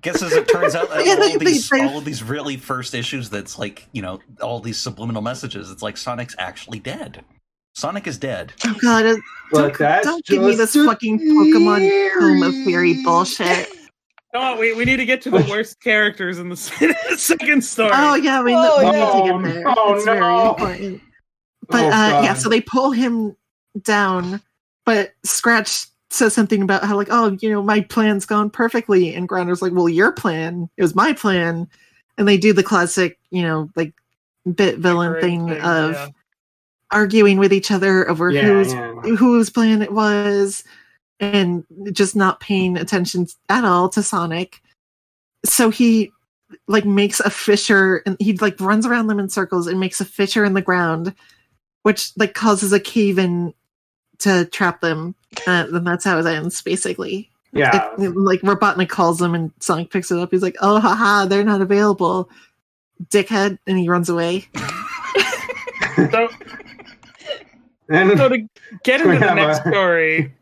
[0.02, 2.22] Guess as it turns out, Yeah, all, they- of these, they- they- all of these
[2.22, 6.78] really first issues that's like, you know, all these subliminal messages, it's like Sonic's actually
[6.78, 7.22] dead.
[7.74, 8.52] Sonic is dead.
[8.66, 9.16] Oh god, uh,
[9.52, 13.68] don't, don't give me this fucking Pokemon home of theory bullshit.
[14.32, 16.56] No, we, we need to get to the worst characters in the
[17.16, 17.90] second story.
[17.92, 19.64] Oh yeah, we, Oh, we need to get there.
[19.66, 20.50] Oh, it's very no.
[20.50, 21.02] important.
[21.68, 23.36] But Oh, uh, yeah, so they pull him
[23.82, 24.40] down,
[24.84, 29.28] but Scratch says something about how like, oh, you know, my plan's gone perfectly, and
[29.28, 31.68] Grounder's like, well, your plan, it was my plan,
[32.18, 33.92] and they do the classic, you know, like
[34.54, 36.08] bit villain thing thing, of yeah.
[36.90, 38.94] arguing with each other over yeah, whose yeah.
[39.16, 40.64] whose plan it was
[41.20, 44.60] and just not paying attention at all to Sonic.
[45.44, 46.10] So he
[46.66, 50.04] like makes a fissure and he like runs around them in circles and makes a
[50.04, 51.14] fissure in the ground,
[51.82, 53.54] which like causes a cave in
[54.18, 55.14] to trap them.
[55.46, 57.30] Uh, and that's how it ends, basically.
[57.52, 57.90] yeah.
[57.98, 60.30] It- like Robotnik calls them and Sonic picks it up.
[60.32, 62.28] He's like, "Oh, haha, they're not available,
[63.10, 64.46] dickhead," and he runs away.
[66.12, 66.28] So,
[67.90, 68.48] and so to
[68.84, 70.32] get into the next a- story,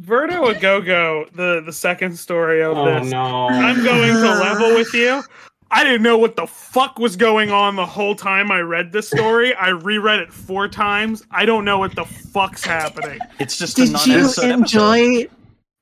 [0.00, 3.10] Verto a Go Go, the the second story of oh this.
[3.10, 5.22] no I'm going to level with you.
[5.70, 9.08] I didn't know what the fuck was going on the whole time I read this
[9.08, 9.54] story.
[9.54, 11.24] I reread it four times.
[11.30, 13.18] I don't know what the fuck's happening.
[13.38, 14.52] It's just a Did you non-episode episode.
[14.60, 15.28] enjoy?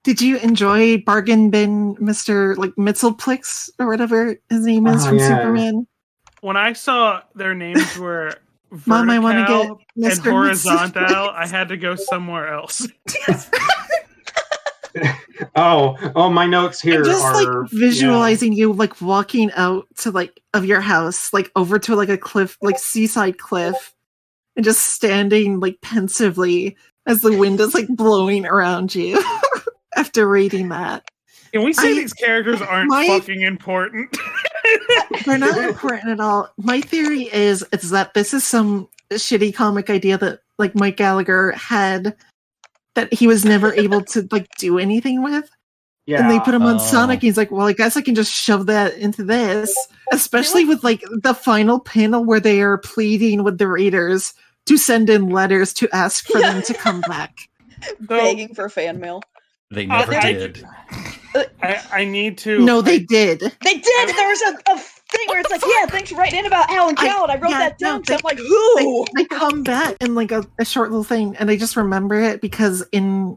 [0.04, 5.18] Did you enjoy Bargain Bin Mister like Mitzelplix or whatever his name is Oh, from
[5.18, 5.28] yeah.
[5.38, 5.86] Superman?
[6.40, 8.34] When I saw their names were
[8.86, 12.86] Mom, I want to Vertical get and horizontal, I had to go somewhere else.
[15.56, 20.10] oh oh my notes here And just are like visualizing you like walking out to
[20.10, 23.94] like of your house, like over to like a cliff, like seaside cliff,
[24.56, 26.76] and just standing like pensively
[27.06, 29.22] as the wind is like blowing around you
[29.96, 31.08] after reading that.
[31.52, 34.16] Can we say I- these characters aren't my- fucking important?
[35.24, 36.48] They're not important at all.
[36.58, 41.52] My theory is it's that this is some shitty comic idea that like Mike Gallagher
[41.52, 42.14] had
[42.94, 45.48] that he was never able to like do anything with.
[46.06, 46.78] yeah And they put him on Oh.
[46.78, 47.20] Sonic.
[47.22, 49.74] He's like, well, I guess I can just shove that into this.
[50.12, 54.34] Especially with like the final panel where they are pleading with the readers
[54.66, 57.36] to send in letters to ask for them to come back.
[58.00, 59.22] Begging for fan mail.
[59.70, 60.64] They Uh, never I- did.
[61.62, 62.58] I, I need to.
[62.58, 63.38] No, they did.
[63.38, 64.08] They did.
[64.16, 66.94] There was a, a thing where it's like, yeah, thanks for writing in about Alan
[66.98, 67.30] I- Coward.
[67.30, 68.04] I, wrote yeah, that no, down.
[68.04, 69.06] so I'm like, who?
[69.16, 72.40] they come back in like a, a short little thing and i just remember it
[72.40, 73.36] because in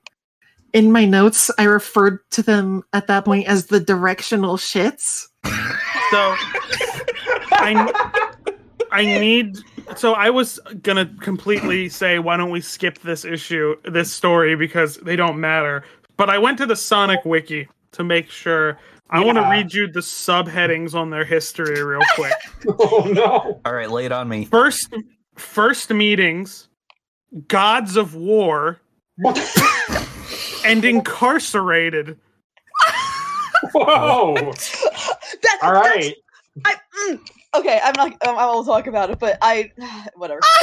[0.73, 6.35] in my notes i referred to them at that point as the directional shits So
[7.51, 8.21] I
[8.91, 9.57] I need
[9.95, 14.97] so I was gonna completely say why don't we skip this issue this story because
[14.97, 15.83] they don't matter.
[16.17, 18.77] But I went to the Sonic wiki to make sure.
[19.09, 22.33] I want to read you the subheadings on their history real quick.
[22.79, 23.59] Oh no!
[23.65, 24.45] All right, lay it on me.
[24.45, 24.93] First
[25.35, 26.69] first meetings,
[27.49, 28.79] gods of war,
[30.65, 32.17] and incarcerated.
[33.73, 34.35] Whoa!
[34.35, 34.85] That's,
[35.61, 36.15] All that's- right.
[36.65, 36.75] I,
[37.09, 37.19] mm,
[37.55, 38.11] okay, I'm not.
[38.25, 39.71] Um, I won't talk about it, but I,
[40.15, 40.39] whatever.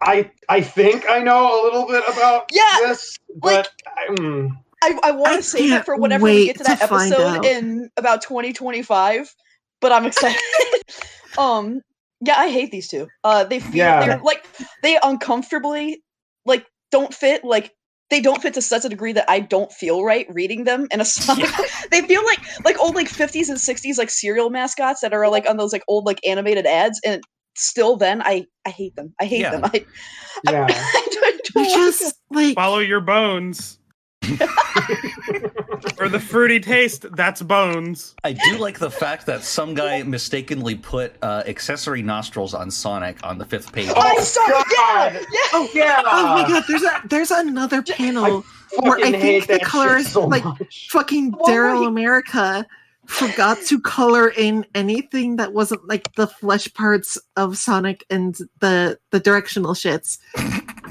[0.00, 4.50] I I think I know a little bit about Yeah, this, but I, mm,
[4.84, 7.44] I, I want to save it for whenever we get to that to episode out.
[7.44, 9.34] in about 2025.
[9.80, 10.40] But I'm excited.
[11.38, 11.80] um,
[12.20, 13.08] yeah, I hate these two.
[13.22, 14.06] Uh, they feel Yeah.
[14.06, 14.44] they're like
[14.82, 16.02] they uncomfortably
[16.46, 17.72] like don't fit like
[18.10, 21.00] they don't fit to such a degree that I don't feel right reading them in
[21.00, 21.50] a Sonic.
[21.90, 25.48] they feel like like old like 50s and 60s like serial mascots that are like
[25.48, 27.22] on those like old like animated ads and
[27.56, 29.14] still then I I hate them.
[29.20, 29.50] I hate Yeah.
[29.50, 29.64] them.
[29.64, 29.84] I,
[30.50, 30.66] yeah.
[30.70, 31.22] I, don't,
[31.54, 33.78] They're don't want just like Follow your bones.
[35.96, 38.14] For the fruity taste, that's bones.
[38.24, 43.24] I do like the fact that some guy mistakenly put uh, accessory nostrils on Sonic
[43.24, 43.88] on the fifth page.
[43.88, 44.64] to- I saw God.
[44.70, 45.26] yeah, yeah.
[45.52, 46.02] Oh yeah!
[46.04, 48.44] oh my god there's a there's another panel
[48.80, 50.88] where I think the that color is, so like, much.
[50.90, 51.88] fucking daryl right.
[51.88, 52.66] america
[53.06, 58.98] forgot to color in anything that wasn't like the flesh parts of sonic and the
[59.10, 60.18] the directional shits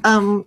[0.03, 0.45] um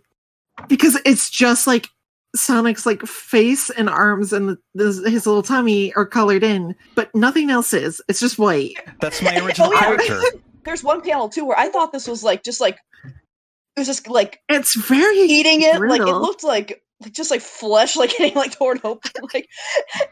[0.69, 1.89] because it's just like
[2.37, 7.51] sonic's like face and arms and the, his little tummy are colored in but nothing
[7.51, 9.81] else is it's just white That's my original Oh, yeah.
[9.81, 10.21] character.
[10.65, 14.09] There's one panel too where I thought this was like just like it was just
[14.09, 18.35] like it's very eating it like it looked like like just like flesh like getting
[18.35, 19.49] like torn open like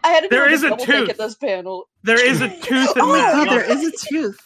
[0.05, 1.09] I had to do There like, is a double take tooth.
[1.11, 1.89] at this panel.
[2.03, 4.39] There is a tooth in Oh oh my god there is a tooth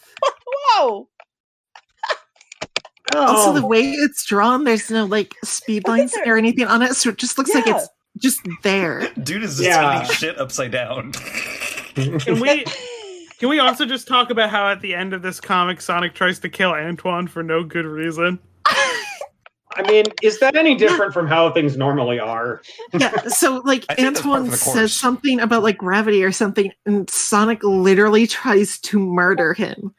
[0.77, 1.09] Wow.
[3.17, 3.53] Also, Oh.
[3.55, 7.17] the way it's drawn, there's no like speed lines or anything on it, so it
[7.19, 9.09] just looks like it's just there.
[9.23, 10.03] Dude is just Yeah.
[10.03, 11.13] spinning shit upside down.
[11.95, 12.65] Can we
[13.41, 16.39] can we also just talk about how at the end of this comic Sonic tries
[16.41, 18.39] to kill Antoine for no good reason?
[19.77, 22.63] I mean, is that any different from how things normally are?
[22.93, 24.75] Yeah, so like I think that's par Antoine for the course.
[24.75, 29.95] says something about like gravity or something, and Sonic literally tries to murder him.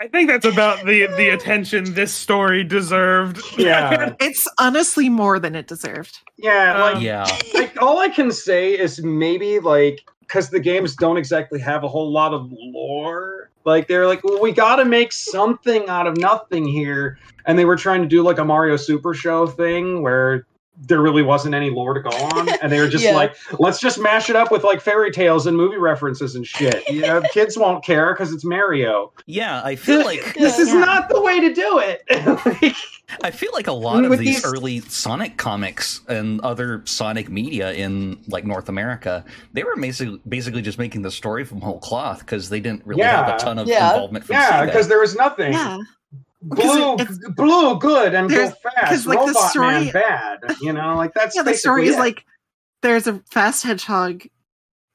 [0.00, 3.40] I think that's about the the attention this story deserved.
[3.56, 6.18] Yeah, It's honestly more than it deserved.
[6.36, 6.78] yeah.
[6.80, 7.26] Like, Um, yeah.
[7.54, 11.88] like all I can say is maybe like because the games don't exactly have a
[11.88, 13.50] whole lot of lore.
[13.64, 17.64] Like they're like, well, we got to make something out of nothing here, and they
[17.64, 20.46] were trying to do like a Mario Super Show thing where
[20.78, 23.14] there really wasn't any lore to go on, and they were just Yeah.
[23.14, 26.86] like, let's just mash it up with like fairy tales and movie references and shit.
[26.88, 29.12] You know, kids won't care because it's Mario.
[29.26, 30.80] Yeah, I feel like This is Yeah.
[30.80, 32.02] not the way to do it.
[32.62, 32.74] Like,
[33.22, 37.72] I feel like a lot of these these- early Sonic comics and other Sonic media
[37.72, 42.18] in like North America, they were basically basically just making the story from whole cloth
[42.18, 43.92] because they didn't really have a ton of Yeah.
[43.92, 45.52] involvement from yeah, because there was nothing.
[46.56, 48.86] Yeah, blue, Because blue, good and go There's- fast.
[48.88, 50.38] 'cause, like, the story- man, bad.
[50.60, 51.42] You know, like that's yeah.
[51.42, 51.98] The story is it.
[51.98, 52.24] like
[52.82, 54.24] there's a fast hedgehog.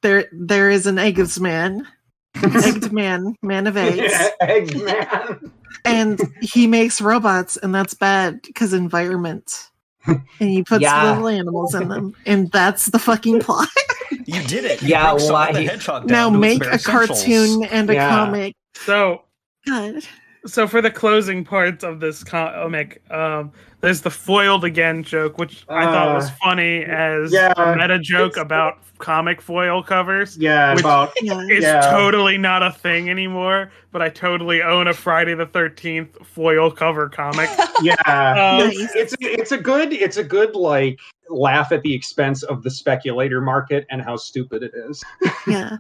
[0.01, 1.87] There, there is an eggs man,
[2.35, 3.97] egged man, man of eggs.
[3.97, 5.51] Yeah, eggs, man.
[5.85, 9.69] and he makes robots and that's bad because environment
[10.07, 11.11] and he puts Yeah.
[11.13, 13.67] little animals in them and that's the fucking plot
[14.25, 14.81] you did it.
[14.81, 17.23] You Yeah, broke Sonic the why- Hedgehog now down to make a essentials.
[17.23, 18.09] cartoon and a Yeah.
[18.09, 19.21] comic So
[19.67, 20.03] God.
[20.45, 23.51] So for the closing parts of this comic, um,
[23.81, 27.99] there's the foiled again joke, which I thought was Uh, funny as yeah, a meta
[27.99, 30.37] joke about comic foil covers.
[30.37, 31.81] Yeah, Which- about yeah It's Yeah.
[31.91, 37.09] totally not a thing anymore, but I totally own a Friday the Thirteenth foil cover
[37.09, 37.49] comic.
[37.81, 37.95] yeah.
[38.05, 38.95] Um, Nice.
[38.95, 40.99] It's it's a good it's a good like
[41.29, 45.03] laugh at the expense of the speculator market and how stupid it is.
[45.47, 45.79] yeah Can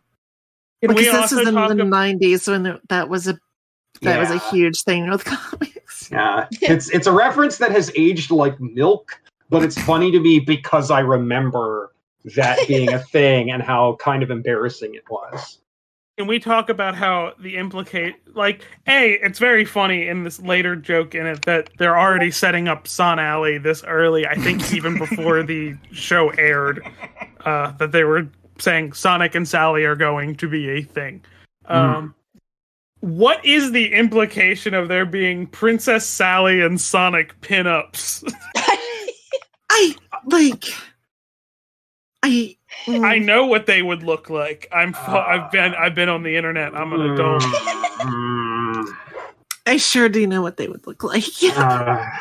[0.81, 1.71] because this also is in the ab-
[2.19, 3.37] 90s when that was a
[4.01, 8.31] that was a huge thing with comics Yeah, it's it's a reference that has aged
[8.31, 9.19] like milk,
[9.49, 11.93] but it's funny to me because I remember
[12.35, 15.59] that being a thing and how kind of embarrassing it was.
[16.17, 20.75] Can we talk about how the implicate like a it's very funny in this later
[20.75, 24.27] joke in it that they're already setting up Sonally this early.
[24.27, 26.85] I think even before the show aired,
[27.45, 28.27] uh, that they were
[28.59, 31.23] saying Sonic and Sally are going to be a thing.
[31.65, 32.13] Um,
[33.01, 38.23] what is the implication of there being Princess Sally and Sonic pinups?
[39.69, 39.95] I
[40.25, 40.65] like.
[42.23, 42.55] I.
[42.85, 44.67] mm, I know what they would look like.
[44.71, 46.75] I'm fu- I've been I've been on the internet.
[46.75, 47.43] I'm an adult.
[49.65, 51.23] I sure do know what they would look like.
[51.43, 52.05] uh,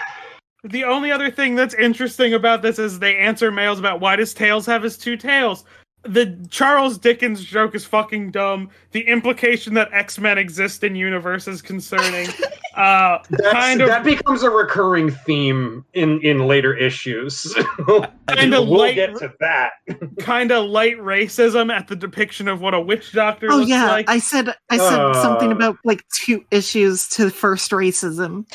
[0.62, 4.34] The only other thing that's interesting about this is they answer mails about why does
[4.34, 5.64] Tails have his two tails.
[6.02, 8.70] The Charles Dickens joke is fucking dumb.
[8.92, 12.28] The implication that X Men exist in universe is concerning.
[12.76, 13.18] Uh,
[13.50, 17.52] kind of, that becomes a recurring theme in in later issues.
[18.28, 19.72] Kinda we'll light- get to that.
[20.20, 23.88] kind of light racism at the depiction of what a witch doctor oh looks yeah,
[23.90, 24.08] like.
[24.08, 25.56] I said I said something Uh.
[25.56, 28.46] about like two issues to first racism.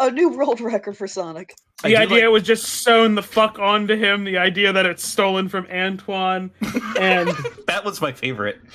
[0.00, 1.54] A new world record for Sonic.
[1.82, 4.24] The idea like- was just sewn the fuck onto him.
[4.24, 6.50] The idea that it's stolen from Antoine,
[6.98, 7.28] and
[7.66, 8.60] that was my favorite.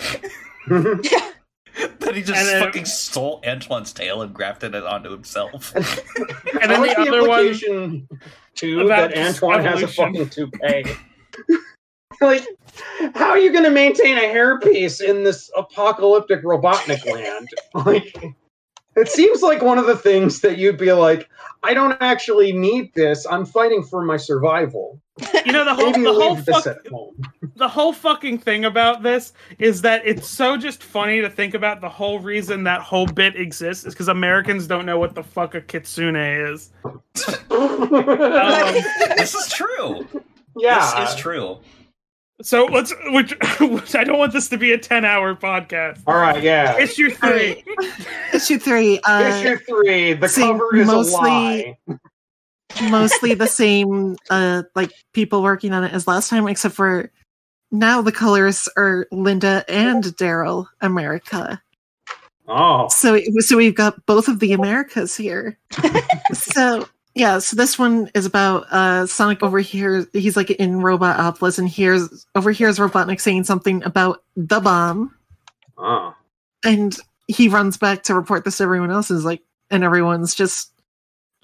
[0.69, 1.31] Yeah.
[1.99, 5.73] that he just And then- fucking stole Antoine's tail and grafted it onto himself.
[5.75, 5.85] and
[6.71, 8.07] then like the other one.
[8.55, 10.85] too that Antoine has a fucking toupee.
[12.21, 12.45] like,
[13.15, 17.49] how are you going to maintain a hairpiece in this apocalyptic Robotnik land?
[17.73, 18.15] Like,
[18.95, 21.29] it seems like one of the things that you'd be like,
[21.63, 23.25] I don't actually need this.
[23.25, 24.99] I'm fighting for my survival.
[25.45, 26.65] You know the whole Maybe the whole leave fuck,
[27.55, 31.81] the whole fucking thing about this is that it's so just funny to think about
[31.81, 35.53] the whole reason that whole bit exists is because Americans don't know what the fuck
[35.53, 36.71] a kitsune is.
[36.83, 37.01] Um,
[39.17, 40.07] this is true.
[40.57, 41.59] yeah, This is true.
[42.41, 46.01] So let's, which, which I don't want this to be a ten-hour podcast.
[46.07, 46.77] All right, yeah.
[46.77, 47.63] Issue All three.
[47.77, 48.07] right.
[48.33, 48.99] Issue three.
[49.03, 50.13] Uh, Issue three.
[50.13, 51.77] The see, cover is mostly- a lie.
[52.89, 57.11] mostly the same uh like people working on it as last time except for
[57.71, 61.61] now the colors are linda and daryl america
[62.47, 65.59] Oh, so so we've got both of the americas here
[66.33, 71.59] so yeah so this one is about uh sonic over here he's like in robotropolis
[71.59, 75.13] and here's over here is robotnik saying something about the bomb
[75.77, 76.15] oh.
[76.63, 80.35] and he runs back to report this to everyone else and is like and everyone's
[80.35, 80.71] just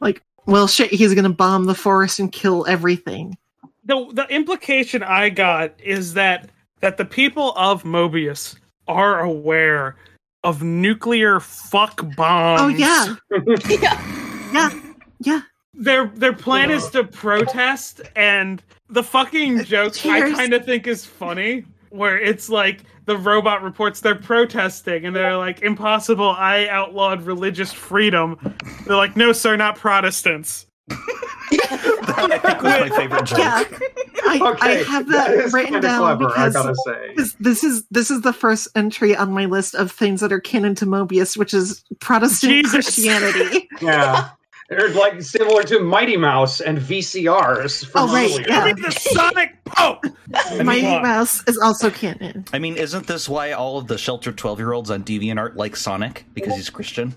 [0.01, 3.37] like well shit he's gonna bomb the forest and kill everything
[3.89, 8.55] the the implication I got is that that the people of Mobius
[8.87, 9.95] are aware
[10.43, 12.61] of nuclear fuck bombs.
[12.61, 13.15] oh yeah
[13.81, 14.01] yeah.
[14.53, 14.81] yeah
[15.19, 15.41] yeah
[15.79, 21.05] Their their plan is to protest and the fucking joke I kind of think is
[21.05, 27.23] funny where it's like the robot reports they're protesting and they're like impossible I outlawed
[27.23, 28.37] religious freedom.
[28.85, 30.65] They're like no sir not Protestants.
[31.51, 33.37] That I think was my favorite joke.
[33.39, 33.63] yeah
[34.23, 37.13] I, I Okay, have that, is written down clever, I because gotta say.
[37.15, 40.39] this, this is this is the first entry on my list of things that are
[40.39, 42.71] canon to Mobius, which is Protestant Jesus.
[42.85, 43.69] Christianity.
[43.81, 44.29] Yeah.
[44.69, 48.47] They're like similar to Mighty Mouse and VCRs from Oh, right, earlier.
[48.47, 48.73] yeah.
[48.73, 50.03] the Sonic Pope.
[50.63, 51.01] Mighty Fuck.
[51.01, 52.45] Mouse is also canon.
[52.53, 55.75] I mean, isn't this why all of the sheltered 12 year olds on DeviantArt like
[55.75, 56.25] Sonic?
[56.33, 57.15] Because he's Christian?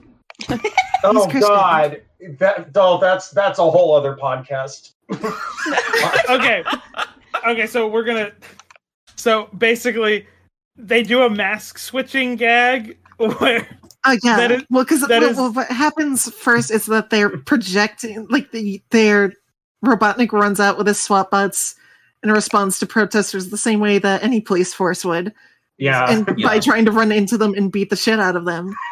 [1.05, 1.41] Oh Christian.
[1.41, 2.01] God,
[2.39, 4.93] that oh, that's that's a whole other podcast.
[6.31, 6.63] okay
[7.47, 8.31] okay so we're gonna
[9.17, 10.27] so basically
[10.77, 13.67] they do a mask switching gag where
[14.05, 18.27] Oh yeah, That is- well, because that is- what happens first is that they're projecting,
[18.31, 19.33] like the their
[19.85, 21.75] Robotnik runs out with his SWATbots
[22.23, 25.33] in response to protesters the same way that any police force would,
[25.79, 28.75] Yeah, and by trying to run into them and beat the shit out of them.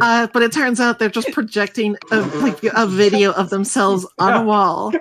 [0.00, 4.30] Uh, but it turns out they're just projecting a, like a video of themselves on
[4.32, 4.40] Yeah.
[4.40, 4.92] a wall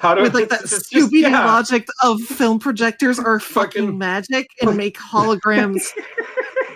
[0.00, 1.44] how to with like that it's just- Scooby Doo yeah.
[1.44, 5.86] logic of film projectors are fucking Fucking- magic and make holograms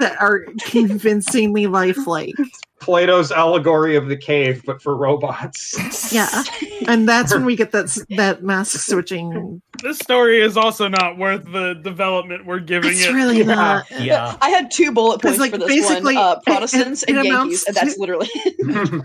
[0.00, 2.34] that are convincingly lifelike.
[2.78, 6.12] Plato's allegory of the cave, but for robots.
[6.12, 6.28] Yeah,
[6.86, 7.86] and that's when we get that
[8.16, 9.62] that mask switching.
[9.82, 13.44] this story is also not worth the development we're giving It's it really Yeah.
[13.46, 13.90] not.
[13.98, 14.36] Yeah.
[14.42, 17.26] I had two bullet points like, for this basically, one: uh, Protestants it- it and
[17.26, 18.28] amounts Yankees, and that's literally.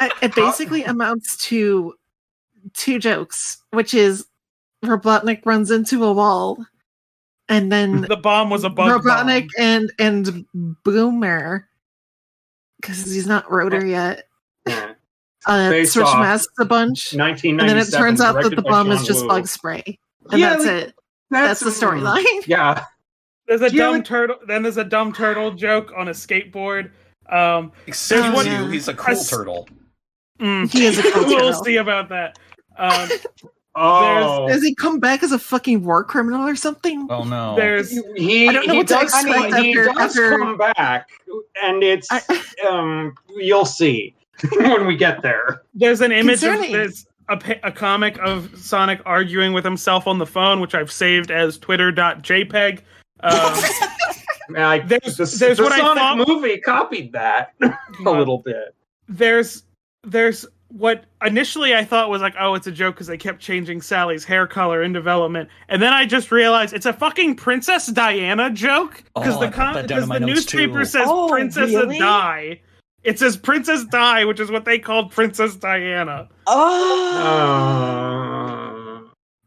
[0.00, 1.94] It, it basically amounts to
[2.74, 4.26] two jokes, which is
[4.84, 6.64] Robotnik runs into a wall,
[7.48, 9.64] and then the bomb was a bug Robotnik bomb.
[9.64, 10.46] and and
[10.84, 11.68] Boomer,
[12.80, 14.24] because he's not Rotor yet.
[14.66, 14.92] Yeah.
[15.46, 16.18] Uh, Face switch off.
[16.20, 17.20] masks a bunch, and
[17.60, 19.28] then it turns out that the by bomb is just Woo.
[19.28, 19.98] bug spray,
[20.30, 20.94] and Yeah, that's like, it.
[21.30, 22.24] That's the storyline.
[22.46, 22.84] Yeah,
[23.46, 26.90] there's a Yeah, dumb like- turtle then there's a dumb turtle joke on a skateboard
[27.30, 29.68] um Except you, one- he's a cool I s- turtle.
[30.40, 31.64] mm, He is a cool we'll turtle.
[31.64, 32.38] see about that
[32.78, 33.08] um
[33.80, 37.06] Oh, Does he come back as a fucking war criminal or something?
[37.10, 37.54] Oh no.
[37.56, 40.56] There's he, I don't know he what to does, expect he after- does after- come
[40.58, 41.08] back,
[41.62, 42.22] and it's I-
[42.68, 44.14] um you'll see
[44.56, 45.62] when we get there.
[45.74, 46.72] there's an image of Concerning.
[46.72, 51.30] there's a, a comic of Sonic arguing with himself on the phone, which I've saved
[51.30, 52.78] as twitter.jpg.
[53.20, 53.32] Um,
[54.56, 58.74] I, There's- the, there's the what I Sonic thought- movie copied that a little bit.
[59.08, 59.64] there's
[60.04, 63.80] there's what initially I thought was like, oh, it's a joke because they kept changing
[63.80, 68.50] Sally's hair color in development, and then I just realized it's a fucking Princess Diana
[68.50, 70.58] joke because Oh, the I com- that down in because the notes, too.
[70.58, 71.98] newspaper says Oh, Princess really?
[71.98, 72.60] Di.
[73.04, 76.28] It says Princess Di, which is what they called Princess Diana.
[76.46, 76.58] Oh.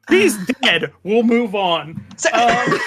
[0.08, 0.92] Uh, He's dead.
[1.04, 2.04] We'll move on.
[2.18, 2.30] So-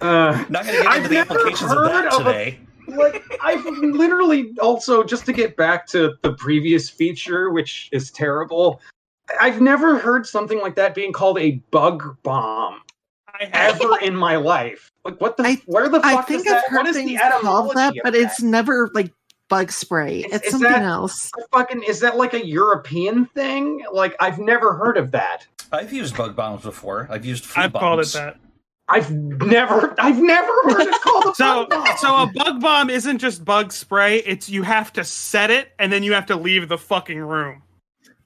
[0.00, 2.32] Um, uh, Not gonna get I've into the never implications of heard that of a-
[2.32, 2.58] today.
[2.88, 8.80] Like I've literally also just to get back to the previous feature, which is terrible.
[9.40, 12.80] I've never heard something like that being called a bug bomb
[13.28, 14.92] I ever in my life.
[15.04, 16.64] Like what the I- where the I fuck think is I've that?
[16.72, 19.12] What heard is the things called that, etymology of but it's never like
[19.48, 20.20] bug spray.
[20.20, 21.30] Is- It's is something that- else.
[21.52, 23.84] fucking is that like a European thing?
[23.92, 25.46] Like I've never heard of that.
[25.72, 27.08] I've used bug bombs before.
[27.10, 28.36] I've used flea I've called it that.
[28.88, 31.96] I've never I've never heard it called a So, bug bomb.
[31.98, 34.18] so a bug bomb isn't just bug spray.
[34.18, 37.62] It's you have to set it and then you have to leave the fucking room.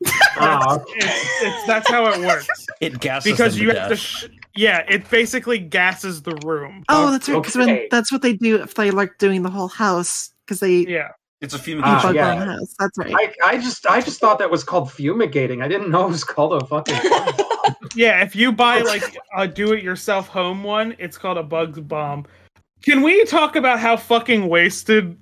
[0.43, 2.49] Oh, It's, it's that's how it works
[2.81, 3.97] It gasses because them you to have to.
[3.97, 4.27] Sh-
[4.57, 6.83] yeah, it basically gasses the room.
[6.89, 7.43] Oh, oh that's right.
[7.43, 7.89] Because okay.
[7.91, 11.09] that's what they do if they like doing the whole house because they Yeah,
[11.41, 12.03] It's a Ah, fumigation.
[12.03, 12.45] bug yeah.
[12.45, 12.75] house.
[12.79, 13.15] That's right.
[13.17, 15.63] I, I just I just thought that was called fumigating.
[15.63, 16.95] I didn't know it was called a fucking
[17.95, 18.23] yeah.
[18.23, 22.27] If you buy like a do-it-yourself home one, it's called a bug bomb.
[22.83, 25.17] Can we talk about how fucking wasted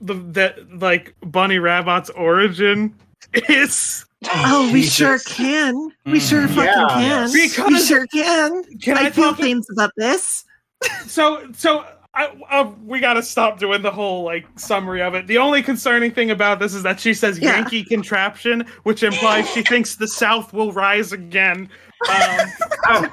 [0.00, 2.94] the that like Bunnie Rabbot's origin
[3.48, 4.04] is?
[4.32, 5.34] oh, we sure Jesus.
[5.34, 5.92] can.
[6.06, 7.26] We sure Mm, fucking yeah.
[7.28, 7.32] can.
[7.72, 8.64] we sure can.
[8.78, 9.38] Can I, I feel talk?
[9.40, 10.44] things about this.
[11.06, 15.26] So, so I, uh, we got to stop doing the whole like summary of it.
[15.28, 17.56] The only concerning thing about this is that she says Yeah.
[17.56, 21.68] Yankee contraption, which implies she thinks the South will rise again.
[22.90, 23.10] Um,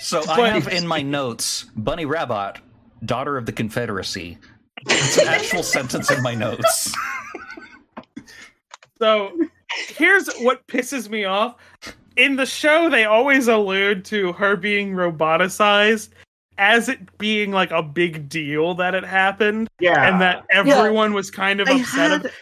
[0.00, 2.56] So I have in my notes Bunnie Rabbot,
[3.04, 4.38] daughter of the Confederacy.
[4.86, 6.92] It's an actual sentence in my notes.
[8.98, 9.30] so,
[9.88, 11.56] here's what pisses me off.
[12.16, 16.10] In the show, they always allude to her being roboticized
[16.58, 20.08] as it being like a big deal that it happened, Yeah.
[20.08, 22.10] and that everyone was kind of I upset.
[22.10, 22.32] had ab-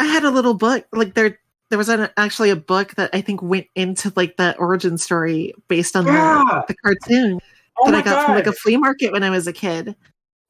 [0.00, 1.38] I had a little book like there
[1.70, 5.54] there was an, actually a book that I think went into like that origin story
[5.68, 6.42] based on Yeah.
[6.66, 7.40] the, the cartoon
[7.78, 8.26] oh that I got god.
[8.26, 9.94] from like a flea market when I was a kid.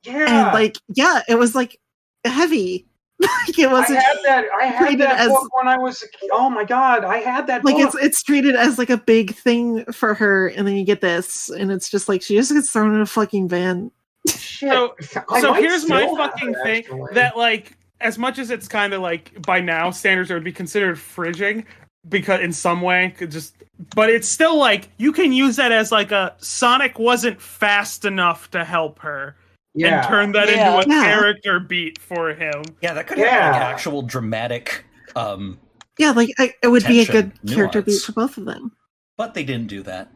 [0.04, 0.46] yeah.
[0.46, 1.78] And like yeah, it was like
[2.24, 2.86] heavy.
[3.20, 4.44] Like it wasn't had that.
[4.60, 6.02] I had treated that as- book when I was.
[6.02, 6.30] a kid.
[6.32, 7.04] Oh my god!
[7.04, 7.94] I had that like book.
[7.94, 11.48] it's it's treated as like a big thing for her and then you get this
[11.50, 13.90] and it's just like she just gets thrown in a fucking van.
[14.28, 14.70] Shit.
[14.70, 14.94] So-
[15.40, 17.14] so here's my fucking it, thing actually.
[17.14, 20.52] that like as much as it's kind of like by now standards it would be
[20.52, 21.64] considered fridging
[22.08, 23.54] because in some way could just
[23.94, 28.50] but it's still like you can use that as like a sonic wasn't fast enough
[28.50, 29.36] to help her
[29.74, 29.98] yeah.
[29.98, 30.68] and turn that Yeah.
[30.68, 31.04] into a Yeah.
[31.04, 33.68] character beat for him Yeah, that could have like Yeah.
[33.68, 34.84] actual dramatic
[35.16, 35.58] um
[35.98, 38.72] Yeah, like I, it would be a Tension, good character beat for both of them.
[39.16, 40.10] but they didn't do that.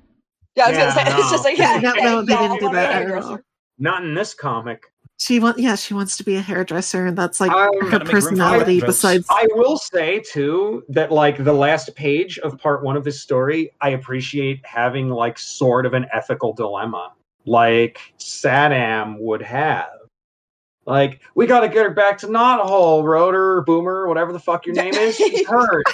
[0.56, 2.60] Yeah, I was Yeah, gonna say it's just like yeah, No, no, they yeah, didn't
[2.60, 3.38] do that at all.
[3.78, 4.82] Not in this comic.
[5.20, 8.04] She want yeah, she wants to be a hairdresser and that's like Um, her Gotta
[8.04, 12.56] make room for personality besides I will say too that like the last page of
[12.58, 17.12] part one of this story, I appreciate having like sort of an ethical dilemma,
[17.46, 19.88] like SatAM would have.
[20.86, 24.74] Like, we got to get her back to Knothole, Rotor, Boomer, whatever the fuck your
[24.82, 25.16] name is.
[25.16, 25.84] She's hurt.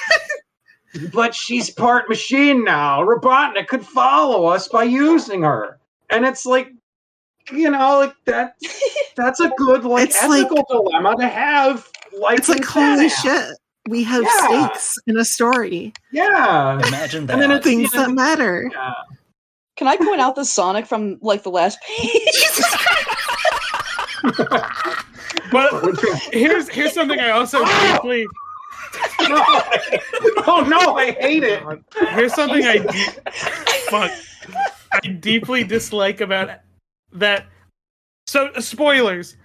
[1.12, 3.00] but she's part machine now.
[3.04, 5.78] Robotnik could follow us by using her.
[6.10, 6.70] And it's like,
[7.52, 8.54] you know, like that.
[9.16, 11.88] That's a good like It's like- ethical dilemma to have.
[12.18, 13.22] Like, it's like holy SatAM.
[13.48, 13.56] shit.
[13.88, 14.68] We have Yeah.
[14.68, 15.92] stakes in a story.
[16.12, 16.74] Yeah.
[16.86, 17.32] Imagine that.
[17.34, 18.02] And then it's- Things Yeah.
[18.06, 18.70] that matter.
[18.72, 18.92] Yeah.
[19.76, 22.44] Can I point out the Sonic from like the last page?
[25.52, 25.96] but
[26.32, 28.26] here's here's something i also deeply
[30.46, 31.62] oh no, I hate it.
[32.10, 33.30] here's something i de-
[33.90, 34.10] fuck.
[34.92, 36.60] I deeply dislike about
[37.12, 37.46] that.
[38.26, 39.36] So spoilers.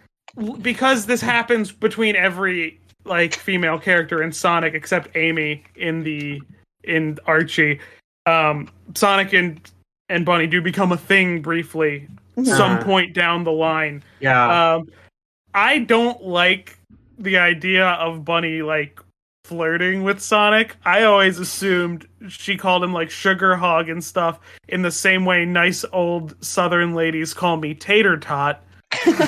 [0.62, 6.40] Because this happens between every like female character in sonic except amy in the
[6.84, 7.80] in archie
[8.28, 9.72] um sonic and
[10.10, 12.08] and bunnie do become a thing briefly
[12.44, 12.84] some Uh.
[12.84, 14.76] point down the line Yeah.
[14.76, 14.88] um
[15.54, 16.78] i don't like
[17.18, 19.00] the idea of bunnie like
[19.46, 24.84] flirting with Sonic, I always assumed she called him like sugar hog and stuff in
[24.84, 28.64] the same way nice old southern ladies call me tater tot.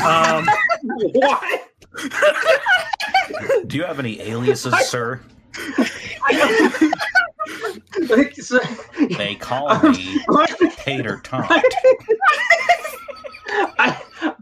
[0.05, 0.47] Um,
[0.85, 1.71] what?
[3.65, 5.19] Do you have any aliases, sir?
[8.09, 8.59] Like, so-
[9.17, 10.19] They call me
[10.77, 11.45] Tater Tot.
[13.77, 14.01] I,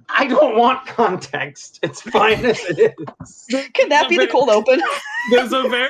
[0.10, 1.80] I don't want context.
[1.82, 3.46] It's fine as it is.
[3.74, 4.82] Can that be the cold open?
[5.32, 5.90] there's a very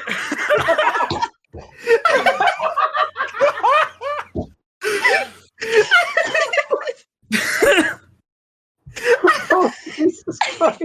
[9.52, 10.84] Oh, Jesus Christ.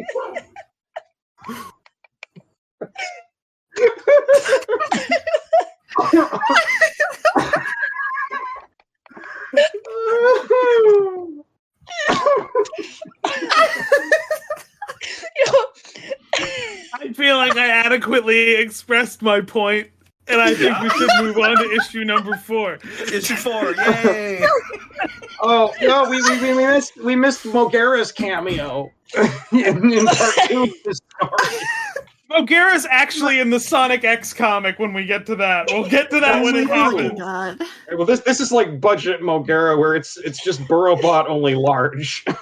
[5.96, 6.40] I
[17.14, 19.88] feel like I adequately expressed my point,
[20.26, 22.78] and I think we should move on to issue number four.
[23.12, 24.44] Issue four, yay!
[25.46, 28.90] Oh no, we, we, we missed we missed Mogera's cameo
[29.52, 31.58] in, in part two of the story.
[32.30, 35.68] Mogera's actually in the Sonic X comic when we get to that.
[35.70, 37.20] We'll get to that when it oh my happens.
[37.20, 37.60] god.
[37.96, 42.24] Well, this this is like budget Mogera, where it's it's just Burrowbot only large.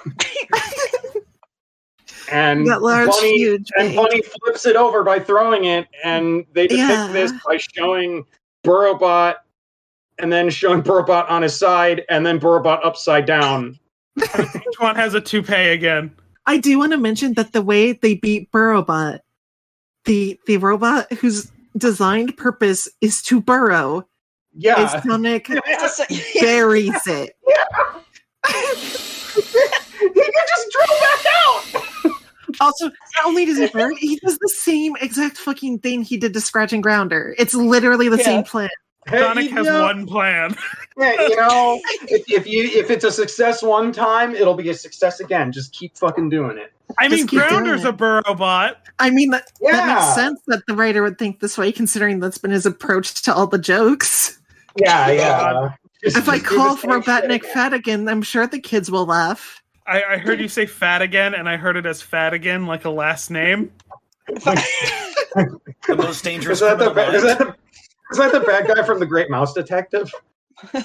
[2.31, 3.69] and That large, Bunnie, huge.
[3.77, 3.95] and big.
[3.97, 7.07] Bunnie flips it over by throwing it, and they depict Yeah.
[7.11, 8.25] this by showing
[8.63, 9.35] Burrowbot,
[10.19, 13.77] and then showing Burrowbot on his side, and then Burrowbot upside down.
[14.17, 16.15] Each one has a toupee again.
[16.45, 19.19] I do want to mention that the way they beat Burrowbot,
[20.05, 24.07] the the robot whose designed purpose is to burrow,
[24.53, 26.01] Yeah, is Sonic Just
[26.39, 27.35] buries it.
[28.45, 31.63] he could just drill back out.
[32.61, 36.33] Also, not only does he burn, he does the same exact fucking thing he did
[36.33, 37.33] to Scratch and Grounder.
[37.39, 38.23] It's literally the Yeah.
[38.25, 38.69] same plan.
[39.07, 40.55] Hey, Sonic you has know- one plan.
[40.95, 44.75] Yeah, you know, if, if you if it's a success one time, it'll be a
[44.75, 45.51] success again.
[45.51, 46.71] Just keep fucking doing it.
[46.99, 48.77] I mean, keep doing Grounder's a burrow bot.
[48.99, 52.37] I mean, that, that makes sense that the writer would think this way, considering that's
[52.37, 54.39] been his approach to all the jokes.
[54.77, 55.73] Yeah, yeah.
[56.03, 59.05] Just- If I call for same shit Robotnik fat again, I'm sure the kids will
[59.05, 59.61] laugh.
[59.87, 62.85] I, I heard you say fat again, and I heard it as fat again, like
[62.85, 63.71] a last name.
[65.35, 67.55] The most dangerous Is that the ba- is that the
[68.11, 70.11] is that the bad guy from the Great Mouse Detective?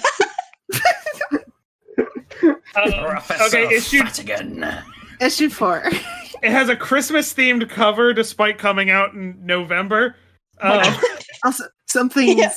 [2.75, 4.81] Uh, Professor okay, issue Fatigan.
[5.19, 5.83] Issue four.
[6.41, 10.15] it has a Christmas themed cover, despite coming out in November.
[10.61, 10.81] Um,
[11.43, 12.53] also, some things Yeah.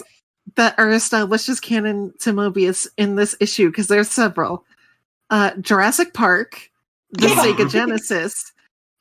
[0.56, 4.64] that are established as canon to Mobius in this issue, because there's several.
[5.30, 6.70] Uh, Jurassic Park,
[7.12, 7.36] the Yeah.
[7.36, 8.52] Sega Genesis,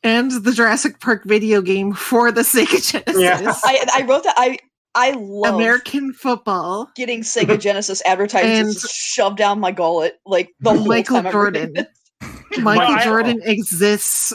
[0.03, 3.21] and the Jurassic Park video game for the Sega Genesis.
[3.21, 3.53] Yeah.
[3.63, 4.35] I, I wrote that.
[4.37, 4.57] I
[4.93, 6.89] I love American football.
[6.95, 11.61] getting Sega Genesis advertisements shoved down my gullet like the whole Michael time I'm reading
[11.75, 11.87] Jordan.
[12.53, 12.61] It.
[12.61, 14.33] Michael I- Jordan exists.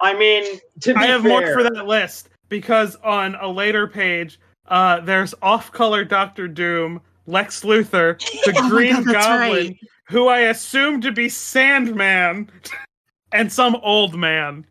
[0.00, 3.86] I mean, to be I have fair, more for that list because on a later
[3.86, 9.76] page, uh, there's off-color Doctor Doom, Lex Luthor, the Oh my Green God, Goblin, right.
[10.08, 12.50] who I assume to be Sandman,
[13.32, 14.66] and some old man.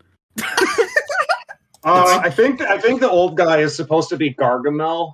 [1.83, 5.13] Uh, I think I think the old guy is supposed to be Gargamel.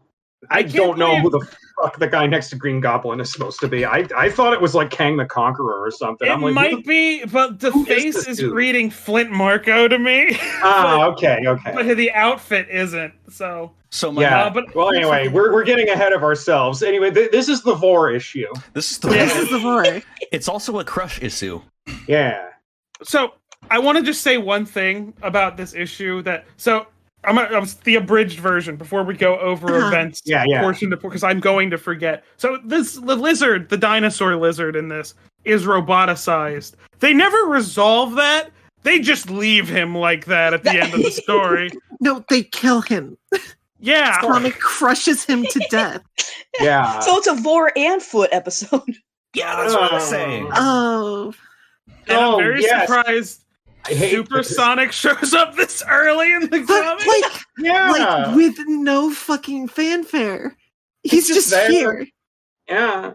[0.49, 1.47] I, I can't don't know believe- who the
[1.81, 3.85] fuck the guy next to Green Goblin is supposed to be.
[3.85, 6.27] I I thought it was like Kang the Conqueror or something.
[6.27, 9.99] It I'm like, might the- be, but the face this is reading Flint Marko to
[9.99, 10.37] me.
[10.63, 11.71] ah, okay, okay.
[11.73, 13.13] but the outfit isn't.
[13.29, 14.45] So So my Yeah.
[14.45, 16.83] Uh, but- well, anyway, we're, we're getting ahead of ourselves.
[16.83, 18.47] Anyway, th- this is the Vore issue.
[18.73, 19.25] this is the Yeah.
[19.25, 19.85] This is the war.
[20.31, 21.61] It's also a crush issue.
[22.07, 22.49] Yeah.
[23.03, 23.33] so
[23.71, 26.87] I want to just say one thing about this issue that so
[27.27, 29.87] I'm gonna, I'm the abridged version before we go over Uh-huh.
[29.87, 30.61] events Yeah, yeah.
[30.61, 32.23] portion to because I'm going to forget.
[32.37, 35.13] So this the lizard, the dinosaur lizard in this
[35.45, 36.73] is roboticized.
[36.99, 38.49] They never resolve that.
[38.83, 41.71] They just leave him like that at the end of the story.
[41.99, 43.17] No, they kill him.
[43.79, 44.21] Yeah.
[44.21, 46.01] Sonic crushes him to death.
[46.59, 46.99] Yeah.
[46.99, 48.81] So it's a Vore and Foot episode.
[49.33, 50.09] Yeah, that's what I was Oh.
[50.09, 50.49] saying.
[50.55, 51.33] Oh,
[52.07, 52.87] And I'm Oh, very yes.
[52.87, 53.46] surprised I hate
[53.89, 57.05] Supersonic shows up this early in the but comic.
[57.07, 57.91] like, Yeah.
[57.91, 60.55] like with no fucking fanfare.
[61.03, 62.07] He's just just, here.
[62.67, 63.13] yeah.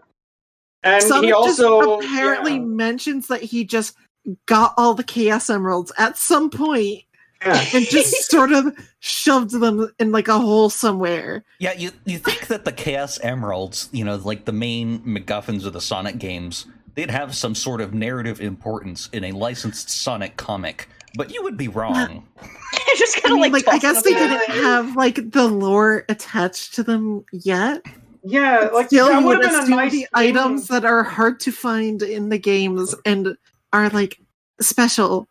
[0.82, 2.60] And Sonic he also just apparently yeah.
[2.60, 3.96] mentions that he just
[4.46, 7.02] got all the Chaos Emeralds at some point
[7.44, 7.64] Yeah.
[7.74, 11.44] and just sort of shoved them in like a hole somewhere.
[11.58, 15.72] Yeah, you you think that the Chaos Emeralds, you know, like the main MacGuffins of
[15.72, 20.89] the Sonic games, they'd have some sort of narrative importance in a licensed Sonic comic,
[21.16, 22.27] but you would be wrong.
[22.97, 24.60] just I kind of mean, like, like, I guess they didn't together.
[24.62, 27.82] have like the lore attached to them yet.
[28.24, 30.09] Yeah, like Still, that would would have been a nice the thing.
[30.14, 33.36] items that are hard to find in the games and
[33.73, 34.20] are like
[34.60, 35.27] special.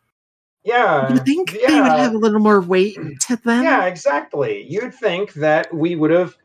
[0.64, 3.64] Yeah, You think they would have a little more weight to them?
[3.64, 4.64] Yeah, exactly.
[4.68, 6.36] You'd think that we would have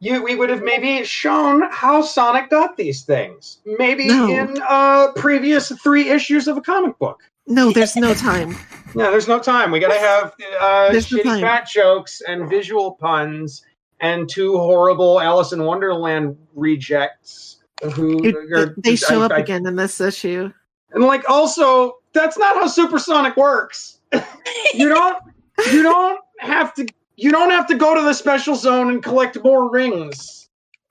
[0.00, 3.58] you we would have maybe shown how Sonic got these things.
[3.64, 4.28] Maybe No.
[4.28, 7.20] in uh previous three issues of a comic book.
[7.46, 8.50] No, there's no time.
[8.94, 9.70] Yeah, there's no time.
[9.70, 11.40] We gotta have uh There's shitty time.
[11.42, 13.62] fat jokes and visual puns
[14.00, 17.58] and two horrible Alice in Wonderland rejects
[17.94, 20.50] who It- are- they show I- up I- again in this issue.
[20.92, 23.98] And like also, that's not how Supersonic works.
[24.74, 25.16] you don't
[25.70, 26.86] you don't have to
[27.20, 30.48] you don't have to go to the special zone and collect more rings.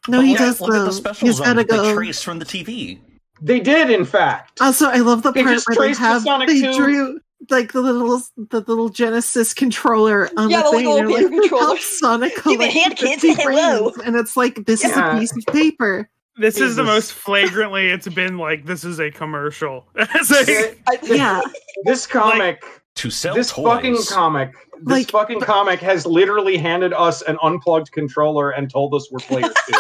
[0.08, 1.94] No, he Look does Look at the special He's zone gotta that they go.
[1.96, 3.00] trace from the TV.
[3.42, 4.60] They did, in fact.
[4.62, 6.62] Oh, also, I love the They part just where they traced the have Sonic they
[6.62, 6.74] 2.
[6.76, 7.20] drew
[7.50, 10.86] like the little the little Genesis controller on Yeah, the the thing.
[10.88, 11.78] little and paper like, controller.
[11.80, 13.24] Sonic Give me a hand, kids.
[13.24, 13.86] Hello.
[13.92, 13.98] rings.
[14.06, 16.10] and it's like this is a piece of paper.
[16.38, 19.86] This is the most flagrantly it's been like this is a commercial.
[19.96, 21.42] Like- I- Yeah,
[21.86, 22.64] This comic,
[23.00, 23.66] To sell this toys.
[23.66, 24.52] fucking comic,
[24.82, 29.20] this Like- fucking comic has literally handed us an unplugged controller and told us we're
[29.20, 29.80] players too.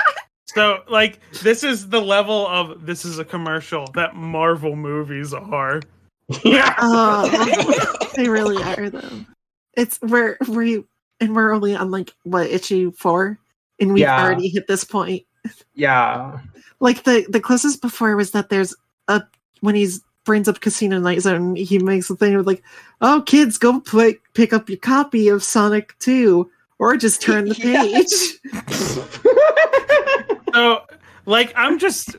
[0.46, 5.80] so like this is the level of this is a commercial that Marvel movies are.
[6.44, 6.74] yeah.
[6.78, 9.24] oh, they really are though.
[9.76, 10.84] It's we're we
[11.20, 13.38] and we're only on like what issue four,
[13.80, 14.22] and we've Yeah.
[14.24, 15.24] already hit this point.
[15.74, 16.38] Yeah.
[16.78, 18.74] Like the the closest before was that there's
[19.08, 19.22] a
[19.60, 22.62] when he's brings up Casino Night Zone, he makes a thing of like,
[23.00, 27.54] "Oh, kids, go play, pick up your copy of Sonic Two, or just turn the
[28.52, 29.10] page."
[30.52, 30.80] So
[31.26, 32.16] like I'm just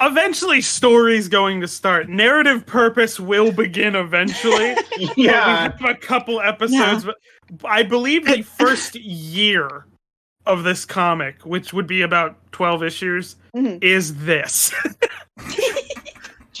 [0.00, 2.08] eventually story's going to start.
[2.08, 4.74] Narrative purpose will begin eventually.
[4.98, 5.14] yeah.
[5.16, 7.14] we have a couple episodes, but
[7.64, 9.86] I believe the first year
[10.46, 13.82] of this comic, which would be about twelve issues, Mhm.
[13.84, 14.74] is this.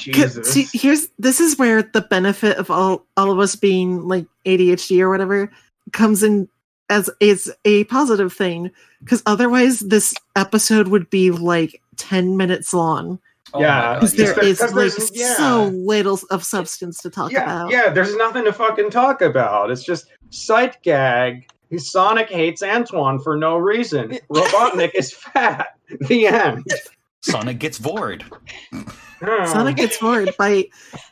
[0.06, 0.52] 'Cause, Jesus.
[0.52, 5.00] See, here's this is where the benefit of all all of us being like ADHD
[5.00, 5.50] or whatever
[5.92, 6.48] comes in
[6.88, 8.70] as is a positive thing
[9.04, 13.18] because otherwise this episode would be like 10 minutes long
[13.52, 13.66] Oh Yeah.
[13.68, 15.34] my God, because there there- is 'cause like yeah.
[15.36, 19.70] so little of substance to talk yeah, about yeah, there's nothing to fucking talk about.
[19.72, 21.46] It's just sight gag.
[21.76, 24.18] Sonic hates Antoine for no reason.
[24.32, 25.68] Robotnik is fat.
[26.00, 26.64] The end.
[27.22, 28.24] Sonic gets bored.
[29.20, 30.66] Sonic gets forward by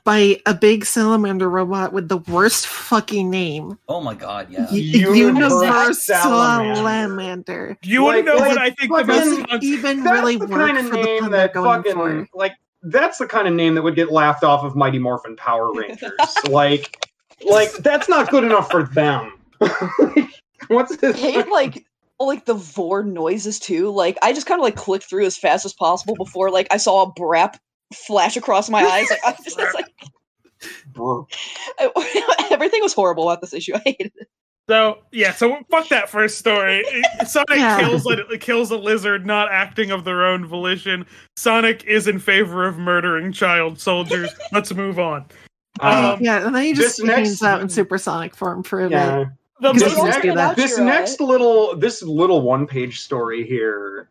[0.05, 3.78] by a big salamander robot with the worst fucking name.
[3.89, 4.70] Oh my god, yeah.
[4.70, 6.74] U- Universe Universe Salamander.
[6.76, 7.76] Salamander.
[7.82, 10.47] You want to Like, know what I think the fucking- most even That's really the
[10.47, 12.28] work kind of for name pun that going fucking for.
[12.35, 12.55] like
[12.85, 16.12] that's the kind of name that would get laughed off of Mighty Morphin Power Rangers.
[16.48, 16.97] like
[17.44, 19.32] like that's not good enough for them.
[20.68, 21.20] What's I this?
[21.20, 21.85] hate like
[22.27, 23.90] like the vore noises too.
[23.90, 26.77] Like I just kind of like clicked through as fast as possible before like I
[26.77, 27.59] saw a brap
[27.95, 29.09] flash across my eyes.
[29.11, 29.86] Like I was just like
[32.51, 33.74] everything was horrible about this issue.
[33.74, 34.28] I hated it.
[34.69, 36.85] So yeah, so fuck that first story.
[37.27, 37.81] Sonic Yeah.
[37.81, 41.07] kills a kills a lizard, not acting of their own volition.
[41.36, 44.31] Sonic is in favor of murdering child soldiers.
[44.53, 45.24] Let's move on.
[45.81, 48.81] Uh, Um, Yeah, and then he just this next- hangs out in supersonic form for
[48.85, 48.97] a bit.
[48.97, 49.16] yeah.
[49.16, 53.44] The Because This, Don't next, do this You're next little this little one page story
[53.44, 54.09] here.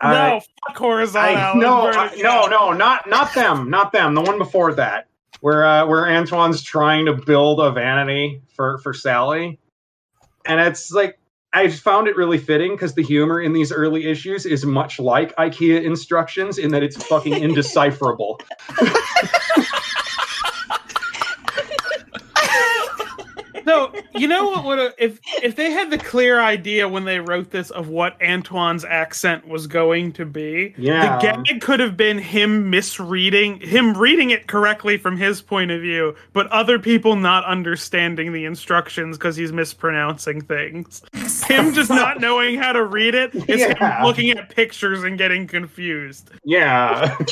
[0.00, 1.36] uh, no, fuck horizontal.
[1.36, 4.14] I, no, I, no, no, not not them, not them.
[4.14, 5.08] The one before that,
[5.40, 9.58] where uh, where Antoine's trying to build a vanity for for Sally,
[10.46, 11.18] and it's like
[11.52, 15.34] I found it really fitting because the humor in these early issues is much like
[15.36, 18.40] IKEA instructions in that it's fucking indecipherable.
[24.14, 27.70] you know what would if if they had the clear idea when they wrote this
[27.70, 31.18] of what Antoine's accent was going to be, Yeah.
[31.18, 35.80] the gag could have been him misreading him reading it correctly from his point of
[35.80, 41.02] view, but other people not understanding the instructions because he's mispronouncing things.
[41.46, 43.98] Him just not knowing how to read it is Yeah.
[43.98, 46.30] him looking at pictures and getting confused.
[46.44, 47.16] Yeah,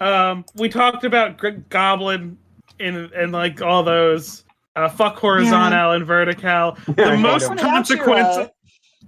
[0.00, 2.38] Um, we talked about G- Goblin
[2.80, 4.43] and and like all those.
[4.76, 6.76] Uh, fuck horizontal and vertical.
[6.96, 7.56] The I most hate 'em.
[7.58, 8.36] Put out your, consequence.
[8.36, 8.48] uh,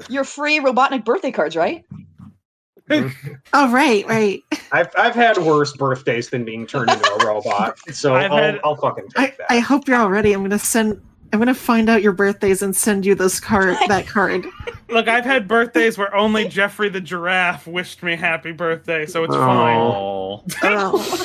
[0.08, 1.84] your free Robotnik birthday cards, right?
[3.52, 4.42] Oh, right, right.
[4.70, 8.60] I've I've had worse birthdays than being turned into a robot, so I've I'll, had-
[8.62, 9.46] I'll fucking I, take that.
[9.52, 10.32] I hope you're all ready.
[10.32, 11.00] I'm gonna send.
[11.32, 13.76] I'm gonna find out your birthdays and send you this card.
[13.88, 14.46] That card.
[14.88, 19.34] Look, I've had birthdays where only Geoffrey the giraffe wished me happy birthday, so it's
[19.34, 19.38] Oh.
[19.40, 19.76] fine.
[20.62, 21.24] Oh.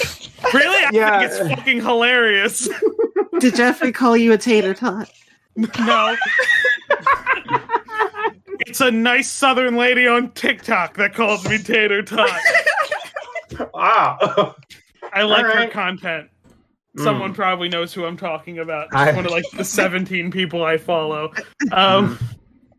[0.54, 1.20] Really, I Yeah.
[1.20, 2.68] think it's fucking hilarious.
[3.40, 5.10] Did Geoffrey call you a tater tot?
[5.56, 6.16] No.
[8.62, 12.30] it's a nice southern lady on TikTok that calls me Tater Tot.
[13.74, 14.56] Wow.
[15.14, 15.72] I like her Alright.
[15.72, 16.30] content.
[16.98, 17.04] Mm.
[17.04, 18.88] Someone probably knows who I'm talking about.
[18.88, 21.34] It's I- one of like the 17 people I follow.
[21.72, 22.18] Um,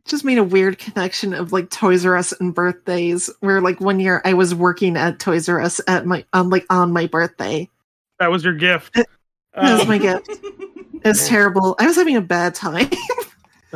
[0.07, 4.01] Just made a weird connection of like Toys R Us and birthdays, where like one
[4.01, 7.69] year I was working at Toys R Us at my on like on my birthday.
[8.19, 8.95] that was your gift.
[8.95, 9.07] That
[9.57, 10.29] was Um, my gift.
[11.05, 11.75] It was terrible.
[11.81, 12.89] I was having a bad time.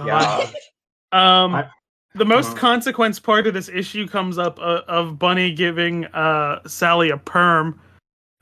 [0.05, 0.47] Yeah.
[1.13, 1.69] Um, I-
[2.15, 2.57] the most Uh-huh.
[2.59, 7.81] consequence part of this issue comes up uh, of Bunnie giving uh, Sally a perm.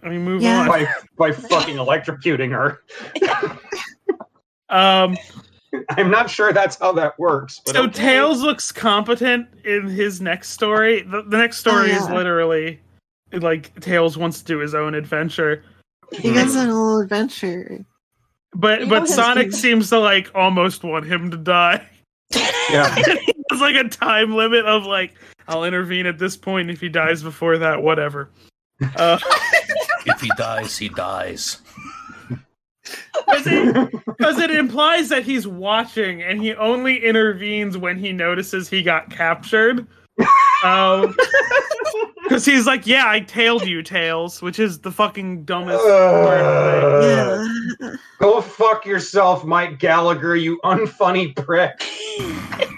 [0.02, 0.60] I mean, move Yeah.
[0.62, 0.68] on.
[0.68, 2.80] by by fucking electrocuting her.
[4.68, 5.16] Um,
[5.90, 7.60] I'm not sure that's how that works.
[7.64, 7.92] But so okay.
[7.92, 11.02] Tails looks competent in his next story.
[11.02, 12.14] The, the next story is yeah.
[12.14, 12.80] literally
[13.32, 15.64] like Tails wants to do his own adventure,
[16.12, 17.84] He guys had a little adventure.
[18.54, 21.86] but You know but his- Sonic seems to like almost want him to die.
[22.70, 22.94] Yeah.
[23.52, 25.14] It's like a time limit of like
[25.46, 26.70] I'll intervene at this point.
[26.70, 28.30] If he dies before that, whatever.
[28.96, 29.18] Uh,
[30.06, 31.60] If he dies, he dies.
[33.26, 38.82] Because it, it implies that he's watching and he only intervenes when he notices he
[38.82, 39.86] got captured.
[40.64, 41.14] Um,
[42.22, 45.82] because he's like, yeah, I tailed you, Tails, which is the fucking dumbest.
[45.84, 47.86] part of the.
[47.86, 51.84] Uh, Go fuck yourself, Mike Gallagher, you unfunny prick.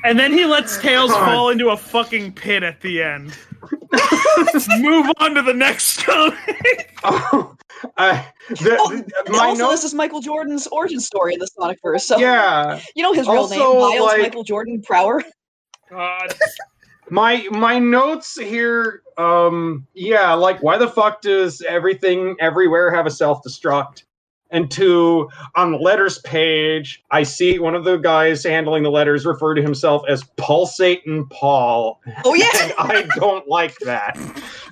[0.05, 1.25] And then he lets Tails God.
[1.27, 3.37] fall into a fucking pit at the end.
[4.81, 6.91] Move on to the next comic.
[7.05, 7.55] Oh,
[7.99, 9.83] I, the, Oh, my also, notes.
[9.83, 12.05] this is Michael Jordan's origin story in the Sonic verse.
[12.07, 15.23] So Yeah, you know his real Also, name, Miles like- Michael Jordan Prower.
[15.91, 16.35] God.
[17.11, 19.03] My my notes here.
[19.19, 24.03] Um, yeah, like why the fuck does everything everywhere have a self destruct?
[24.51, 29.27] And two, on the letters page, I see one of the guys handling the letters
[29.27, 34.17] refer to himself as Pulsating Paul, Oh yeah, and I don't like that.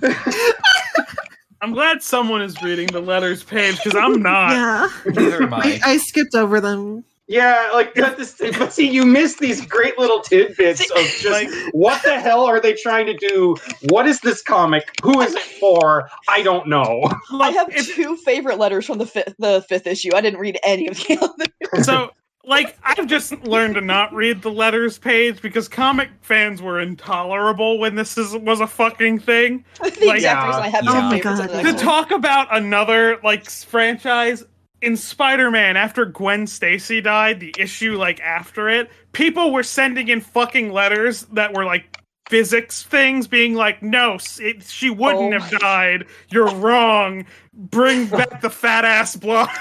[1.61, 4.51] I'm glad someone is reading the letters page because I'm not.
[4.51, 4.89] Yeah.
[5.07, 5.91] Neither am I, I.
[5.91, 7.03] I skipped over them.
[7.27, 11.49] Yeah, like that- this, but see, you miss these great little tidbits of just Like-
[11.71, 13.55] what the hell are they trying to do?
[13.89, 14.87] What is this comic?
[15.03, 16.07] Who is it for?
[16.29, 17.01] I don't know.
[17.33, 20.11] I have if- two favorite letters from the fifth, the fifth issue.
[20.13, 21.17] I didn't read any of the
[21.73, 21.83] other.
[21.83, 22.11] so
[22.47, 27.79] like I've just learned to not read the letters page because comic fans were intolerable
[27.79, 29.65] when this is was a fucking thing.
[29.83, 30.91] the Like- exact reason I have Yeah.
[30.91, 31.19] two Oh my.
[31.47, 31.63] God.
[31.63, 34.43] To talk about another like franchise
[34.85, 40.21] in Spider-Man after Gwen Stacy died, the issue like after it, people were sending in
[40.21, 41.97] fucking letters that were like
[42.29, 48.41] physics things being like no it, she wouldn't Oh have died you're wrong bring back
[48.41, 49.47] the fat ass blonde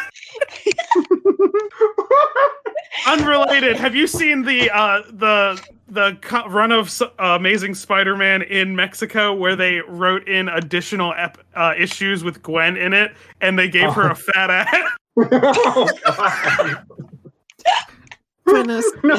[3.07, 3.77] Unrelated.
[3.77, 6.17] Have you seen the uh, the the
[6.49, 12.25] run of uh, Amazing Spider-Man in Mexico where they wrote in additional ep- uh, issues
[12.25, 14.91] with Gwen in it, and they gave her a fat ass?
[15.17, 16.87] oh, God.
[18.47, 18.91] Goodness.
[19.03, 19.17] No,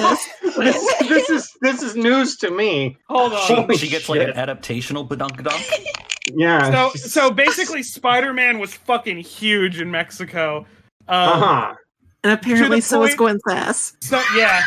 [0.58, 2.96] this, this is this is news to me.
[3.10, 3.40] Hold on.
[3.40, 4.36] Holy she gets like an shit.
[4.36, 5.86] adaptational badunkadunk.
[6.34, 6.72] Yeah.
[6.72, 10.66] So so basically, Spider-Man was fucking huge in Mexico.
[11.08, 11.76] Uh, uh huh.
[12.24, 13.98] And apparently so is point- Gwen's ass.
[14.02, 14.62] So yeah.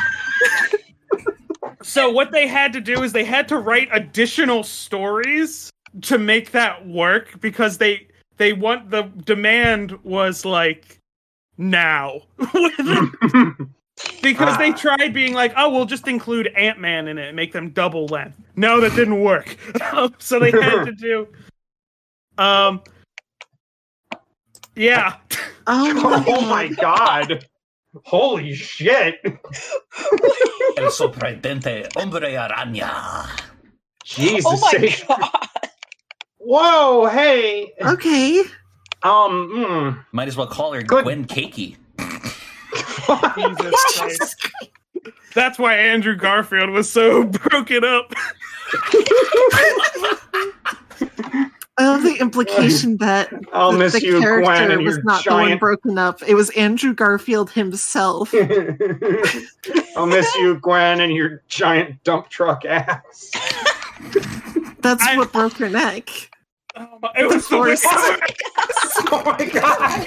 [1.83, 5.71] so what they had to do is they had to write additional stories
[6.03, 10.98] to make that work because they they want the demand was like
[11.59, 12.21] now
[14.23, 14.77] because they Ah.
[14.77, 18.37] tried being like oh we'll just include ant-man in it and make them double length
[18.57, 19.57] no that didn't work
[20.19, 21.27] so they had to do
[22.39, 22.81] um
[24.77, 25.17] yeah
[25.71, 27.45] Oh my, oh my god.
[28.05, 29.17] Holy shit.
[30.79, 33.27] El sorprendente hombre araña.
[34.03, 34.45] Jesus.
[34.47, 35.05] Oh my sake.
[35.07, 35.31] god!
[36.39, 37.75] Whoa, hey.
[37.83, 38.45] Okay.
[39.03, 40.05] Um, mm.
[40.13, 41.05] Might as well call her Good.
[41.05, 41.77] Gwen Cakey.
[43.37, 44.51] Jesus Christ.
[45.35, 48.13] That's why Andrew Garfield was so broken up.
[51.79, 55.05] I love the implication that I'll the, miss the you, character Gwen, and was your
[55.05, 56.21] not the one broken up.
[56.27, 58.35] It was Andrew Garfield himself.
[59.97, 63.31] I'll miss you, Gwen, and your giant dump truck ass.
[64.81, 66.31] That's I- what broke her neck.
[66.79, 67.83] Oh my- it was the course.
[69.13, 70.07] oh my god.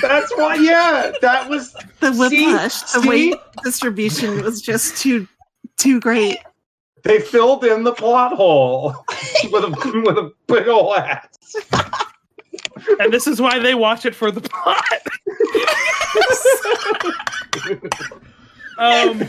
[0.00, 2.46] That's why, yeah, that was The See?
[2.46, 5.28] whiplash, the weight distribution was just too
[5.76, 6.38] too great.
[7.02, 8.94] they filled in the plot hole
[9.52, 11.28] with a with a big ol' ass.
[12.98, 14.84] and this is why they watch it for the plot.
[18.76, 19.20] Um,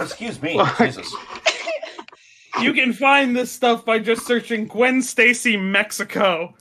[0.00, 0.60] Excuse me.
[0.78, 1.12] Jesus.
[2.60, 6.54] You can find this stuff by just searching Gwen Stacy Mexico.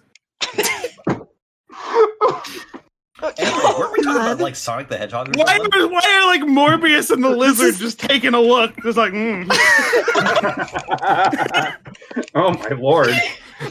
[3.38, 5.30] Anyway, were we talking about like Sonic the Hedgehog?
[5.30, 5.82] Or Why something?
[5.82, 8.76] are, why are like Morbius and the lizard just taking a look?
[8.84, 9.48] Just like, mm.
[12.36, 13.15] oh my lord.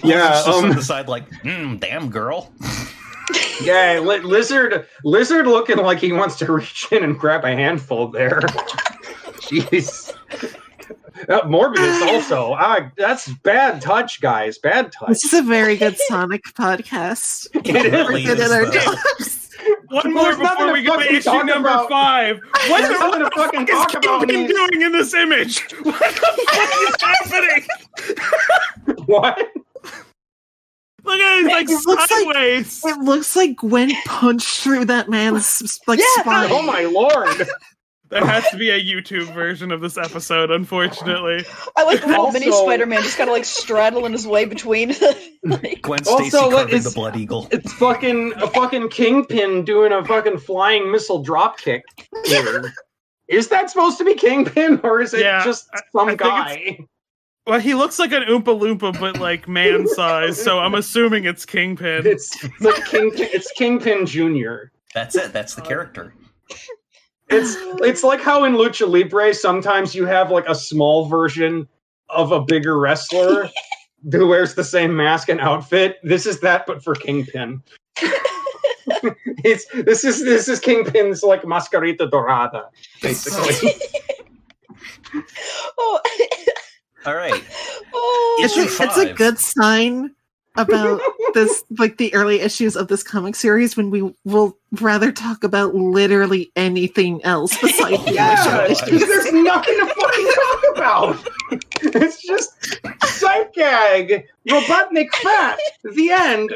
[0.03, 2.51] Yeah, just on um, the side, like, mm, damn girl.
[3.61, 8.09] yeah, li- lizard, lizard looking like he wants to reach in and grab a handful
[8.09, 8.41] there.
[9.43, 10.15] Jeez.
[11.29, 12.55] Uh, Morbius also.
[12.59, 14.59] Ah, that's bad touch, guys.
[14.59, 15.09] Bad touch.
[15.09, 17.47] This is a very good Sonic podcast.
[17.65, 17.93] It is.
[17.93, 19.51] really We're good at our is, jobs.
[19.89, 21.89] one more there's before we go to issue talk number about.
[21.89, 22.41] five.
[22.69, 24.29] What There's the nothing to fuck fucking is talk about.
[24.29, 24.49] Kingpin man.
[24.49, 25.61] doing in this image?
[25.83, 29.05] What the fuck is happening?
[29.07, 29.39] What?
[31.05, 32.85] Look at it, like It looks like- sideways.
[32.85, 36.23] It looks like Gwen punched through that man's like Yeah.
[36.23, 36.51] spine.
[36.53, 37.49] Oh my lord.
[38.13, 41.45] There has to be a YouTube version of this episode, unfortunately.
[41.77, 44.95] I like the little mini Spider-Man just kind of like straddling his way between.
[45.45, 47.49] like, Gwen Also, Stacy what carving is- the Blood Eagle.
[47.51, 51.83] It's fucking a fucking kingpin doing a fucking flying missile drop kick
[52.27, 52.73] here.
[53.29, 56.79] Is that supposed to be Kingpin or is it Yeah, just some I think guy?
[57.47, 61.47] Well, he looks like an Oompa Loompa, but like man size, so I'm assuming it's
[61.47, 62.07] Kingpin.
[62.07, 63.29] It's like Kingpin.
[63.33, 64.71] It's Kingpin Junior.
[64.93, 65.33] That's it.
[65.33, 66.13] That's the character.
[66.51, 66.55] Uh,
[67.33, 71.67] It's it's like how in Lucha Libre sometimes you have like a small version
[72.11, 73.49] of a bigger wrestler
[74.13, 75.99] who wears the same mask and outfit.
[76.03, 77.63] This is that, but for Kingpin.
[79.45, 82.69] it's this is this is Kingpin's like mascarita dorada,
[83.01, 83.71] basically.
[85.79, 86.01] oh,
[87.07, 87.43] All right.
[87.95, 88.37] oh.
[88.41, 90.15] It's a, it's a good sign
[90.57, 91.01] about
[91.35, 95.75] this, like the early issues of this comic series, when we will rather talk about
[95.75, 99.09] literally anything else besides the Yeah, initial issues.
[99.09, 101.29] there's nothing to fucking talk about.
[101.85, 102.53] It's just
[103.05, 105.59] sight gag, Robotnik fat.
[105.83, 106.55] The end.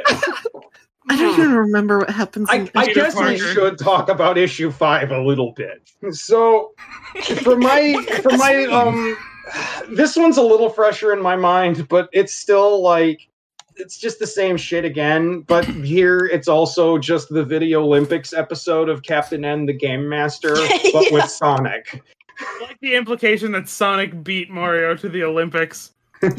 [1.10, 2.48] I don't even remember what happens.
[2.51, 5.90] I, I guess we should talk about issue five a little bit.
[6.12, 6.73] So,
[7.43, 9.16] for my for my um,
[9.90, 13.28] this one's a little fresher in my mind, but it's still like
[13.77, 15.40] it's just the same shit again.
[15.40, 20.55] But here, it's also just the Video Olympics episode of Captain N, the Game Master,
[20.93, 21.12] but Yeah.
[21.12, 22.03] with Sonic.
[22.39, 25.93] I like the implication that Sonic beat Mario to the Olympics.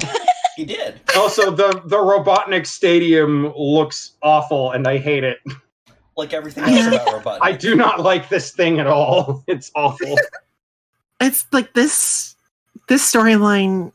[0.55, 0.99] He did.
[1.15, 5.37] Also, the the Robotnik Stadium looks awful, and I hate it.
[6.15, 7.37] Like everything else about Robotnik.
[7.43, 9.43] I do not like this thing at all.
[9.47, 10.15] It's awful.
[11.21, 12.35] it's like this
[12.87, 13.91] this storyline.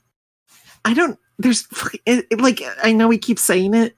[0.84, 1.18] I don't.
[1.42, 1.66] There's
[2.06, 3.96] it, it- like I know we keep saying it.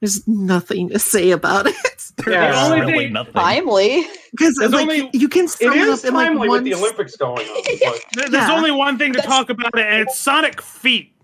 [0.00, 1.76] There's nothing to say about it
[2.16, 2.64] There's Yeah.
[2.64, 3.32] Only really thing- nothing.
[3.34, 4.04] timely.
[4.32, 6.74] because like only- you can It sum it, is up in like one with the
[6.74, 7.62] Olympics going on.
[7.80, 8.52] But There- There's Yeah.
[8.56, 11.14] only one thing to That's- talk about it, and it's Sonic feet.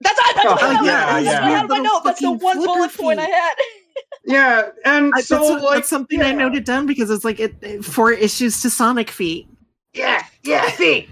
[0.00, 1.32] That's, that's, Oh, what I- oh, yeah, that's yeah.
[1.34, 2.00] what I had in note.
[2.04, 3.54] That's the one flipper bullet point I had.
[4.24, 7.54] yeah, and I, so that's, like that's something I noted down because it's like it,
[7.62, 9.48] it- four issues to Sonic feet
[9.92, 11.08] Yeah, yeah, feet.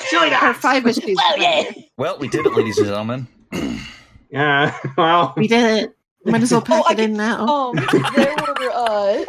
[0.00, 1.16] see, or five issues.
[1.16, 1.64] Well, yeah.
[1.96, 3.26] Well, we did it, ladies and gentlemen.
[4.30, 4.76] yeah.
[4.96, 5.96] Well, We did it.
[6.24, 7.46] Might as well pack I it in now.
[7.46, 7.76] Um,
[8.14, 9.24] there were uh,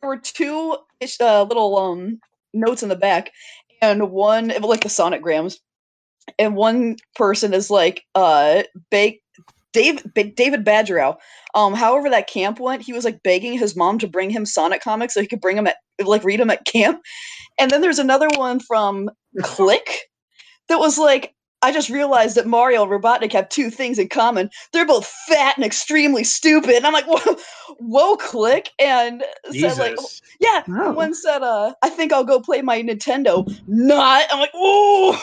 [0.00, 0.76] there were two
[1.20, 2.20] uh, little um
[2.54, 3.30] notes in the back,
[3.82, 5.56] and one like the sonograms,
[6.38, 9.18] and one person is like uh beg
[9.72, 11.16] Dave Ba- David Badgerow.
[11.54, 14.82] Um, however that camp went, he was like begging his mom to bring him Sonic
[14.82, 17.00] comics so he could bring them at like read them at camp.
[17.60, 19.10] And then there's another one from
[19.42, 19.88] Click
[20.68, 21.34] that was like.
[21.62, 24.48] I just realized that Mario and Robotnik have two things in common.
[24.72, 26.70] They're both fat and extremely stupid.
[26.76, 27.36] And I'm like, whoa,
[27.78, 28.70] whoa, click.
[28.78, 30.22] And said like, Jesus.
[30.40, 30.62] yeah.
[30.68, 30.92] Oh.
[30.92, 33.44] One said, uh, I think I'll go play my Nintendo.
[33.66, 34.26] Not.
[34.30, 35.16] I'm like, ooh.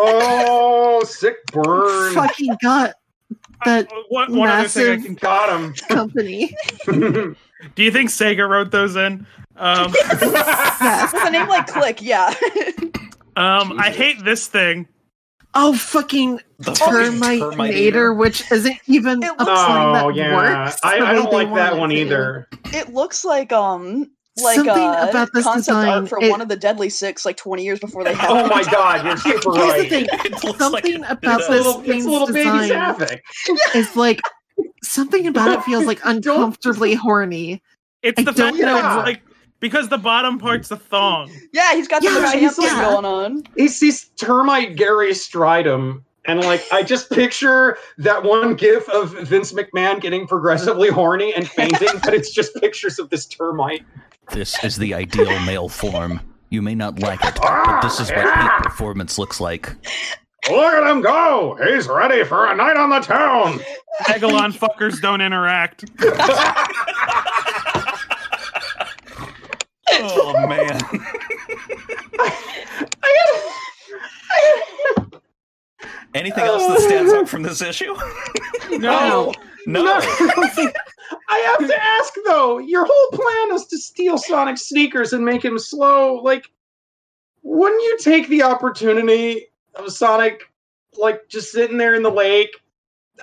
[0.00, 2.14] Oh, sick burn.
[2.14, 2.94] Fucking gut.
[3.64, 5.14] that Uh, one one other thing I massive- can.
[5.14, 6.56] Got company.
[6.86, 9.26] Do you think Sega wrote those in?
[9.56, 11.12] Um, Yes.
[11.12, 12.32] With a name like Click, yeah.
[13.36, 14.86] um, I hate this thing.
[15.54, 20.36] Oh, fucking The fucking Terminator, which isn't even It a looks sign oh that yeah,
[20.64, 20.78] works.
[20.84, 21.96] I, I don't like that one to.
[21.96, 22.48] either.
[22.66, 24.10] it looks like um
[24.40, 27.24] like Something uh, about this concept design, art for it- one of the Deadly Six,
[27.24, 28.40] like 20 years before they happened.
[28.40, 29.74] Oh my god, you're super right.
[29.74, 30.06] Here's the thing.
[30.32, 33.22] It looks like Something about this little, it's thing's little design Sapphic.
[33.74, 34.20] is like
[34.84, 37.62] something about it feels like uncomfortably horny.
[38.02, 38.64] It's I the don't fact that
[38.94, 38.98] know.
[39.00, 39.22] it's like
[39.60, 41.30] because the bottom part's a thong.
[41.52, 42.90] Yeah, he's got the Yeah, yeah, he's- yeah.
[42.90, 43.42] going on.
[43.56, 49.52] He's, he's termite Gary Stridham And like, I just picture that one gif of Vince
[49.52, 53.84] McMahon getting progressively horny and fainting, but it's just pictures of this termite.
[54.32, 56.20] This is the ideal male form.
[56.50, 59.74] You may not like it, but this is what peak performance looks like.
[60.50, 61.58] Look at him go!
[61.62, 63.58] He's ready for a night on the town.
[64.04, 65.84] Megalon fuckers don't interact.
[70.00, 70.80] Oh man.
[76.14, 77.94] Anything else that stands out from this issue?
[78.70, 79.32] No.
[79.70, 79.84] Oh, no.
[81.28, 82.56] I have to ask though.
[82.56, 86.14] Your whole plan is to steal Sonic's sneakers and make him slow.
[86.14, 86.50] Like,
[87.42, 90.50] wouldn't you take the opportunity of Sonic,
[90.96, 92.48] like, just sitting there in the lake?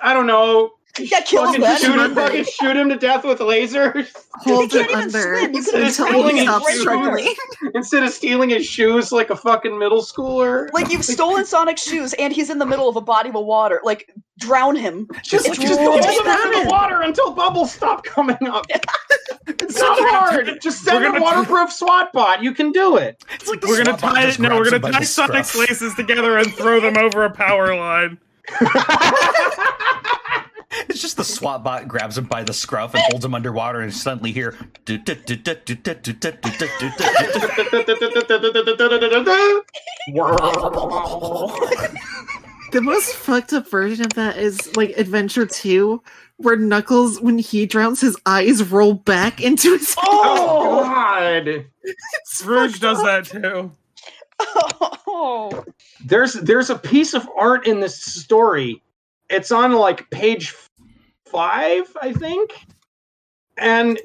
[0.00, 0.75] I don't know.
[0.98, 1.80] Yeah, kill him fucking then.
[1.80, 5.36] shoot him, fucking shoot him to death with lasers Hold You it can't even under
[5.38, 5.54] swim.
[5.54, 7.34] You could've It's until he stops struggling.
[7.74, 10.68] instead of stealing his shoes like a fucking middle schooler.
[10.72, 13.80] Like you've stolen Sonic's shoes, and he's in the middle of a body of water.
[13.84, 15.08] Like drown him.
[15.22, 18.66] just, It's just really hold him drown under the water until bubbles stop coming up.
[19.48, 20.58] it's not hard.
[20.62, 22.42] Just send a gonna- waterproof SWATbot.
[22.42, 23.22] You can do it.
[23.34, 26.80] It's like We're gonna tie just no, we're gonna tie Sonic's laces together and throw
[26.80, 28.18] them over a power line.
[30.88, 34.32] It's just the SWATbot grabs him by the scruff and holds him underwater, and suddenly
[34.32, 34.56] hear.
[42.72, 46.02] The most fucked up version of that is like Adventure 2,
[46.38, 50.04] where Knuckles, when he drowns, his eyes roll back into his head.
[50.04, 51.64] Oh God!
[51.82, 53.04] It's Rouge does up.
[53.04, 53.72] that too.
[55.08, 55.64] Oh.
[56.04, 58.82] There's there's a piece of art in this story.
[59.30, 60.54] It's on like page
[61.36, 62.64] five, I think,
[63.58, 64.00] and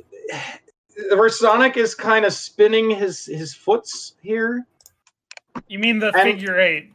[1.15, 4.65] where Sonic is kind of spinning his his foots here.
[5.69, 6.91] You mean the And- figure eight?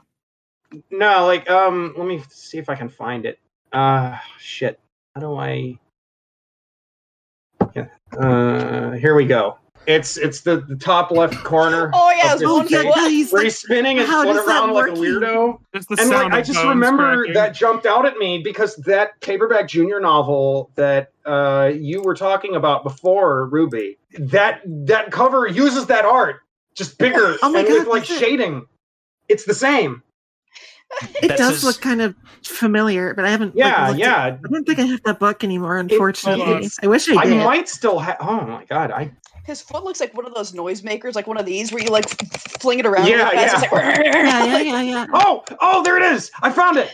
[0.90, 3.38] No, like um, let me see if I can find it.
[3.72, 4.78] Uh, shit.
[5.14, 5.78] How do I?
[7.74, 7.86] Yeah.
[8.18, 9.58] Uh, here we go.
[9.86, 11.90] It's it's the, the top left corner.
[11.94, 13.96] Oh yeah, of it's this Oh, one yeah, page, yeah, he's where like, he's spinning
[13.98, 15.58] his how foot around like a weirdo.
[15.98, 17.34] And like I just remember cracking.
[17.34, 22.56] that jumped out at me because that paperback junior novel that uh, you were talking
[22.56, 26.40] about before, Ruby, that that cover uses that art
[26.74, 28.20] just bigger Oh my and God, with like does it?
[28.20, 28.66] shading.
[29.28, 30.02] It's the same.
[31.20, 32.14] It That's does his- look kind of
[32.44, 33.56] familiar, but I haven't.
[33.56, 34.26] Yeah, looked yeah.
[34.26, 36.44] At, I don't think I have that book anymore, unfortunately.
[36.54, 38.16] it's- I wish I I might still have.
[38.20, 38.92] Oh my god!
[38.92, 39.10] I
[39.46, 42.08] His foot looks like one of those noisemakers, like one of these where you like
[42.60, 43.06] fling it around.
[43.06, 43.64] Yeah, really fast.
[43.64, 45.06] It's like, yeah, yeah, yeah, yeah.
[45.12, 46.30] oh oh there it is!
[46.42, 46.90] I found it.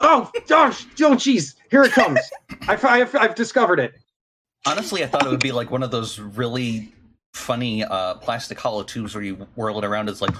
[0.00, 0.84] Oh gosh!
[1.00, 1.54] Oh jeez!
[1.70, 2.18] Here it comes.
[2.66, 3.94] I've, I've I've discovered it.
[4.66, 6.92] Honestly, I thought it would be like one of those really
[7.32, 10.08] funny uh, plastic hollow tubes where you whirl it around.
[10.08, 10.34] It's like.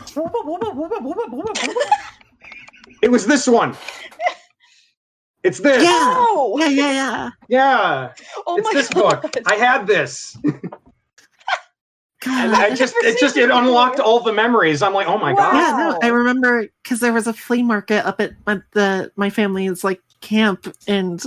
[3.00, 3.76] It was this one.
[5.44, 5.84] It's this.
[5.84, 6.14] Yeah.
[6.16, 7.30] Oh, Yeah, yeah, yeah.
[7.48, 8.12] Yeah,
[8.46, 9.22] oh it's my this god!
[9.22, 9.34] book.
[9.46, 10.36] I had this.
[12.30, 14.82] And I just it just it it unlocked all the memories.
[14.82, 15.38] I'm like, oh my Wow.
[15.52, 15.54] god.
[15.54, 19.30] Yeah, no, I remember because there was a flea market up at my, the my
[19.30, 21.22] family's like camp, and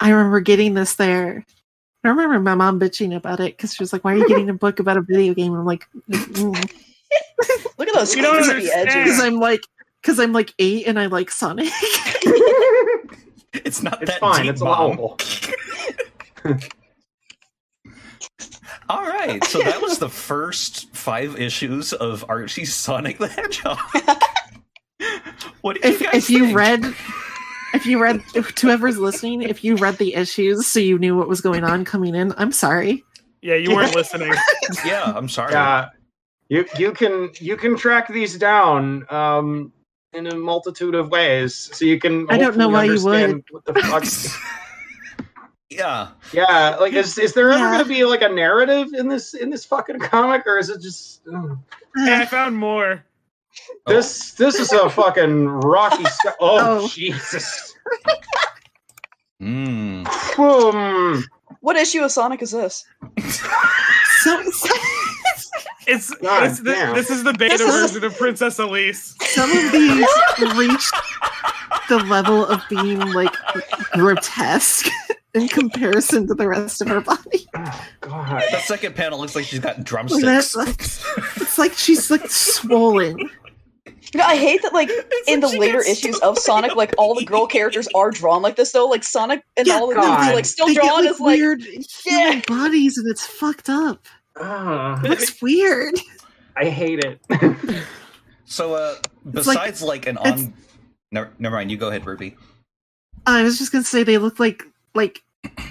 [0.00, 1.44] I remember getting this there.
[2.04, 4.48] I remember my mom bitching about it because she was like, "Why are you getting
[4.48, 6.36] a book about a video game?" And I'm like, "Because
[7.78, 8.88] Look at those You don't crispy understand.
[8.90, 9.20] edges.
[9.20, 9.60] I'm like,
[10.02, 11.68] because I'm like eight and I like Sonic."
[13.64, 14.42] It's not It's that fine.
[14.42, 14.98] deep, It's Mom.
[14.98, 15.18] allowable.
[18.88, 23.78] All right, so that was the first five issues of Archie's Sonic the Hedgehog.
[25.60, 26.84] what did if you guys if you read
[27.74, 31.28] if you read if whoever's listening if you read the issues so you knew what
[31.28, 33.04] was going on coming in i'm sorry
[33.42, 34.32] Yeah, you weren't listening.
[34.84, 35.52] yeah, I'm sorry.
[35.52, 35.90] Yeah,
[36.48, 39.72] you you can you can track these down um,
[40.12, 42.26] in a multitude of ways, so you can.
[42.28, 44.04] I don't know why you understand What the fuck?
[45.70, 46.08] yeah.
[46.32, 47.70] yeah, like is is there ever Yeah.
[47.72, 50.80] going to be like a narrative in this in this fucking comic, or is it
[50.80, 51.58] just ugh.
[51.96, 53.04] hey, I found more.
[53.86, 54.32] this?
[54.32, 56.04] This is a fucking rocky.
[56.10, 56.88] Sc- oh, Oh.
[56.88, 57.74] Jesus!
[59.42, 60.06] Mm.
[60.36, 61.24] Boom.
[61.60, 62.84] What issue of Sonic is this?
[63.18, 64.74] so, so
[65.88, 69.14] It's, it's the, this is the beta This is- version of Princess Elise.
[69.20, 70.06] some of these
[70.56, 70.94] reached
[71.88, 73.32] the level of being like
[73.92, 74.88] grotesque
[75.36, 78.42] in comparison to the rest of her body Oh, God.
[78.50, 80.56] That second panel looks like she's got drumsticks.
[80.56, 83.28] like, it's like she's like swollen You
[84.18, 87.14] know, I hate that like It's in like the later issues of Sonic, like all
[87.14, 88.86] the girl characters are drawn like this though.
[88.86, 90.02] Like Sonic and Yeah, all of God.
[90.20, 91.82] them are like still they get drawn like as like weird Yeah.
[92.30, 94.06] human bodies and it's fucked up
[94.40, 95.94] Ah, it looks weird
[96.56, 97.20] I hate it.
[98.48, 98.94] So, uh,
[99.34, 100.54] It's like- besides like, an on.
[101.10, 101.70] Never, never mind.
[101.72, 102.36] You go ahead, Ruby.
[103.26, 104.62] I was just gonna say they look like
[104.94, 105.20] like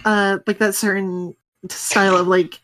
[0.06, 1.35] uh like that certain
[1.69, 2.60] style of like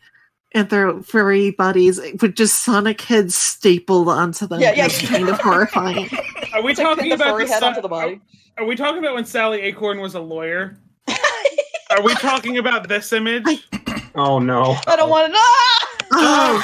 [0.54, 4.60] anthro furry bodies with just Sonic heads stapled onto them.
[4.60, 4.84] Yeah, yeah.
[4.86, 6.08] It's kind of horrifying.
[6.52, 8.20] Are we It's talking pin the about furry the head Sa- onto the body.
[8.58, 10.76] Are we talking about when Sally Acorn was a lawyer?
[11.90, 13.44] Are we talking about this image?
[14.14, 14.76] Oh no.
[14.86, 15.38] I don't want to know.
[16.14, 16.62] Oh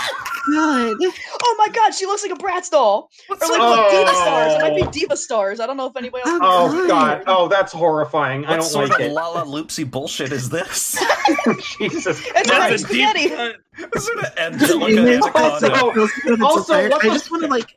[0.53, 0.97] god.
[1.43, 3.11] Oh my god, she looks like a Bratz doll.
[3.29, 3.91] Or like Oh.
[3.91, 4.57] Diva Starz.
[4.57, 5.61] It might be Diva Starz.
[5.61, 6.41] I don't know if anybody else.
[6.43, 7.23] Oh, Oh god.
[7.27, 8.45] Oh, that's horrifying.
[8.47, 9.13] I What don't sort like of it.
[9.13, 10.93] Lalaloopsy bullshit is this?
[11.79, 12.23] Jesus.
[12.27, 13.35] It's That's French a deep- spaghetti.
[13.35, 15.93] uh, sort of Angelica image Also- Anaconda?
[15.95, 17.77] feels good as also, I just want to like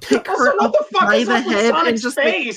[0.00, 2.54] pick Also, her up the by the head and Sonic's just like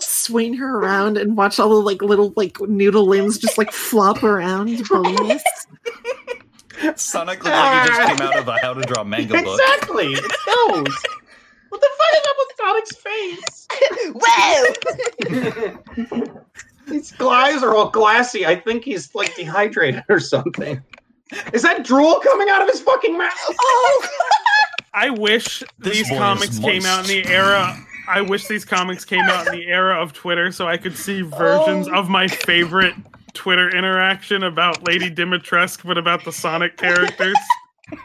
[0.00, 4.22] swing her around and watch all the like little like noodle limbs just like flop
[4.22, 5.42] around boneless.
[6.96, 9.46] Sonic looked like he just came out of a How to Draw Manga book.
[9.60, 10.06] Exactly.
[10.12, 10.96] It's those.
[11.68, 13.66] What the fuck is up with Sonic's face?
[14.14, 14.64] Wow.
[16.86, 18.46] His eyes are all glassy.
[18.46, 20.80] I think he's like dehydrated or something.
[21.52, 23.32] Is that drool coming out of his fucking mouth?
[23.48, 24.08] Oh.
[24.94, 27.76] I wish This these comics came out in the era.
[28.08, 31.20] I wish these comics came out in the era of Twitter so I could see
[31.20, 31.98] versions Oh.
[31.98, 32.94] of my favorite
[33.38, 37.36] Twitter interaction about Lady Dimitrescu, but about the Sonic characters.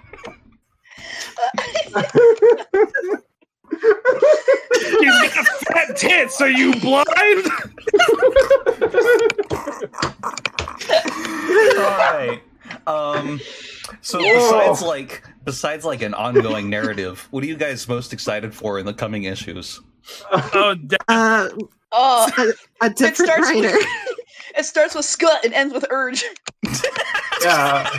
[3.71, 6.39] He's got fat tits.
[6.41, 7.47] Are you blind?
[11.77, 12.41] Alright.
[12.87, 13.39] Um
[14.01, 14.33] so Whoa.
[14.35, 18.85] besides like besides like an ongoing narrative, what are you guys most excited for in
[18.85, 19.81] the coming issues?
[20.31, 20.75] Oh,
[21.07, 21.49] Uh,
[21.95, 22.27] Oh.
[22.81, 23.77] a, a different starts with- writer.
[24.57, 26.23] It starts with Scut and ends with Urge.
[27.41, 27.89] yeah.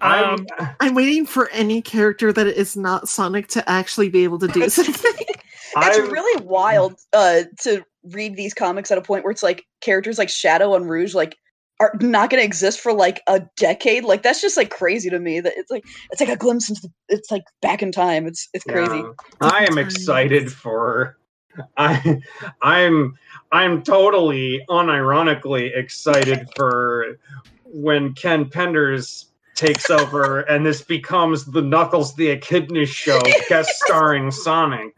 [0.00, 0.46] I'm, um,
[0.80, 4.68] I'm waiting for any character that is not Sonic to actually be able to do
[4.68, 5.26] something.
[5.28, 9.64] It's I'm- really wild uh, to read these comics at a point where it's like
[9.80, 11.36] characters like Shadow and Rouge like
[11.80, 14.04] are not going to exist for like a decade.
[14.04, 15.40] Like that's just like crazy to me.
[15.40, 18.26] That it's like it's like a glimpse into the, it's like back in time.
[18.26, 18.96] It's it's crazy.
[18.96, 19.12] Yeah.
[19.40, 21.18] I am excited for
[21.76, 22.18] I
[22.62, 23.14] I'm
[23.52, 27.18] I'm totally unironically excited for
[27.64, 29.26] when Ken Penders
[29.56, 34.94] takes over and this becomes the Knuckles the Echidna show guest starring Sonic.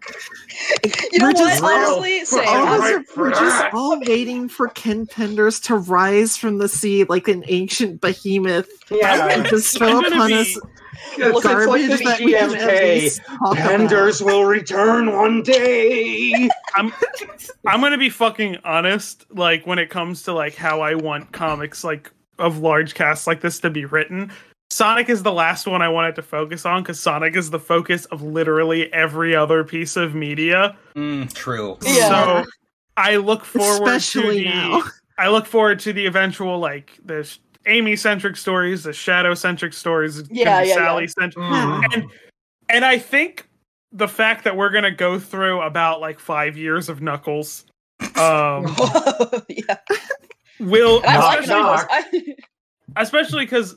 [0.84, 1.36] You know We're what?
[1.36, 2.48] just all- Honestly, we're same.
[2.48, 5.76] all all of us right are, for we're just all waiting for Ken Penders to
[5.76, 9.28] rise from the sea like an ancient behemoth Yeah.
[9.28, 13.20] and bestow I'm upon be- us It's, it's like garbage that we can at least
[13.24, 13.56] talk about.
[13.70, 16.48] Penders will return one day.
[16.74, 16.92] I'm
[17.66, 19.24] I'm gonna be fucking honest.
[19.30, 23.40] Like when it comes to like how I want comics like of large casts like
[23.40, 24.32] this to be written.
[24.78, 28.04] Sonic is the last one I wanted to focus on because Sonic is the focus
[28.06, 30.76] of literally every other piece of media.
[30.94, 31.76] Mm, true.
[31.82, 32.08] Yeah.
[32.44, 32.44] So
[32.96, 34.82] I look forward Especially to the now.
[35.18, 37.28] I look forward to the eventual like the
[37.66, 40.74] Amy centric stories, the Shadow centric stories, Yeah, yeah, yeah.
[40.74, 41.84] Sally centric, Mm.
[41.94, 42.04] and
[42.68, 43.48] and I think
[43.90, 47.64] the fact that we're gonna go through about like five years of Knuckles,
[48.14, 48.76] um,
[49.48, 49.76] yeah.
[50.60, 52.12] will I especially, Knuckles.
[52.12, 52.22] knock.
[52.96, 53.76] Especially because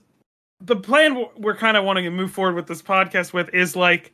[0.61, 4.13] the plan we're kind of wanting to move forward with this podcast with is like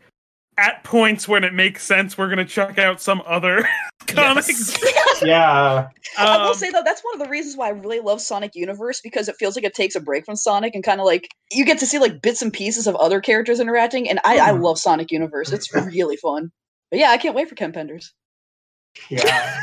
[0.58, 3.68] at points when it makes sense, we're gonna check out some other
[4.08, 4.78] comics.
[5.24, 5.88] Yeah.
[6.20, 8.54] I will Um, say though, that's one of the reasons why I really love Sonic
[8.54, 11.28] Universe because it feels like it takes a break from Sonic and kind of like
[11.52, 14.54] you get to see like bits and pieces of other characters interacting, and I, I
[14.54, 14.62] Hmm.
[14.62, 15.52] love Sonic Universe.
[15.52, 16.52] It's really fun.
[16.92, 18.12] But yeah, I can't wait for Ken Penders.
[19.10, 19.60] Yeah.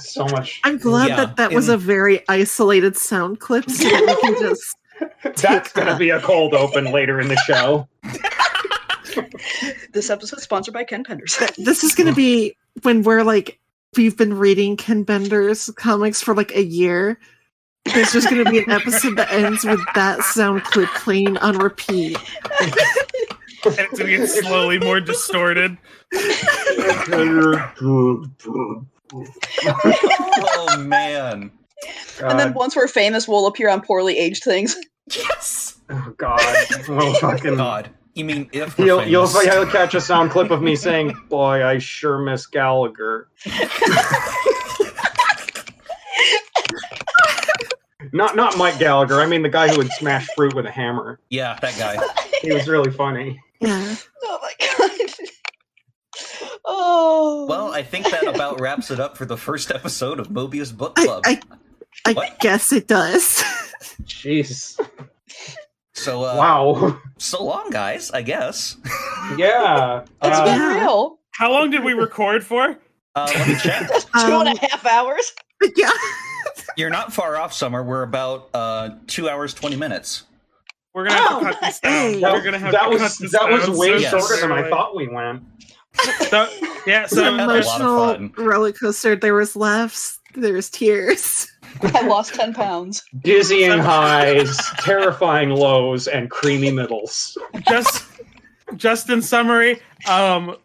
[0.00, 0.60] So much.
[0.64, 4.34] I'm glad Yeah, that that was a very isolated sound clip so that we can
[4.40, 4.76] just
[5.36, 7.88] That's gonna be a cold open later in the show.
[9.92, 11.36] This episode is sponsored by Ken Penders.
[11.56, 13.58] this is going to be when we're like
[13.96, 17.18] we've been reading Ken Penders' comics for like a year.
[17.84, 21.58] There's just going to be an episode that ends with that sound clip playing on
[21.58, 22.16] repeat.
[22.60, 25.76] and it's gonna get slowly more distorted.
[30.32, 31.50] oh man.
[32.22, 34.76] and then uh, once we're famous, we'll appear on poorly aged things.
[35.10, 35.80] Yes.
[35.90, 36.40] Oh God.
[36.88, 37.90] Oh fucking God.
[38.14, 39.54] You mean if You'll, you'll, famous.
[39.54, 43.28] you'll catch a sound clip of me saying, "Boy, I sure miss Gallagher."
[48.12, 49.20] not not Mike Gallagher.
[49.20, 51.18] I mean the guy who would smash fruit with a hammer.
[51.30, 51.96] Yeah, that guy.
[52.42, 53.40] He was really funny.
[53.60, 53.94] Yeah.
[54.24, 54.90] Oh my god.
[56.64, 57.46] oh.
[57.48, 60.96] Well, I think that about wraps it up for the first episode of Mobius Book
[60.96, 61.22] Club.
[61.24, 61.56] I, I
[62.12, 62.38] What?
[62.40, 63.42] guess it does.
[64.04, 64.78] Jeez.
[65.92, 66.98] so, uh, Wow.
[67.18, 68.10] so long, guys.
[68.10, 68.76] I guess.
[69.36, 70.00] Yeah.
[70.02, 70.08] it's
[70.38, 71.18] Uh, been real.
[71.30, 72.76] How long did we record for?
[73.14, 73.88] Uh, let me check.
[73.88, 75.32] That's two and Um, a half hours.
[75.76, 75.90] Yeah.
[76.76, 77.82] You're not far off, Summer.
[77.82, 80.24] We're about uh, two hours twenty minutes.
[80.94, 82.12] We're gonna have Oh, to cut this hey.
[82.12, 82.20] down.
[82.20, 84.52] That, We're gonna have that to was cut this that was way so shorter than
[84.52, 85.42] I thought we went.
[86.30, 86.48] So,
[86.86, 88.32] yeah, It's so an a lot of emotional fun.
[88.38, 89.14] roller coaster.
[89.14, 90.18] There was laughs.
[90.34, 91.48] There was tears.
[91.94, 93.02] I lost ten pounds.
[93.20, 97.36] Dizzying highs, terrifying lows, and creamy middles.
[97.68, 98.04] just
[98.76, 100.56] just in summary, um,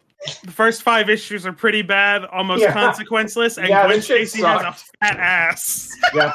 [0.44, 2.72] the first five issues are pretty bad, almost Yeah.
[2.74, 6.32] consequenceless, and Yeah, Gwen this shit Stacy has a fat ass, Yeah.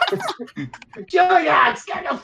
[1.08, 2.22] Julian's gonna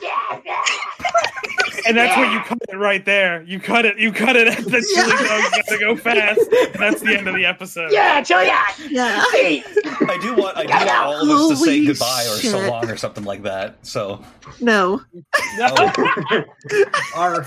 [1.86, 3.41] and that's where you cut it right there.
[3.44, 3.98] You cut it.
[3.98, 6.40] You cut it at the chili dog's gotta go fast.
[6.73, 7.91] And that's the end of the episode.
[7.91, 8.53] Yeah, Julian.
[8.90, 9.23] Yeah.
[9.31, 12.69] I do want I do want all of us to say Holy goodbye or so
[12.69, 13.77] long or something like that.
[13.86, 14.22] So
[14.60, 15.02] No.
[15.60, 16.44] oh,
[17.15, 17.45] Our,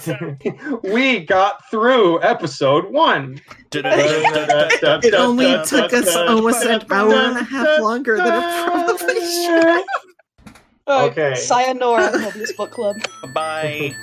[0.82, 3.40] we got through episode one.
[3.74, 9.84] It only took us almost an hour and a half longer than it probably should.
[10.86, 11.34] All right, Okay.
[11.36, 12.96] Sayonara, Mobius Book Club.
[13.34, 13.94] bye.